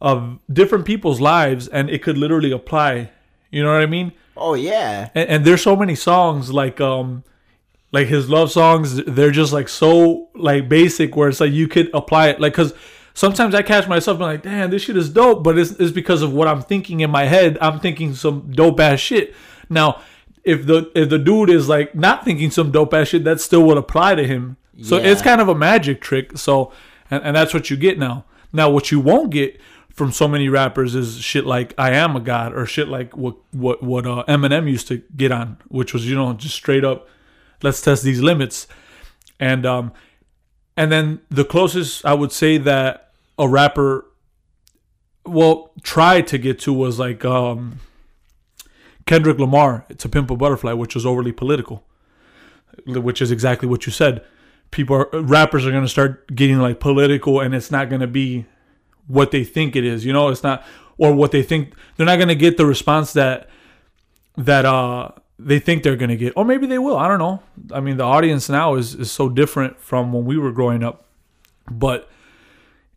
of 0.00 0.38
different 0.52 0.84
people's 0.84 1.20
lives 1.20 1.68
and 1.68 1.88
it 1.88 2.02
could 2.02 2.18
literally 2.18 2.52
apply. 2.52 3.10
You 3.50 3.62
know 3.62 3.72
what 3.72 3.82
I 3.82 3.86
mean? 3.86 4.12
Oh 4.36 4.54
yeah. 4.54 5.10
and, 5.14 5.28
and 5.28 5.44
there's 5.44 5.62
so 5.62 5.76
many 5.76 5.94
songs 5.94 6.52
like 6.52 6.80
um 6.80 7.24
like 7.92 8.08
his 8.08 8.28
love 8.28 8.50
songs 8.50 8.96
they're 9.04 9.30
just 9.30 9.52
like 9.52 9.68
so 9.68 10.28
like 10.34 10.68
basic 10.68 11.14
where 11.14 11.28
it's 11.28 11.40
like 11.40 11.52
you 11.52 11.68
could 11.68 11.88
apply 11.94 12.28
it 12.28 12.40
like 12.40 12.52
because 12.52 12.74
sometimes 13.14 13.54
i 13.54 13.62
catch 13.62 13.86
myself 13.86 14.18
being 14.18 14.30
like 14.30 14.42
damn 14.42 14.68
this 14.68 14.82
shit 14.82 14.96
is 14.96 15.08
dope 15.08 15.44
but 15.44 15.56
it's, 15.56 15.70
it's 15.72 15.92
because 15.92 16.20
of 16.20 16.32
what 16.32 16.48
i'm 16.48 16.60
thinking 16.60 16.98
in 17.00 17.10
my 17.10 17.24
head 17.24 17.56
i'm 17.60 17.78
thinking 17.78 18.12
some 18.12 18.50
dope 18.50 18.80
ass 18.80 18.98
shit 18.98 19.32
now 19.70 20.02
if 20.44 20.66
the 20.66 20.90
if 20.94 21.08
the 21.08 21.18
dude 21.18 21.50
is 21.50 21.68
like 21.68 21.94
not 21.94 22.24
thinking 22.24 22.50
some 22.50 22.70
dope 22.70 22.94
ass 22.94 23.08
shit 23.08 23.24
that 23.24 23.40
still 23.40 23.62
would 23.64 23.78
apply 23.78 24.14
to 24.14 24.26
him. 24.26 24.56
So 24.82 24.96
it's 24.96 25.22
kind 25.22 25.40
of 25.40 25.48
a 25.48 25.54
magic 25.54 26.00
trick. 26.00 26.36
So 26.36 26.72
and, 27.10 27.22
and 27.22 27.36
that's 27.36 27.54
what 27.54 27.70
you 27.70 27.76
get 27.76 27.98
now. 27.98 28.24
Now 28.52 28.70
what 28.70 28.90
you 28.90 29.00
won't 29.00 29.30
get 29.30 29.60
from 29.94 30.10
so 30.10 30.26
many 30.26 30.48
rappers 30.48 30.94
is 30.96 31.20
shit 31.20 31.46
like 31.46 31.72
I 31.78 31.92
am 31.92 32.16
a 32.16 32.20
god 32.20 32.52
or 32.52 32.66
shit 32.66 32.88
like 32.88 33.16
what 33.16 33.36
what 33.52 33.82
what 33.82 34.06
uh, 34.06 34.24
Eminem 34.26 34.68
used 34.68 34.88
to 34.88 35.02
get 35.16 35.30
on, 35.30 35.58
which 35.68 35.94
was 35.94 36.08
you 36.08 36.16
know 36.16 36.32
just 36.32 36.54
straight 36.54 36.84
up, 36.84 37.08
let's 37.62 37.80
test 37.80 38.02
these 38.02 38.20
limits, 38.20 38.66
and 39.38 39.64
um, 39.64 39.92
and 40.76 40.90
then 40.90 41.20
the 41.30 41.44
closest 41.44 42.04
I 42.04 42.14
would 42.14 42.32
say 42.32 42.58
that 42.58 43.12
a 43.38 43.48
rapper, 43.48 44.06
well, 45.24 45.72
tried 45.82 46.26
to 46.28 46.38
get 46.38 46.58
to 46.60 46.72
was 46.72 46.98
like 46.98 47.24
um, 47.24 47.78
Kendrick 49.06 49.38
Lamar 49.38 49.84
to 49.98 50.08
Pimp 50.08 50.30
a 50.30 50.36
Butterfly, 50.36 50.72
which 50.72 50.94
was 50.94 51.04
overly 51.04 51.32
political, 51.32 51.84
which 52.86 53.20
is 53.20 53.30
exactly 53.30 53.68
what 53.68 53.86
you 53.86 53.92
said. 53.92 54.24
People 54.70 54.96
are 54.96 55.20
rappers 55.20 55.66
are 55.66 55.70
gonna 55.70 55.88
start 55.88 56.34
getting 56.34 56.58
like 56.58 56.80
political, 56.80 57.40
and 57.40 57.54
it's 57.54 57.70
not 57.70 57.90
gonna 57.90 58.06
be 58.06 58.46
what 59.06 59.30
they 59.30 59.44
think 59.44 59.76
it 59.76 59.84
is. 59.84 60.04
You 60.04 60.12
know, 60.12 60.28
it's 60.28 60.42
not 60.42 60.64
or 60.96 61.12
what 61.12 61.32
they 61.32 61.42
think 61.42 61.74
they're 61.96 62.06
not 62.06 62.18
gonna 62.18 62.34
get 62.34 62.56
the 62.56 62.66
response 62.66 63.12
that 63.12 63.48
that 64.36 64.64
uh 64.64 65.10
they 65.38 65.58
think 65.58 65.82
they're 65.82 65.96
gonna 65.96 66.16
get. 66.16 66.32
Or 66.36 66.44
maybe 66.44 66.66
they 66.66 66.78
will. 66.78 66.96
I 66.96 67.08
don't 67.08 67.18
know. 67.18 67.42
I 67.72 67.80
mean 67.80 67.96
the 67.96 68.04
audience 68.04 68.48
now 68.48 68.74
is, 68.74 68.94
is 68.94 69.12
so 69.12 69.28
different 69.28 69.80
from 69.80 70.12
when 70.12 70.24
we 70.24 70.38
were 70.38 70.52
growing 70.52 70.82
up. 70.82 71.06
But 71.70 72.08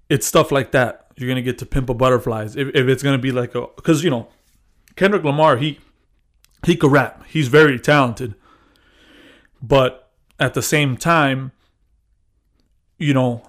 it's 0.10 0.26
stuff 0.26 0.52
like 0.52 0.72
that. 0.72 1.08
You're 1.17 1.28
gonna 1.28 1.41
get 1.41 1.58
to 1.60 1.65
pimp 1.65 1.89
a 1.89 1.93
butterflies. 1.93 2.56
If, 2.56 2.70
if 2.70 2.88
it's 2.88 3.04
gonna 3.04 3.17
be 3.17 3.32
like 3.32 3.56
a 3.56 3.67
because 3.76 4.04
you 4.04 4.10
know, 4.10 4.30
Kendrick 4.96 5.24
Lamar, 5.24 5.58
he 5.58 5.80
he 6.65 6.76
could 6.76 6.91
rap. 6.91 7.24
He's 7.28 7.48
very 7.48 7.80
talented. 7.80 8.36
But 9.62 10.10
at 10.39 10.54
the 10.54 10.62
same 10.62 10.98
time, 10.98 11.52
you 12.98 13.13
know, 13.13 13.43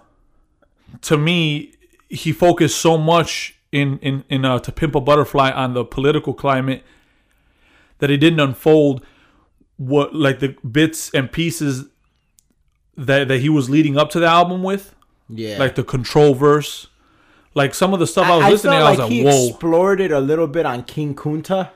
to 1.03 1.17
me, 1.17 1.75
he 2.09 2.33
focused 2.33 2.79
so 2.79 2.97
much 2.99 3.55
in 3.73 3.99
in 3.99 4.25
in 4.29 4.45
uh, 4.45 4.59
to 4.61 4.73
pimp 4.73 4.95
a 4.95 5.01
butterfly 5.01 5.51
on 5.51 5.75
the 5.75 5.85
political 5.85 6.33
climate 6.35 6.83
that 7.99 8.09
he 8.11 8.17
didn't 8.17 8.41
unfold 8.41 9.05
what 9.77 10.15
like 10.15 10.39
the 10.41 10.57
bits 10.67 11.11
and 11.15 11.31
pieces 11.31 11.85
that 12.97 13.29
that 13.29 13.41
he 13.41 13.49
was 13.49 13.69
leading 13.69 13.97
up 13.99 14.11
to 14.11 14.21
the 14.21 14.27
album 14.27 14.63
with, 14.63 14.95
Yeah. 15.29 15.59
like 15.59 15.75
the 15.75 15.85
control 15.85 16.35
verse, 16.35 16.87
like 17.55 17.75
some 17.75 17.93
of 17.93 18.01
the 18.01 18.07
stuff 18.07 18.27
I, 18.27 18.37
was 18.39 18.47
listening. 18.47 18.73
felt 18.73 18.85
I 18.87 18.91
was 18.91 18.99
like 18.99 19.05
like, 19.05 19.13
he 19.13 19.25
whoa, 19.25 19.49
explored 19.49 20.01
it 20.01 20.11
a 20.11 20.21
little 20.21 20.47
bit 20.47 20.65
on 20.67 20.83
King 20.85 21.15
Kunta, 21.15 21.71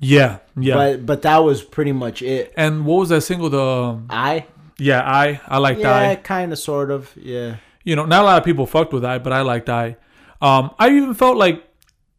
yeah, 0.00 0.38
yeah. 0.56 0.74
but 0.74 1.06
but 1.06 1.22
that 1.22 1.38
was 1.38 1.62
pretty 1.62 1.92
much 1.92 2.22
it. 2.22 2.52
and 2.56 2.86
what 2.86 2.96
was 2.96 3.08
that 3.08 3.22
single? 3.22 3.50
The 3.50 4.00
I 4.10 4.46
yeah, 4.78 5.02
I 5.02 5.40
I 5.46 5.58
liked 5.58 5.80
I 5.80 6.04
yeah, 6.04 6.10
I. 6.10 6.16
kind 6.16 6.52
of, 6.52 6.58
sort 6.58 6.90
of, 6.90 7.12
yeah. 7.16 7.56
you 7.82 7.96
know, 7.96 8.04
not 8.04 8.22
a 8.22 8.24
lot 8.24 8.38
of 8.38 8.44
people 8.44 8.66
fucked 8.66 8.92
with 8.92 9.04
I, 9.04 9.18
but 9.18 9.32
I 9.32 9.42
liked 9.42 9.68
I. 9.68 9.96
Um, 10.40 10.70
I 10.78 10.90
even 10.90 11.14
felt 11.14 11.36
like 11.36 11.64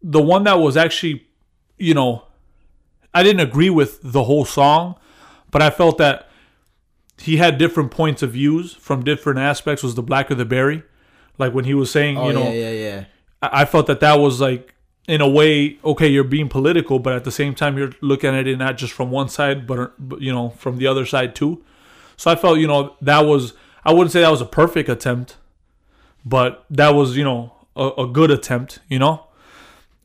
the 0.01 0.21
one 0.21 0.43
that 0.43 0.55
was 0.55 0.75
actually, 0.75 1.25
you 1.77 1.93
know, 1.93 2.25
I 3.13 3.23
didn't 3.23 3.39
agree 3.39 3.69
with 3.69 3.99
the 4.03 4.23
whole 4.23 4.43
song, 4.43 4.95
but 5.51 5.61
I 5.61 5.69
felt 5.69 5.97
that 5.99 6.27
he 7.17 7.37
had 7.37 7.57
different 7.57 7.91
points 7.91 8.21
of 8.21 8.31
views 8.31 8.73
from 8.73 9.03
different 9.03 9.39
aspects. 9.39 9.81
Was 9.81 9.95
The 9.95 10.03
Blacker 10.03 10.35
the 10.35 10.45
Berry? 10.45 10.83
Like 11.37 11.53
when 11.53 11.63
he 11.63 11.73
was 11.73 11.89
saying, 11.89 12.17
Oh 12.17 12.27
you 12.27 12.33
know, 12.33 12.43
yeah, 12.43 12.49
yeah, 12.49 12.71
yeah. 12.71 13.05
I 13.41 13.61
I 13.61 13.65
felt 13.65 13.87
that 13.87 14.01
that 14.01 14.19
was 14.19 14.41
like 14.41 14.75
in 15.09 15.21
a 15.21 15.27
way 15.27 15.79
okay 15.83 16.07
you're 16.07 16.23
being 16.23 16.47
political 16.47 16.99
but 16.99 17.13
at 17.13 17.23
the 17.23 17.31
same 17.31 17.55
time 17.55 17.77
you're 17.79 17.93
looking 17.99 18.35
at 18.35 18.45
it 18.45 18.57
not 18.57 18.77
just 18.77 18.93
from 18.93 19.09
one 19.09 19.27
side 19.27 19.65
but, 19.65 19.91
you 20.21 20.31
know 20.31 20.49
from 20.51 20.77
the 20.77 20.85
other 20.85 21.05
side 21.05 21.33
too. 21.35 21.63
So 22.15 22.29
i 22.29 22.35
felt 22.35 22.59
you 22.59 22.67
know 22.67 22.95
that 23.01 23.21
was 23.21 23.53
i 23.83 23.91
wouldn't 23.91 24.11
say 24.11 24.21
that 24.21 24.29
was 24.29 24.41
a 24.41 24.45
perfect 24.45 24.87
attempt 24.87 25.37
but 26.23 26.63
that 26.69 26.89
was 26.89 27.17
you 27.17 27.23
know 27.23 27.53
a, 27.75 27.87
a 28.03 28.07
good 28.07 28.29
attempt 28.29 28.79
you 28.87 28.99
know? 28.99 29.25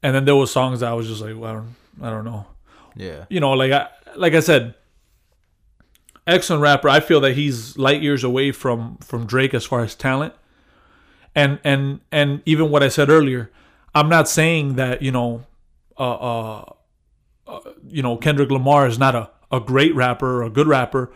And 0.02 0.14
then 0.14 0.24
there 0.24 0.36
was 0.36 0.50
songs 0.50 0.80
that 0.80 0.90
i 0.90 0.94
was 0.94 1.06
just 1.06 1.20
like 1.20 1.36
well, 1.36 1.50
i 1.50 1.52
don't 1.52 1.74
i 2.02 2.10
don't 2.10 2.24
know. 2.24 2.46
Yeah. 2.96 3.26
you 3.28 3.40
know 3.40 3.52
like 3.52 3.72
i 3.72 3.88
like 4.16 4.32
i 4.32 4.40
said 4.40 4.74
excellent 6.26 6.62
rapper. 6.62 6.88
I 6.88 7.00
feel 7.00 7.20
that 7.20 7.34
he's 7.34 7.76
light 7.76 8.00
years 8.00 8.24
away 8.24 8.52
from 8.52 8.96
from 8.98 9.26
drake 9.26 9.52
as 9.52 9.66
far 9.66 9.82
as 9.82 9.94
talent. 9.94 10.32
And 11.34 11.58
and 11.62 12.00
and 12.10 12.42
even 12.46 12.70
what 12.70 12.82
i 12.82 12.88
said 12.88 13.10
earlier 13.10 13.50
i'm 13.94 14.08
not 14.08 14.28
saying 14.28 14.74
that 14.76 15.02
you 15.02 15.10
know 15.12 15.44
uh 15.98 16.14
uh, 16.14 16.64
uh 17.46 17.60
you 17.86 18.02
know 18.02 18.16
kendrick 18.16 18.50
lamar 18.50 18.86
is 18.86 18.98
not 18.98 19.14
a, 19.14 19.30
a 19.50 19.60
great 19.60 19.94
rapper 19.94 20.40
or 20.40 20.42
a 20.42 20.50
good 20.50 20.66
rapper 20.66 21.12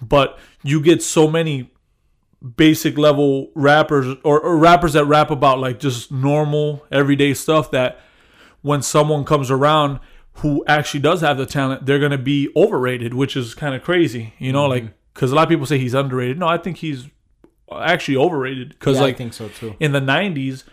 but 0.00 0.38
you 0.62 0.80
get 0.80 1.02
so 1.02 1.28
many 1.28 1.70
basic 2.56 2.98
level 2.98 3.50
rappers 3.54 4.16
or, 4.24 4.40
or 4.40 4.56
rappers 4.56 4.94
that 4.94 5.04
rap 5.04 5.30
about 5.30 5.58
like 5.60 5.78
just 5.78 6.10
normal 6.10 6.84
everyday 6.90 7.32
stuff 7.34 7.70
that 7.70 8.00
when 8.62 8.82
someone 8.82 9.24
comes 9.24 9.50
around 9.50 10.00
who 10.36 10.64
actually 10.66 11.00
does 11.00 11.20
have 11.20 11.36
the 11.36 11.44
talent, 11.46 11.84
they're 11.84 11.98
gonna 11.98 12.16
be 12.16 12.48
overrated, 12.56 13.12
which 13.14 13.36
is 13.36 13.54
kind 13.54 13.74
of 13.74 13.82
crazy, 13.82 14.32
you 14.38 14.50
know, 14.52 14.66
like 14.66 14.84
because 15.14 15.30
a 15.30 15.34
lot 15.34 15.42
of 15.42 15.48
people 15.50 15.66
say 15.66 15.78
he's 15.78 15.94
underrated. 15.94 16.38
No, 16.38 16.48
I 16.48 16.56
think 16.58 16.78
he's 16.78 17.06
actually 17.70 18.16
overrated 18.16 18.70
because 18.70 18.96
Yeah, 18.96 19.02
like 19.02 19.14
I 19.16 19.18
think 19.18 19.34
so 19.34 19.48
too. 19.48 19.76
in 19.78 19.92
the 19.92 20.00
'90s 20.00 20.64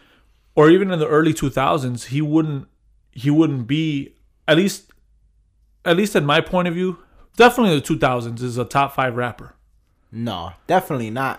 or 0.59 0.69
even 0.69 0.91
in 0.91 0.99
the 0.99 1.07
early 1.07 1.33
2000s, 1.33 2.07
he 2.07 2.21
wouldn't 2.21 2.67
he 3.11 3.29
wouldn't 3.29 3.65
be 3.67 4.13
at 4.47 4.57
least 4.57 4.91
at 5.85 5.95
least 5.95 6.15
in 6.15 6.25
my 6.25 6.41
point 6.41 6.67
of 6.67 6.73
view, 6.73 6.97
definitely 7.37 7.73
in 7.73 7.79
the 7.79 7.85
2000s 8.07 8.41
is 8.41 8.57
a 8.57 8.65
top 8.65 8.93
five 8.93 9.15
rapper. 9.15 9.55
No, 10.11 10.51
definitely 10.67 11.09
not. 11.11 11.37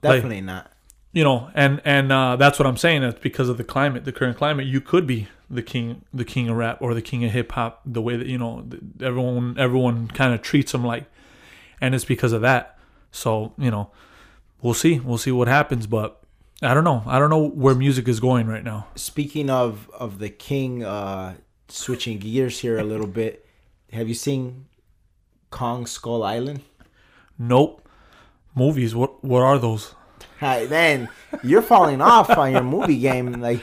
Definitely 0.00 0.40
not. 0.42 0.70
you 1.12 1.24
know 1.24 1.50
and 1.54 1.80
and 1.84 2.10
uh, 2.10 2.34
that's 2.36 2.58
what 2.58 2.66
i'm 2.66 2.76
saying 2.76 3.02
that's 3.02 3.20
because 3.20 3.48
of 3.48 3.56
the 3.56 3.64
climate 3.64 4.04
the 4.04 4.12
current 4.12 4.36
climate 4.36 4.66
you 4.66 4.80
could 4.80 5.06
be 5.06 5.28
the 5.50 5.62
king 5.62 6.04
the 6.12 6.24
king 6.24 6.48
of 6.48 6.56
rap 6.56 6.80
or 6.80 6.94
the 6.94 7.02
king 7.02 7.24
of 7.24 7.30
hip 7.30 7.52
hop 7.52 7.80
the 7.84 8.00
way 8.02 8.16
that 8.16 8.26
you 8.26 8.38
know 8.38 8.66
everyone 9.00 9.54
everyone 9.58 10.08
kind 10.08 10.32
of 10.34 10.40
treats 10.42 10.72
him 10.74 10.84
like 10.84 11.04
and 11.80 11.94
it's 11.94 12.04
because 12.06 12.32
of 12.32 12.40
that 12.40 12.78
so 13.10 13.52
you 13.58 13.70
know 13.70 13.90
we'll 14.62 14.74
see 14.74 14.98
we'll 15.00 15.18
see 15.18 15.30
what 15.30 15.48
happens 15.48 15.86
but 15.86 16.21
i 16.62 16.72
don't 16.74 16.84
know 16.84 17.02
i 17.06 17.18
don't 17.18 17.30
know 17.30 17.44
where 17.48 17.74
music 17.74 18.08
is 18.08 18.20
going 18.20 18.46
right 18.46 18.64
now 18.64 18.86
Speaking 18.94 19.50
of 19.50 19.90
of 19.98 20.18
the 20.18 20.30
king, 20.30 20.84
uh, 20.84 21.34
switching 21.68 22.18
gears 22.18 22.60
here 22.60 22.78
a 22.78 22.84
little 22.84 23.06
bit. 23.06 23.46
Have 23.92 24.08
you 24.08 24.14
seen 24.14 24.66
Kong 25.50 25.86
Skull 25.86 26.22
Island? 26.22 26.60
nope 27.38 27.86
movies 28.54 28.94
what 28.94 29.22
what 29.24 29.42
are 29.42 29.58
those 29.58 29.94
Hi, 30.40 30.66
man, 30.66 31.08
you're 31.44 31.62
falling 31.62 32.00
off 32.00 32.28
on 32.30 32.50
your 32.52 32.64
movie 32.64 32.98
game, 32.98 33.32
like. 33.40 33.60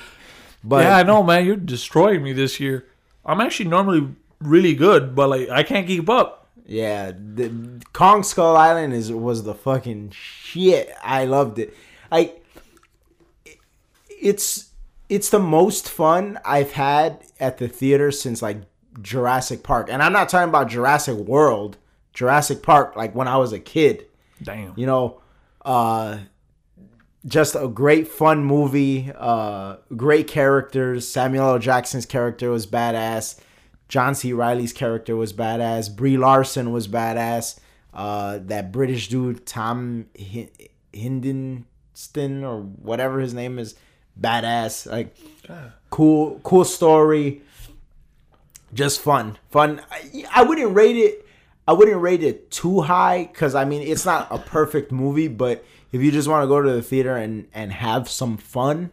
But 0.63 0.83
yeah 0.85 0.97
i 0.97 1.03
know 1.03 1.23
man 1.23 1.45
you're 1.45 1.55
destroying 1.55 2.21
me 2.23 2.33
this 2.33 2.59
year 2.59 2.85
i'm 3.25 3.39
actually 3.39 3.69
normally 3.69 4.07
really 4.41 4.73
good 4.75 5.15
but 5.15 5.29
like 5.29 5.49
i 5.49 5.63
can't 5.63 5.87
keep 5.87 6.09
up 6.09 6.47
Yeah, 6.69 7.11
the 7.17 7.49
Kong 7.93 8.21
Skull 8.23 8.55
Island 8.55 8.93
is 8.93 9.09
was 9.11 9.41
the 9.43 9.55
fucking 9.55 10.11
shit. 10.13 10.85
I 11.01 11.25
loved 11.25 11.57
it. 11.57 11.73
Like 12.11 12.45
it's 14.21 14.71
it's 15.07 15.29
the 15.29 15.39
most 15.39 15.89
fun 15.89 16.39
I've 16.45 16.73
had 16.73 17.23
at 17.39 17.57
the 17.57 17.67
theater 17.67 18.11
since 18.11 18.41
like 18.41 18.57
Jurassic 19.01 19.63
Park. 19.63 19.87
And 19.89 20.03
I'm 20.03 20.13
not 20.13 20.29
talking 20.29 20.49
about 20.49 20.69
Jurassic 20.69 21.17
World, 21.17 21.77
Jurassic 22.13 22.61
Park 22.61 22.95
like 22.95 23.15
when 23.15 23.27
I 23.27 23.37
was 23.37 23.53
a 23.53 23.59
kid. 23.59 24.05
damn 24.41 24.73
You 24.75 24.85
know, 24.85 25.21
uh 25.63 26.19
just 27.25 27.55
a 27.55 27.67
great 27.67 28.07
fun 28.07 28.43
movie, 28.43 29.11
uh 29.17 29.77
great 29.95 30.27
characters. 30.27 31.07
Samuel 31.07 31.49
L. 31.49 31.59
Jackson's 31.59 32.05
character 32.05 32.49
was 32.51 32.67
badass. 32.67 33.39
John 33.87 34.13
C. 34.13 34.33
Reilly's 34.33 34.73
character 34.73 35.15
was 35.15 35.33
badass. 35.33 35.93
Brie 35.95 36.17
Larson 36.17 36.71
was 36.71 36.87
badass. 36.87 37.59
Uh 37.93 38.39
that 38.43 38.71
British 38.71 39.07
dude 39.09 39.45
Tom 39.45 40.05
Hin- 40.13 40.51
Hiddleston 40.93 42.43
or 42.43 42.61
whatever 42.61 43.19
his 43.19 43.33
name 43.33 43.59
is, 43.59 43.75
badass. 44.19 44.89
Like 44.89 45.15
cool 45.89 46.39
cool 46.43 46.65
story. 46.65 47.41
Just 48.73 49.01
fun. 49.01 49.37
Fun. 49.49 49.81
I, 49.89 50.25
I 50.31 50.43
wouldn't 50.43 50.75
rate 50.75 50.95
it 50.95 51.25
I 51.69 51.73
wouldn't 51.73 52.01
rate 52.01 52.23
it 52.23 52.49
too 52.49 52.81
high 52.81 53.29
because 53.31 53.53
I 53.53 53.63
mean 53.63 53.83
it's 53.83 54.03
not 54.03 54.27
a 54.31 54.39
perfect 54.39 54.91
movie, 54.91 55.27
but 55.27 55.63
if 55.91 56.01
you 56.01 56.11
just 56.11 56.27
want 56.27 56.41
to 56.41 56.47
go 56.47 56.59
to 56.59 56.71
the 56.71 56.81
theater 56.81 57.15
and 57.15 57.47
and 57.53 57.71
have 57.71 58.09
some 58.09 58.37
fun 58.37 58.89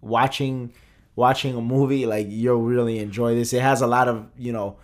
watching 0.00 0.72
watching 1.14 1.54
a 1.54 1.60
movie, 1.60 2.04
like 2.04 2.26
you'll 2.28 2.62
really 2.62 2.98
enjoy 2.98 3.36
this. 3.36 3.52
It 3.52 3.62
has 3.62 3.80
a 3.80 3.86
lot 3.86 4.08
of 4.08 4.26
you 4.36 4.52
know 4.52 4.76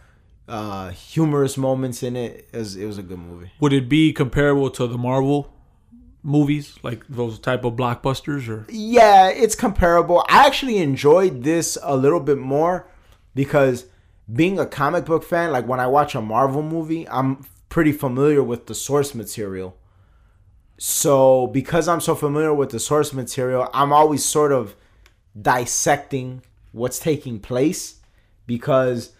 uh 0.47 0.91
humorous 0.91 1.57
moments 1.57 2.05
in 2.05 2.15
it. 2.15 2.49
It 2.53 2.59
was, 2.59 2.77
it 2.77 2.87
was 2.87 2.99
a 2.99 3.03
good 3.03 3.19
movie. 3.19 3.51
would 3.59 3.73
it 3.73 3.89
be 3.89 4.13
comparable 4.13 4.71
to 4.71 4.87
the 4.87 4.97
marvel 4.97 5.53
movies 6.23 6.79
like 6.83 7.05
those 7.09 7.39
type 7.39 7.65
of 7.65 7.75
blockbusters 7.75 8.49
or 8.49 8.67
Yeah, 8.69 9.29
it's 9.29 9.55
comparable. 9.55 10.25
I 10.29 10.47
actually 10.47 10.79
enjoyed 10.79 11.43
this 11.43 11.77
a 11.83 11.97
little 11.97 12.21
bit 12.21 12.39
more 12.39 12.89
because 13.35 13.87
being 14.33 14.59
a 14.59 14.67
comic 14.67 15.05
book 15.05 15.25
fan, 15.25 15.51
like 15.51 15.67
when 15.67 15.81
I 15.81 15.87
watch 15.87 16.15
a 16.15 16.21
Marvel 16.21 16.63
movie, 16.63 17.09
I'm 17.09 17.45
pretty 17.69 17.93
familiar 17.93 18.43
with 18.43 18.67
the 18.67 18.75
source 18.75 19.15
material. 19.15 19.77
So, 20.79 21.47
because 21.49 21.87
I'm 21.87 22.01
so 22.01 22.15
familiar 22.15 22.53
with 22.53 22.71
the 22.71 22.81
source 22.81 23.13
material, 23.13 23.69
I'm 23.73 23.93
always 23.93 24.25
sort 24.25 24.53
of 24.53 24.75
dissecting 25.41 26.43
what's 26.73 26.99
taking 26.99 27.39
place 27.39 28.01
because 28.47 29.13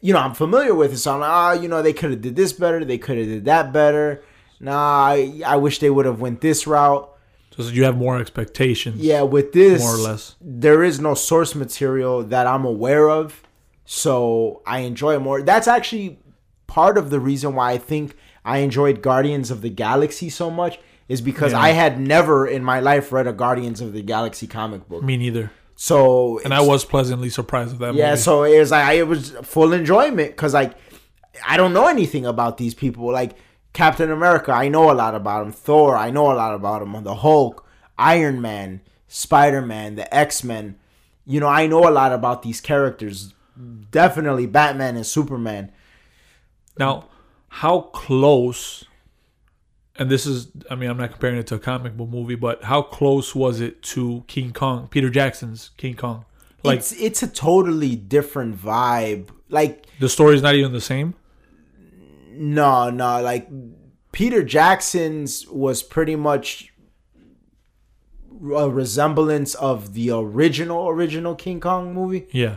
you 0.00 0.12
know, 0.12 0.20
I'm 0.20 0.34
familiar 0.34 0.74
with 0.74 0.92
it. 0.92 0.98
So 0.98 1.14
I'm 1.14 1.20
like, 1.20 1.30
ah, 1.30 1.52
you 1.52 1.68
know, 1.68 1.82
they 1.82 1.92
could 1.92 2.10
have 2.10 2.20
did 2.20 2.36
this 2.36 2.52
better, 2.52 2.84
they 2.84 2.98
could 2.98 3.18
have 3.18 3.26
did 3.26 3.44
that 3.46 3.72
better. 3.72 4.22
Nah, 4.60 5.06
I, 5.08 5.40
I 5.46 5.56
wish 5.56 5.78
they 5.78 5.90
would 5.90 6.06
have 6.06 6.20
went 6.20 6.40
this 6.40 6.66
route. 6.66 7.08
So 7.56 7.64
you 7.64 7.84
have 7.84 7.96
more 7.96 8.18
expectations. 8.20 9.00
Yeah, 9.00 9.22
with 9.22 9.52
this, 9.52 9.82
More 9.82 9.94
or 9.94 9.98
less. 9.98 10.36
there 10.40 10.84
is 10.84 11.00
no 11.00 11.14
source 11.14 11.56
material 11.56 12.22
that 12.24 12.46
I'm 12.46 12.64
aware 12.64 13.08
of, 13.10 13.42
so 13.84 14.62
I 14.66 14.80
enjoy 14.80 15.14
it 15.16 15.20
more. 15.20 15.42
That's 15.42 15.66
actually 15.66 16.20
part 16.66 16.96
of 16.98 17.10
the 17.10 17.18
reason 17.18 17.54
why 17.54 17.72
I 17.72 17.78
think 17.78 18.14
I 18.44 18.58
enjoyed 18.58 19.02
Guardians 19.02 19.50
of 19.50 19.62
the 19.62 19.70
Galaxy 19.70 20.30
so 20.30 20.50
much 20.50 20.78
is 21.08 21.20
because 21.20 21.52
Yeah. 21.52 21.60
I 21.60 21.70
had 21.70 21.98
never 21.98 22.46
in 22.46 22.62
my 22.62 22.80
life 22.80 23.10
read 23.12 23.26
a 23.26 23.32
Guardians 23.32 23.80
of 23.80 23.92
the 23.92 24.02
Galaxy 24.02 24.46
comic 24.46 24.88
book. 24.88 25.02
Me 25.02 25.16
neither. 25.16 25.50
So 25.74 26.38
And 26.44 26.52
I 26.52 26.60
was 26.60 26.84
pleasantly 26.84 27.30
surprised 27.30 27.70
with 27.72 27.80
that 27.80 27.94
yeah, 27.94 28.10
movie. 28.10 28.20
so 28.20 28.42
it 28.44 28.58
was 28.58 28.70
like 28.70 28.96
it 28.98 29.04
was 29.04 29.30
full 29.42 29.72
enjoyment 29.72 30.30
because 30.30 30.52
like 30.54 30.74
I 31.46 31.56
don't 31.56 31.72
know 31.72 31.86
anything 31.86 32.26
about 32.26 32.58
these 32.58 32.74
people. 32.74 33.10
Like 33.10 33.32
Captain 33.78 34.10
America, 34.10 34.50
I 34.50 34.66
know 34.66 34.90
a 34.90 34.92
lot 34.92 35.14
about 35.14 35.46
him. 35.46 35.52
Thor, 35.52 35.96
I 35.96 36.10
know 36.10 36.32
a 36.32 36.34
lot 36.34 36.52
about 36.52 36.82
him. 36.82 37.00
The 37.04 37.14
Hulk, 37.14 37.64
Iron 37.96 38.40
Man, 38.40 38.80
Spider 39.06 39.62
Man, 39.62 39.94
the 39.94 40.12
X 40.12 40.42
Men. 40.42 40.74
You 41.24 41.38
know, 41.38 41.46
I 41.46 41.68
know 41.68 41.88
a 41.88 41.92
lot 41.92 42.12
about 42.12 42.42
these 42.42 42.60
characters. 42.60 43.34
Definitely 43.92 44.46
Batman 44.46 44.96
and 44.96 45.06
Superman. 45.06 45.70
Now, 46.76 47.08
how 47.46 47.82
close, 47.82 48.84
and 49.94 50.10
this 50.10 50.26
is, 50.26 50.48
I 50.68 50.74
mean, 50.74 50.90
I'm 50.90 50.96
not 50.96 51.12
comparing 51.12 51.38
it 51.38 51.46
to 51.46 51.54
a 51.54 51.60
comic 51.60 51.96
book 51.96 52.08
movie, 52.08 52.34
but 52.34 52.64
how 52.64 52.82
close 52.82 53.32
was 53.32 53.60
it 53.60 53.80
to 53.94 54.24
King 54.26 54.52
Kong, 54.52 54.88
Peter 54.88 55.08
Jackson's 55.08 55.70
King 55.76 55.94
Kong? 55.94 56.24
Like 56.64 56.80
it's 56.80 56.90
it's 56.94 57.22
a 57.22 57.28
totally 57.28 57.94
different 57.94 58.60
vibe. 58.60 59.28
Like 59.48 59.86
the 60.00 60.08
story's 60.08 60.42
not 60.42 60.56
even 60.56 60.72
the 60.72 60.80
same. 60.80 61.14
No, 62.38 62.90
no, 62.90 63.20
like 63.22 63.48
Peter 64.12 64.42
Jackson's 64.42 65.46
was 65.48 65.82
pretty 65.82 66.16
much 66.16 66.72
a 68.54 68.70
resemblance 68.70 69.54
of 69.56 69.94
the 69.94 70.10
original 70.10 70.88
original 70.88 71.34
King 71.34 71.60
Kong 71.60 71.92
movie. 71.94 72.26
Yeah. 72.30 72.56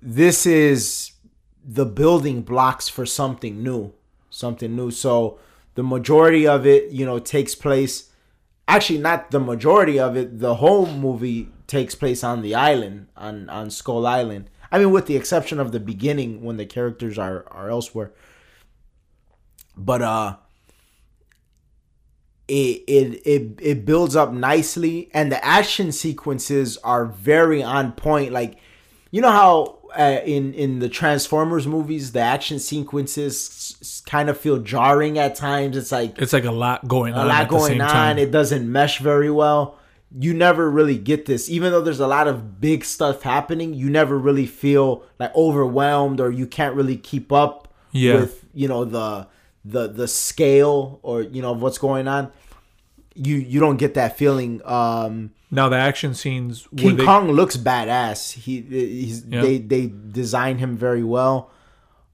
This 0.00 0.46
is 0.46 1.12
the 1.64 1.84
building 1.84 2.42
blocks 2.42 2.88
for 2.88 3.04
something 3.04 3.62
new, 3.62 3.92
something 4.30 4.74
new. 4.74 4.90
So 4.90 5.38
the 5.74 5.82
majority 5.82 6.46
of 6.46 6.66
it, 6.66 6.90
you 6.90 7.04
know, 7.04 7.18
takes 7.18 7.54
place 7.54 8.10
actually 8.70 8.98
not 8.98 9.30
the 9.30 9.40
majority 9.40 9.98
of 9.98 10.16
it, 10.16 10.38
the 10.38 10.56
whole 10.56 10.86
movie 10.86 11.48
takes 11.66 11.94
place 11.94 12.22
on 12.24 12.42
the 12.42 12.54
island 12.54 13.08
on 13.16 13.48
on 13.50 13.70
Skull 13.70 14.06
Island. 14.06 14.48
I 14.72 14.78
mean 14.78 14.92
with 14.92 15.06
the 15.06 15.16
exception 15.16 15.58
of 15.58 15.72
the 15.72 15.80
beginning 15.80 16.42
when 16.42 16.56
the 16.56 16.66
characters 16.66 17.18
are 17.18 17.44
are 17.50 17.68
elsewhere. 17.68 18.12
But 19.76 20.02
uh 20.02 20.36
it, 22.48 22.82
it 22.88 23.22
it 23.26 23.58
it 23.60 23.84
builds 23.84 24.16
up 24.16 24.32
nicely 24.32 25.08
and 25.14 25.30
the 25.30 25.42
action 25.44 25.92
sequences 25.92 26.76
are 26.78 27.06
very 27.06 27.62
on 27.62 27.92
point 27.92 28.32
like 28.32 28.58
you 29.12 29.20
know 29.20 29.30
how 29.30 29.78
uh, 29.96 30.20
in 30.24 30.52
in 30.54 30.80
the 30.80 30.88
Transformers 30.88 31.66
movies 31.68 32.10
the 32.12 32.18
action 32.20 32.58
sequences 32.58 33.78
s- 33.80 34.02
kind 34.04 34.28
of 34.28 34.36
feel 34.38 34.58
jarring 34.58 35.16
at 35.18 35.36
times 35.36 35.76
it's 35.76 35.92
like 35.92 36.18
It's 36.18 36.32
like 36.32 36.44
a 36.44 36.50
lot 36.50 36.86
going 36.88 37.14
on. 37.14 37.26
a 37.26 37.28
lot 37.28 37.42
at 37.42 37.44
the 37.44 37.50
going 37.56 37.72
same 37.72 37.80
on 37.82 37.88
Time. 37.88 38.18
it 38.18 38.32
doesn't 38.32 38.70
mesh 38.70 38.98
very 38.98 39.30
well 39.30 39.78
you 40.18 40.34
never 40.34 40.68
really 40.68 40.98
get 40.98 41.26
this 41.26 41.48
even 41.48 41.70
though 41.70 41.80
there's 41.82 42.00
a 42.00 42.06
lot 42.08 42.26
of 42.26 42.60
big 42.60 42.84
stuff 42.84 43.22
happening 43.22 43.74
you 43.74 43.88
never 43.88 44.18
really 44.18 44.46
feel 44.46 45.04
like 45.20 45.32
overwhelmed 45.36 46.20
or 46.20 46.32
you 46.32 46.48
can't 46.48 46.74
really 46.74 46.96
keep 46.96 47.30
up 47.32 47.72
Yeah. 47.92 48.14
with 48.14 48.44
you 48.54 48.66
know 48.66 48.84
the 48.84 49.28
the 49.64 49.88
the 49.88 50.08
scale 50.08 50.98
or 51.02 51.22
you 51.22 51.42
know 51.42 51.52
of 51.52 51.60
what's 51.62 51.78
going 51.78 52.08
on 52.08 52.32
you 53.14 53.36
you 53.36 53.60
don't 53.60 53.76
get 53.76 53.94
that 53.94 54.16
feeling 54.16 54.60
um 54.64 55.30
now 55.52 55.68
the 55.68 55.76
action 55.76 56.14
scenes. 56.14 56.68
King 56.76 56.96
they- 56.96 57.04
Kong 57.04 57.32
looks 57.32 57.56
badass. 57.56 58.32
He 58.34 58.60
he's 58.62 59.24
Yeah. 59.26 59.42
they 59.42 59.58
they 59.58 59.86
design 60.12 60.58
him 60.58 60.76
very 60.76 61.02
well. 61.02 61.50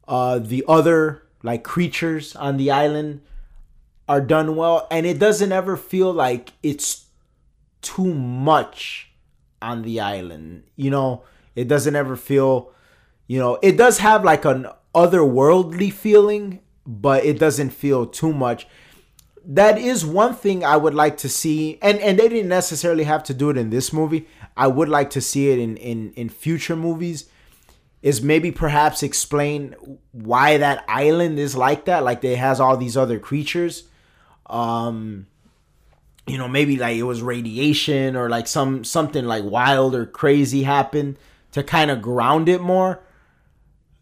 Uh, 0.08 0.38
the 0.38 0.64
other 0.66 1.22
like 1.42 1.62
creatures 1.62 2.34
on 2.34 2.56
the 2.56 2.70
island 2.70 3.20
are 4.08 4.22
done 4.22 4.56
well, 4.56 4.86
and 4.90 5.04
it 5.04 5.18
doesn't 5.18 5.52
ever 5.52 5.76
feel 5.76 6.10
like 6.12 6.52
it's 6.62 7.06
too 7.82 8.14
much 8.14 9.10
on 9.60 9.82
the 9.82 10.00
island. 10.00 10.62
You 10.76 10.90
know, 10.90 11.22
it 11.54 11.68
doesn't 11.68 11.94
ever 11.94 12.16
feel. 12.16 12.70
You 13.26 13.38
know, 13.38 13.58
it 13.60 13.76
does 13.76 13.98
have 13.98 14.24
like 14.24 14.46
an 14.46 14.66
otherworldly 14.94 15.92
feeling, 15.92 16.60
but 16.86 17.24
it 17.24 17.38
doesn't 17.38 17.70
feel 17.70 18.06
too 18.06 18.32
much 18.32 18.66
that 19.46 19.78
is 19.78 20.04
one 20.04 20.34
thing 20.34 20.64
I 20.64 20.76
would 20.76 20.94
like 20.94 21.16
to 21.18 21.28
see, 21.28 21.78
and 21.80 21.98
and 22.00 22.18
they 22.18 22.28
didn't 22.28 22.48
necessarily 22.48 23.04
have 23.04 23.22
to 23.24 23.34
do 23.34 23.50
it 23.50 23.56
in 23.56 23.70
this 23.70 23.92
movie. 23.92 24.26
I 24.56 24.66
would 24.66 24.88
like 24.88 25.10
to 25.10 25.20
see 25.20 25.50
it 25.50 25.58
in 25.58 25.76
in 25.76 26.12
in 26.14 26.28
future 26.28 26.76
movies. 26.76 27.28
Is 28.02 28.22
maybe 28.22 28.52
perhaps 28.52 29.02
explain 29.02 29.74
why 30.12 30.58
that 30.58 30.84
island 30.86 31.38
is 31.38 31.56
like 31.56 31.86
that, 31.86 32.04
like 32.04 32.22
it 32.22 32.36
has 32.36 32.60
all 32.60 32.76
these 32.76 32.96
other 32.96 33.18
creatures. 33.18 33.84
Um, 34.48 35.26
you 36.26 36.38
know, 36.38 36.46
maybe 36.46 36.76
like 36.76 36.96
it 36.96 37.02
was 37.02 37.22
radiation 37.22 38.14
or 38.14 38.28
like 38.28 38.46
some 38.46 38.84
something 38.84 39.24
like 39.24 39.44
wild 39.44 39.94
or 39.94 40.06
crazy 40.06 40.64
happened 40.64 41.18
to 41.52 41.64
kind 41.64 41.90
of 41.90 42.02
ground 42.02 42.48
it 42.48 42.60
more 42.60 43.00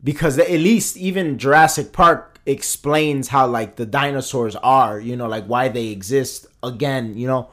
because 0.03 0.39
at 0.39 0.51
least 0.51 0.97
even 0.99 1.39
Jurassic 1.39 1.93
Park 1.93 2.34
explains 2.47 3.29
how 3.29 3.47
like 3.47 3.77
the 3.77 3.87
dinosaurs 3.87 4.57
are, 4.57 5.01
you 5.01 5.17
know, 5.17 5.29
like 5.29 5.47
why 5.47 5.69
they 5.69 5.89
exist 5.89 6.47
again, 6.63 7.17
you 7.17 7.27
know. 7.27 7.49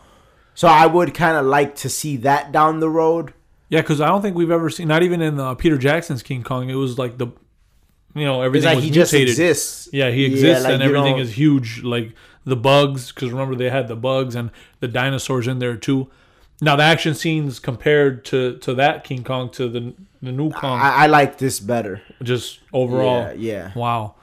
So 0.53 0.67
I 0.67 0.85
would 0.85 1.13
kind 1.13 1.37
of 1.37 1.45
like 1.45 1.75
to 1.77 1.89
see 1.89 2.17
that 2.17 2.51
down 2.51 2.79
the 2.79 2.89
road. 2.89 3.33
Yeah, 3.69 3.81
because 3.81 4.01
I 4.01 4.07
don't 4.07 4.21
think 4.21 4.35
we've 4.35 4.51
ever 4.51 4.69
seen. 4.69 4.87
Not 4.89 5.01
even 5.01 5.21
in 5.21 5.39
uh, 5.39 5.55
Peter 5.55 5.77
Jackson's 5.77 6.21
King 6.23 6.43
Kong. 6.43 6.69
It 6.69 6.75
was 6.75 6.97
like 6.99 7.17
the, 7.17 7.27
you 8.13 8.25
know, 8.25 8.41
everything 8.41 8.67
like 8.67 8.75
was 8.75 8.83
he 8.83 8.91
just 8.91 9.13
mutated. 9.13 9.31
exists. 9.31 9.87
Yeah, 9.93 10.11
he 10.11 10.25
exists 10.25 10.63
yeah, 10.63 10.69
like, 10.69 10.73
and 10.73 10.83
everything 10.83 11.15
know- 11.15 11.21
is 11.21 11.37
huge. 11.37 11.81
Like 11.83 12.13
the 12.43 12.57
bugs, 12.57 13.11
because 13.13 13.31
remember 13.31 13.55
they 13.55 13.69
had 13.69 13.87
the 13.87 13.95
bugs 13.95 14.35
and 14.35 14.51
the 14.81 14.87
dinosaurs 14.89 15.47
in 15.47 15.59
there 15.59 15.77
too. 15.77 16.09
Now 16.59 16.75
the 16.75 16.83
action 16.83 17.15
scenes 17.15 17.59
compared 17.59 18.25
to 18.25 18.57
to 18.57 18.73
that 18.75 19.03
King 19.05 19.23
Kong 19.23 19.49
to 19.51 19.69
the 19.69 19.93
the 20.21 20.31
new 20.33 20.51
Kong, 20.51 20.79
I, 20.79 21.03
I 21.03 21.07
like 21.07 21.37
this 21.39 21.59
better. 21.59 22.01
just 22.21 22.59
overall, 22.73 23.33
Yeah, 23.33 23.71
yeah. 23.71 23.71
wow, 23.73 24.13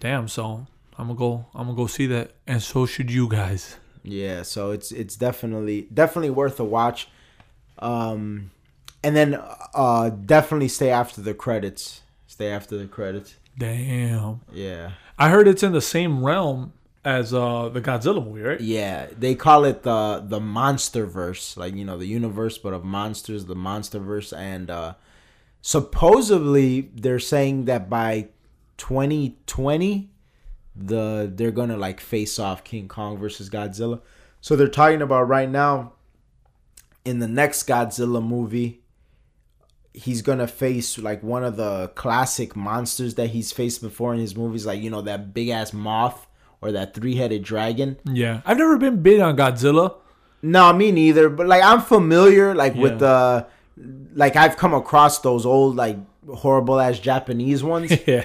damn. 0.00 0.28
So 0.28 0.66
I'm 0.96 1.06
gonna 1.06 1.18
go. 1.18 1.46
I'm 1.54 1.66
gonna 1.66 1.76
go 1.76 1.86
see 1.86 2.06
that, 2.06 2.32
and 2.46 2.62
so 2.62 2.86
should 2.86 3.10
you 3.10 3.28
guys. 3.28 3.76
Yeah, 4.02 4.42
so 4.42 4.70
it's 4.70 4.90
it's 4.90 5.16
definitely 5.16 5.88
definitely 5.92 6.30
worth 6.30 6.58
a 6.60 6.64
watch. 6.64 7.08
Um 7.78 8.50
and 9.02 9.14
then 9.14 9.40
uh 9.74 10.10
definitely 10.10 10.68
stay 10.68 10.90
after 10.90 11.20
the 11.20 11.34
credits. 11.34 12.02
Stay 12.26 12.50
after 12.50 12.76
the 12.76 12.86
credits. 12.86 13.36
Damn. 13.56 14.40
Yeah. 14.52 14.92
I 15.18 15.30
heard 15.30 15.48
it's 15.48 15.62
in 15.62 15.72
the 15.72 15.80
same 15.80 16.24
realm 16.24 16.72
as 17.04 17.34
uh 17.34 17.68
the 17.68 17.80
Godzilla 17.80 18.24
movie, 18.24 18.42
right? 18.42 18.60
Yeah, 18.60 19.06
they 19.16 19.34
call 19.34 19.64
it 19.64 19.82
the 19.82 20.24
the 20.26 20.40
monster 20.40 21.06
verse, 21.06 21.56
like 21.56 21.74
you 21.74 21.84
know, 21.84 21.98
the 21.98 22.06
universe 22.06 22.58
but 22.58 22.72
of 22.72 22.84
monsters, 22.84 23.44
the 23.44 23.56
monster 23.56 23.98
verse 23.98 24.32
and 24.32 24.70
uh 24.70 24.94
supposedly 25.60 26.90
they're 26.94 27.18
saying 27.18 27.66
that 27.66 27.90
by 27.90 28.28
2020 28.78 30.10
the 30.74 31.30
they're 31.34 31.50
going 31.50 31.68
to 31.68 31.76
like 31.76 32.00
face 32.00 32.38
off 32.38 32.62
King 32.64 32.88
Kong 32.88 33.18
versus 33.18 33.50
Godzilla. 33.50 34.00
So 34.40 34.54
they're 34.56 34.68
talking 34.68 35.02
about 35.02 35.28
right 35.28 35.50
now 35.50 35.92
in 37.04 37.18
the 37.18 37.28
next 37.28 37.66
Godzilla 37.66 38.24
movie 38.24 38.80
he's 39.92 40.22
going 40.22 40.38
to 40.38 40.46
face 40.46 40.96
like 40.98 41.22
one 41.22 41.42
of 41.42 41.56
the 41.56 41.88
classic 41.96 42.54
monsters 42.54 43.16
that 43.16 43.30
he's 43.30 43.50
faced 43.50 43.82
before 43.82 44.14
in 44.14 44.20
his 44.20 44.36
movies 44.36 44.64
like 44.64 44.80
you 44.80 44.88
know 44.90 45.00
that 45.02 45.34
big 45.34 45.48
ass 45.48 45.72
moth 45.72 46.26
or 46.60 46.72
that 46.72 46.94
three-headed 46.94 47.42
dragon. 47.42 47.96
Yeah. 48.04 48.40
I've 48.44 48.58
never 48.58 48.78
been 48.78 49.02
big 49.02 49.20
on 49.20 49.36
Godzilla. 49.36 49.94
No, 50.42 50.72
me 50.72 50.92
neither. 50.92 51.28
But 51.28 51.46
like 51.46 51.62
I'm 51.62 51.80
familiar, 51.80 52.54
like 52.54 52.74
Yeah. 52.74 52.82
with 52.82 52.98
the, 53.00 53.46
like 54.14 54.36
I've 54.36 54.56
come 54.56 54.74
across 54.74 55.20
those 55.20 55.46
old 55.46 55.76
like 55.76 55.96
horrible 56.34 56.80
ass 56.80 56.98
Japanese 56.98 57.62
ones. 57.62 57.92
yeah. 58.06 58.24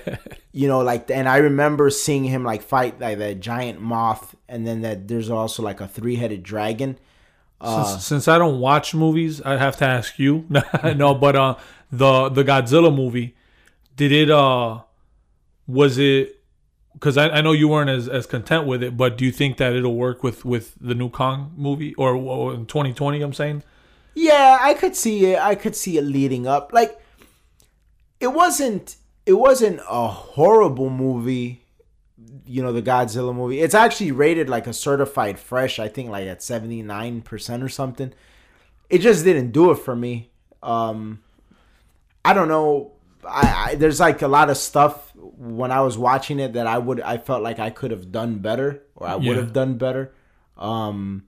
you 0.51 0.67
know, 0.67 0.81
like 0.81 1.09
and 1.09 1.27
I 1.27 1.37
remember 1.37 1.89
seeing 1.89 2.23
him 2.23 2.43
like 2.43 2.61
fight 2.61 2.99
like 2.99 3.17
that 3.17 3.39
giant 3.39 3.81
moth, 3.81 4.35
and 4.47 4.67
then 4.67 4.81
that 4.81 5.07
there's 5.07 5.29
also 5.29 5.63
like 5.63 5.81
a 5.81 5.87
three 5.87 6.15
headed 6.15 6.43
dragon. 6.43 6.97
Uh, 7.59 7.85
since, 7.85 8.05
since 8.05 8.27
I 8.27 8.37
don't 8.37 8.59
watch 8.59 8.93
movies, 8.93 9.41
I 9.41 9.57
have 9.57 9.77
to 9.77 9.85
ask 9.85 10.19
you. 10.19 10.45
no, 10.95 11.15
but 11.15 11.35
uh, 11.35 11.55
the 11.91 12.29
the 12.29 12.43
Godzilla 12.43 12.93
movie, 12.93 13.35
did 13.95 14.11
it 14.11 14.29
uh, 14.29 14.81
was 15.67 15.97
it? 15.97 16.39
Because 16.93 17.17
I, 17.17 17.29
I 17.29 17.41
know 17.41 17.53
you 17.53 17.67
weren't 17.67 17.89
as, 17.89 18.07
as 18.07 18.27
content 18.27 18.67
with 18.67 18.83
it, 18.83 18.95
but 18.95 19.17
do 19.17 19.25
you 19.25 19.31
think 19.31 19.57
that 19.57 19.73
it'll 19.73 19.95
work 19.95 20.23
with 20.23 20.45
with 20.45 20.75
the 20.79 20.93
new 20.93 21.09
Kong 21.09 21.51
movie 21.57 21.95
or, 21.95 22.15
or 22.15 22.53
in 22.53 22.65
2020? 22.65 23.21
I'm 23.21 23.33
saying. 23.33 23.63
Yeah, 24.15 24.59
I 24.61 24.75
could 24.75 24.95
see 24.95 25.33
it. 25.33 25.39
I 25.39 25.55
could 25.55 25.75
see 25.75 25.97
it 25.97 26.03
leading 26.03 26.45
up. 26.45 26.71
Like 26.71 27.02
it 28.23 28.33
wasn't 28.33 28.95
it 29.25 29.33
wasn't 29.33 29.79
a 29.89 30.07
horrible 30.07 30.89
movie, 30.89 31.61
you 32.45 32.61
know, 32.63 32.73
the 32.73 32.81
Godzilla 32.81 33.33
movie. 33.35 33.59
It's 33.61 33.75
actually 33.75 34.11
rated 34.11 34.49
like 34.49 34.65
a 34.67 34.73
certified 34.73 35.37
fresh, 35.39 35.79
I 35.79 35.87
think 35.87 36.09
like 36.09 36.27
at 36.27 36.39
79% 36.39 37.63
or 37.63 37.69
something. 37.69 38.13
It 38.89 38.99
just 38.99 39.23
didn't 39.23 39.51
do 39.51 39.71
it 39.71 39.75
for 39.75 39.95
me. 39.95 40.29
Um 40.61 41.19
I 42.25 42.33
don't 42.33 42.47
know. 42.47 42.93
I, 43.27 43.69
I 43.71 43.75
there's 43.75 43.99
like 43.99 44.21
a 44.21 44.27
lot 44.27 44.49
of 44.49 44.57
stuff 44.57 45.11
when 45.15 45.71
I 45.71 45.81
was 45.81 45.97
watching 45.97 46.39
it 46.39 46.53
that 46.53 46.67
I 46.67 46.77
would 46.77 46.99
I 47.01 47.17
felt 47.17 47.43
like 47.43 47.59
I 47.59 47.69
could 47.69 47.91
have 47.91 48.11
done 48.11 48.39
better 48.39 48.83
or 48.95 49.07
I 49.07 49.15
would 49.15 49.25
Yeah. 49.25 49.35
have 49.35 49.53
done 49.53 49.75
better. 49.77 50.13
Um 50.57 51.23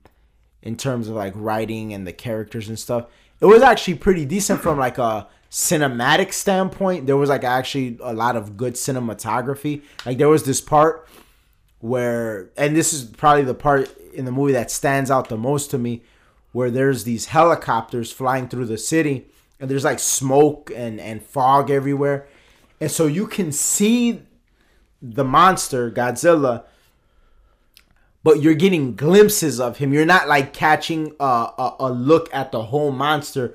in 0.62 0.76
terms 0.76 1.08
of 1.08 1.14
like 1.14 1.32
writing 1.36 1.92
and 1.94 2.06
the 2.06 2.12
characters 2.12 2.68
and 2.68 2.78
stuff. 2.78 3.06
It 3.40 3.46
was 3.46 3.62
actually 3.62 3.94
pretty 3.96 4.24
decent 4.24 4.60
from 4.60 4.78
like 4.78 4.98
a 4.98 5.28
cinematic 5.50 6.32
standpoint. 6.32 7.06
There 7.06 7.16
was 7.16 7.28
like 7.28 7.44
actually 7.44 7.98
a 8.02 8.12
lot 8.12 8.36
of 8.36 8.56
good 8.56 8.74
cinematography. 8.74 9.82
Like 10.04 10.18
there 10.18 10.28
was 10.28 10.44
this 10.44 10.60
part 10.60 11.08
where 11.80 12.50
and 12.56 12.74
this 12.74 12.92
is 12.92 13.04
probably 13.04 13.44
the 13.44 13.54
part 13.54 13.94
in 14.12 14.24
the 14.24 14.32
movie 14.32 14.52
that 14.52 14.70
stands 14.70 15.10
out 15.10 15.28
the 15.28 15.36
most 15.36 15.70
to 15.70 15.78
me 15.78 16.02
where 16.52 16.70
there's 16.70 17.04
these 17.04 17.26
helicopters 17.26 18.10
flying 18.10 18.48
through 18.48 18.64
the 18.64 18.78
city 18.78 19.26
and 19.60 19.70
there's 19.70 19.84
like 19.84 19.98
smoke 19.98 20.70
and 20.74 21.00
and 21.00 21.22
fog 21.22 21.70
everywhere. 21.70 22.26
And 22.80 22.90
so 22.90 23.06
you 23.06 23.26
can 23.26 23.52
see 23.52 24.22
the 25.00 25.24
monster 25.24 25.90
Godzilla 25.90 26.64
but 28.26 28.42
you're 28.42 28.54
getting 28.54 28.96
glimpses 28.96 29.60
of 29.60 29.78
him. 29.78 29.92
You're 29.92 30.04
not 30.04 30.26
like 30.26 30.52
catching 30.52 31.14
a, 31.20 31.24
a, 31.24 31.76
a 31.78 31.92
look 31.92 32.28
at 32.34 32.50
the 32.50 32.60
whole 32.60 32.90
monster, 32.90 33.54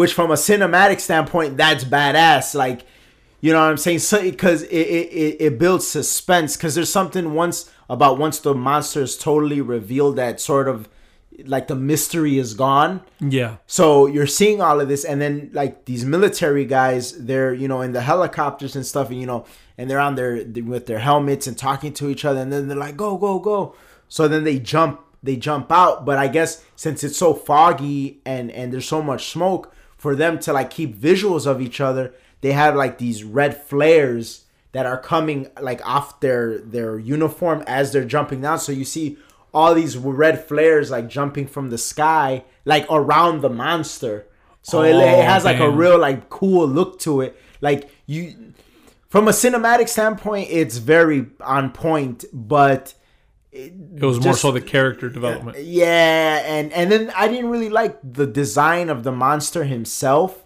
which 0.00 0.14
from 0.14 0.30
a 0.30 0.34
cinematic 0.34 0.98
standpoint, 0.98 1.58
that's 1.58 1.84
badass. 1.84 2.54
Like, 2.54 2.86
you 3.42 3.52
know 3.52 3.60
what 3.60 3.70
I'm 3.70 3.76
saying? 3.76 3.98
So 3.98 4.22
because 4.22 4.62
it, 4.62 4.86
it 4.98 5.12
it 5.12 5.36
it 5.42 5.58
builds 5.58 5.86
suspense. 5.86 6.56
Because 6.56 6.74
there's 6.74 6.90
something 6.90 7.34
once 7.34 7.70
about 7.90 8.18
once 8.18 8.38
the 8.38 8.54
monster 8.54 9.02
is 9.02 9.18
totally 9.18 9.60
revealed 9.60 10.16
that 10.16 10.40
sort 10.40 10.68
of 10.68 10.88
like 11.44 11.68
the 11.68 11.74
mystery 11.74 12.38
is 12.38 12.54
gone. 12.54 13.02
Yeah. 13.20 13.56
So 13.66 14.06
you're 14.06 14.26
seeing 14.26 14.62
all 14.62 14.80
of 14.80 14.88
this, 14.88 15.04
and 15.04 15.20
then 15.20 15.50
like 15.52 15.84
these 15.84 16.06
military 16.06 16.64
guys, 16.64 17.12
they're 17.26 17.52
you 17.52 17.68
know 17.68 17.82
in 17.82 17.92
the 17.92 18.00
helicopters 18.00 18.74
and 18.74 18.86
stuff, 18.86 19.10
and 19.10 19.20
you 19.20 19.26
know, 19.26 19.44
and 19.76 19.90
they're 19.90 20.00
on 20.00 20.14
their 20.14 20.42
with 20.64 20.86
their 20.86 21.00
helmets 21.00 21.46
and 21.46 21.58
talking 21.58 21.92
to 21.92 22.08
each 22.08 22.24
other, 22.24 22.40
and 22.40 22.50
then 22.50 22.68
they're 22.68 22.84
like, 22.86 22.96
"Go, 22.96 23.18
go, 23.18 23.38
go!" 23.38 23.74
So 24.08 24.28
then 24.28 24.44
they 24.44 24.60
jump, 24.60 25.02
they 25.22 25.36
jump 25.36 25.70
out. 25.70 26.06
But 26.06 26.16
I 26.16 26.28
guess 26.28 26.64
since 26.74 27.04
it's 27.04 27.18
so 27.18 27.34
foggy 27.34 28.22
and 28.24 28.50
and 28.50 28.72
there's 28.72 28.88
so 28.88 29.02
much 29.02 29.28
smoke, 29.28 29.74
for 30.00 30.16
them 30.16 30.38
to 30.40 30.52
like 30.54 30.70
keep 30.70 30.96
visuals 30.96 31.46
of 31.46 31.60
each 31.60 31.78
other, 31.78 32.14
they 32.40 32.52
have 32.52 32.74
like 32.74 32.96
these 32.96 33.22
red 33.22 33.54
flares 33.54 34.44
that 34.72 34.86
are 34.86 34.96
coming 34.98 35.48
like 35.60 35.86
off 35.86 36.20
their 36.20 36.58
their 36.58 36.98
uniform 36.98 37.62
as 37.66 37.92
they're 37.92 38.06
jumping 38.06 38.40
down. 38.40 38.58
So 38.58 38.72
you 38.72 38.86
see 38.86 39.18
all 39.52 39.74
these 39.74 39.98
red 39.98 40.42
flares 40.42 40.90
like 40.90 41.06
jumping 41.08 41.46
from 41.46 41.68
the 41.68 41.76
sky 41.76 42.44
like 42.64 42.86
around 42.88 43.42
the 43.42 43.50
monster. 43.50 44.26
So 44.62 44.80
it, 44.82 44.90
it 44.90 45.18
Oh, 45.18 45.22
has 45.22 45.44
like 45.44 45.60
a 45.60 45.70
real 45.70 45.98
like 45.98 46.30
cool 46.30 46.66
look 46.66 46.98
to 47.00 47.20
it. 47.20 47.36
Like 47.60 47.90
you 48.06 48.54
from 49.10 49.28
a 49.28 49.32
cinematic 49.32 49.88
standpoint 49.88 50.48
it's 50.50 50.78
very 50.78 51.26
on 51.42 51.72
point 51.72 52.24
but 52.32 52.94
It 53.52 54.00
was 54.00 54.20
more 54.24 54.34
so 54.34 54.52
the 54.52 54.60
character 54.60 55.08
development. 55.08 55.58
yeah 55.58 56.42
and 56.46 56.72
and 56.72 56.90
then 56.92 57.10
i 57.16 57.26
didn't 57.26 57.50
really 57.50 57.68
like 57.68 57.98
the 58.02 58.26
design 58.26 58.88
of 58.88 59.02
the 59.02 59.10
monster 59.10 59.64
himself 59.64 60.44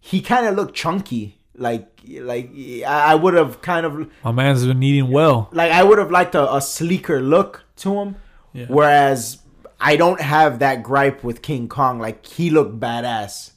he 0.00 0.20
kind 0.20 0.46
of 0.46 0.56
looked 0.56 0.74
chunky 0.74 1.38
like 1.56 1.88
like 2.32 2.50
i 2.84 3.12
I 3.12 3.14
would 3.14 3.34
have 3.34 3.62
kind 3.62 3.86
of 3.86 4.10
My 4.24 4.32
man's 4.32 4.66
been 4.66 4.82
eating 4.82 5.10
well. 5.12 5.48
like 5.52 5.70
I 5.70 5.82
would 5.84 5.98
have 5.98 6.10
liked 6.10 6.34
a, 6.34 6.52
a 6.52 6.60
sleeker 6.60 7.20
look 7.20 7.62
to 7.76 7.94
him. 8.00 8.16
Yeah. 8.52 8.66
Whereas 8.68 9.38
I 9.80 9.94
don't 9.96 10.20
have 10.20 10.58
that 10.58 10.82
gripe 10.82 11.22
with 11.22 11.42
King 11.42 11.68
Kong. 11.68 12.00
Like 12.00 12.26
he 12.26 12.50
looked 12.50 12.80
badass. 12.80 13.52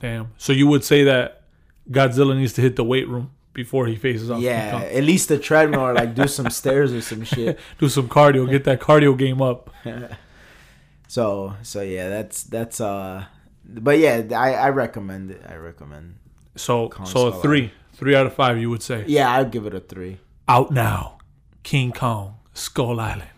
Damn. 0.00 0.32
So 0.36 0.52
you 0.52 0.66
would 0.66 0.84
say 0.84 1.04
that 1.04 1.42
Godzilla 1.90 2.36
needs 2.36 2.52
to 2.54 2.60
hit 2.60 2.76
the 2.76 2.84
weight 2.84 3.08
room 3.08 3.30
before 3.56 3.86
he 3.88 3.96
faces 3.96 4.30
off. 4.30 4.40
Yeah, 4.40 4.78
at 4.98 5.02
least 5.02 5.28
the 5.28 5.38
treadmill 5.38 5.80
or 5.80 5.94
like 5.94 6.14
do 6.14 6.28
some 6.28 6.50
stairs 6.50 6.92
or 6.92 7.00
some 7.00 7.24
shit. 7.24 7.58
Do 7.80 7.88
some 7.88 8.08
cardio. 8.08 8.48
Get 8.48 8.62
that 8.64 8.78
cardio 8.80 9.16
game 9.18 9.42
up. 9.42 9.70
So 11.08 11.54
so 11.62 11.82
yeah, 11.82 12.08
that's 12.08 12.42
that's 12.42 12.80
uh. 12.80 13.24
But 13.64 13.98
yeah, 13.98 14.22
I 14.32 14.54
I 14.54 14.68
recommend 14.70 15.30
it. 15.30 15.42
I 15.48 15.54
recommend. 15.56 16.16
So 16.56 16.90
so 17.04 17.28
a 17.28 17.32
three, 17.42 17.72
three 17.94 18.14
out 18.16 18.26
of 18.26 18.34
five. 18.34 18.58
You 18.58 18.70
would 18.70 18.82
say 18.82 19.04
Yeah, 19.06 19.30
I'd 19.30 19.50
give 19.50 19.66
it 19.66 19.74
a 19.74 19.80
three. 19.80 20.18
out 20.48 20.70
now. 20.72 21.18
King 21.62 21.92
Kong, 21.92 22.38
Skull 22.54 22.98
Island. 23.00 23.30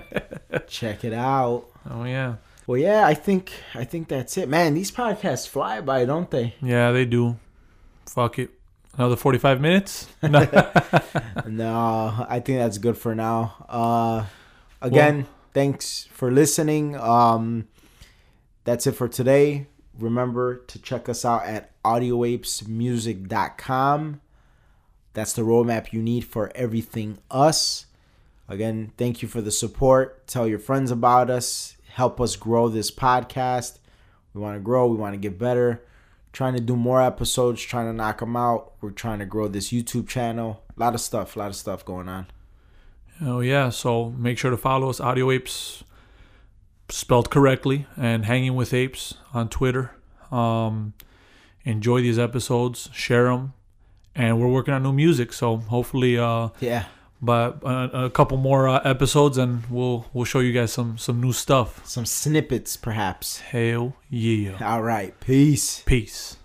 Check 0.66 1.04
it 1.04 1.12
out. 1.12 1.64
Oh 1.90 2.04
yeah, 2.04 2.36
Well, 2.66 2.78
yeah, 2.78 3.06
I 3.06 3.14
think 3.14 3.52
I 3.74 3.84
think 3.84 4.08
that's 4.08 4.36
it, 4.38 4.48
man. 4.48 4.74
These 4.74 4.90
podcasts 4.92 5.46
fly 5.48 5.80
by, 5.80 6.04
don't 6.06 6.30
they? 6.30 6.54
yeah 6.62 6.92
they 6.92 7.04
do. 7.04 7.36
Fuck 8.06 8.38
it. 8.38 8.50
Another 8.96 9.16
forty-five 9.16 9.60
minutes. 9.60 10.06
No. 10.22 10.40
no, 11.46 12.26
I 12.28 12.40
think 12.40 12.58
that's 12.58 12.78
good 12.78 12.96
for 12.98 13.14
now. 13.14 13.64
Uh, 13.68 14.24
again, 14.80 15.26
thanks 15.52 16.08
for 16.12 16.30
listening. 16.30 16.96
Um, 16.96 17.68
that's 18.64 18.86
it 18.86 18.92
for 18.92 19.08
today. 19.08 19.66
Remember 19.98 20.56
to 20.56 20.78
check 20.78 21.08
us 21.08 21.24
out 21.24 21.44
at 21.44 21.70
audioapesmusic.com. 21.82 24.20
That's 25.14 25.32
the 25.34 25.42
roadmap 25.42 25.92
you 25.92 26.02
need 26.02 26.24
for 26.24 26.50
everything 26.54 27.18
us. 27.30 27.86
Again, 28.48 28.92
thank 28.96 29.22
you 29.22 29.28
for 29.28 29.40
the 29.40 29.50
support. 29.50 30.26
Tell 30.26 30.48
your 30.48 30.58
friends 30.58 30.90
about 30.90 31.30
us. 31.30 31.76
Help 31.88 32.20
us 32.20 32.36
grow 32.36 32.68
this 32.68 32.90
podcast. 32.90 33.78
We 34.32 34.40
want 34.40 34.56
to 34.56 34.60
grow. 34.60 34.86
We 34.86 34.96
want 34.96 35.14
to 35.14 35.18
get 35.18 35.38
better. 35.38 35.82
Trying 36.32 36.54
to 36.54 36.60
do 36.60 36.76
more 36.76 37.02
episodes, 37.02 37.60
trying 37.62 37.86
to 37.86 37.92
knock 37.92 38.20
them 38.20 38.36
out. 38.36 38.72
We're 38.80 38.90
trying 38.90 39.18
to 39.18 39.26
grow 39.26 39.48
this 39.48 39.70
YouTube 39.70 40.08
channel. 40.08 40.62
A 40.76 40.80
lot 40.80 40.94
of 40.94 41.00
stuff, 41.00 41.36
a 41.36 41.38
lot 41.38 41.48
of 41.48 41.56
stuff 41.56 41.84
going 41.84 42.08
on. 42.08 42.26
Oh 43.20 43.40
yeah, 43.40 43.68
so 43.68 44.10
make 44.10 44.38
sure 44.38 44.50
to 44.50 44.56
follow 44.56 44.88
us, 44.88 44.98
Audio 45.00 45.30
Apes, 45.30 45.84
spelled 46.88 47.30
correctly, 47.30 47.86
and 47.96 48.24
Hanging 48.24 48.54
with 48.54 48.72
Apes 48.72 49.14
on 49.34 49.48
Twitter. 49.48 49.92
Um, 50.30 50.94
enjoy 51.64 52.00
these 52.00 52.18
episodes, 52.18 52.88
share 52.92 53.24
them, 53.24 53.52
and 54.14 54.40
we're 54.40 54.48
working 54.48 54.72
on 54.74 54.82
new 54.82 54.92
music. 54.92 55.32
So 55.34 55.58
hopefully, 55.58 56.18
uh, 56.18 56.48
Yeah. 56.60 56.86
But 57.22 57.62
a, 57.62 58.06
a 58.06 58.10
couple 58.10 58.36
more 58.36 58.68
uh, 58.68 58.80
episodes, 58.84 59.38
and 59.38 59.64
we'll 59.70 60.06
we'll 60.12 60.24
show 60.24 60.40
you 60.40 60.52
guys 60.52 60.72
some 60.72 60.98
some 60.98 61.20
new 61.20 61.32
stuff. 61.32 61.86
Some 61.86 62.04
snippets, 62.04 62.76
perhaps. 62.76 63.38
Hell 63.38 63.94
yeah! 64.10 64.58
All 64.60 64.82
right. 64.82 65.18
Peace. 65.20 65.82
Peace. 65.86 66.36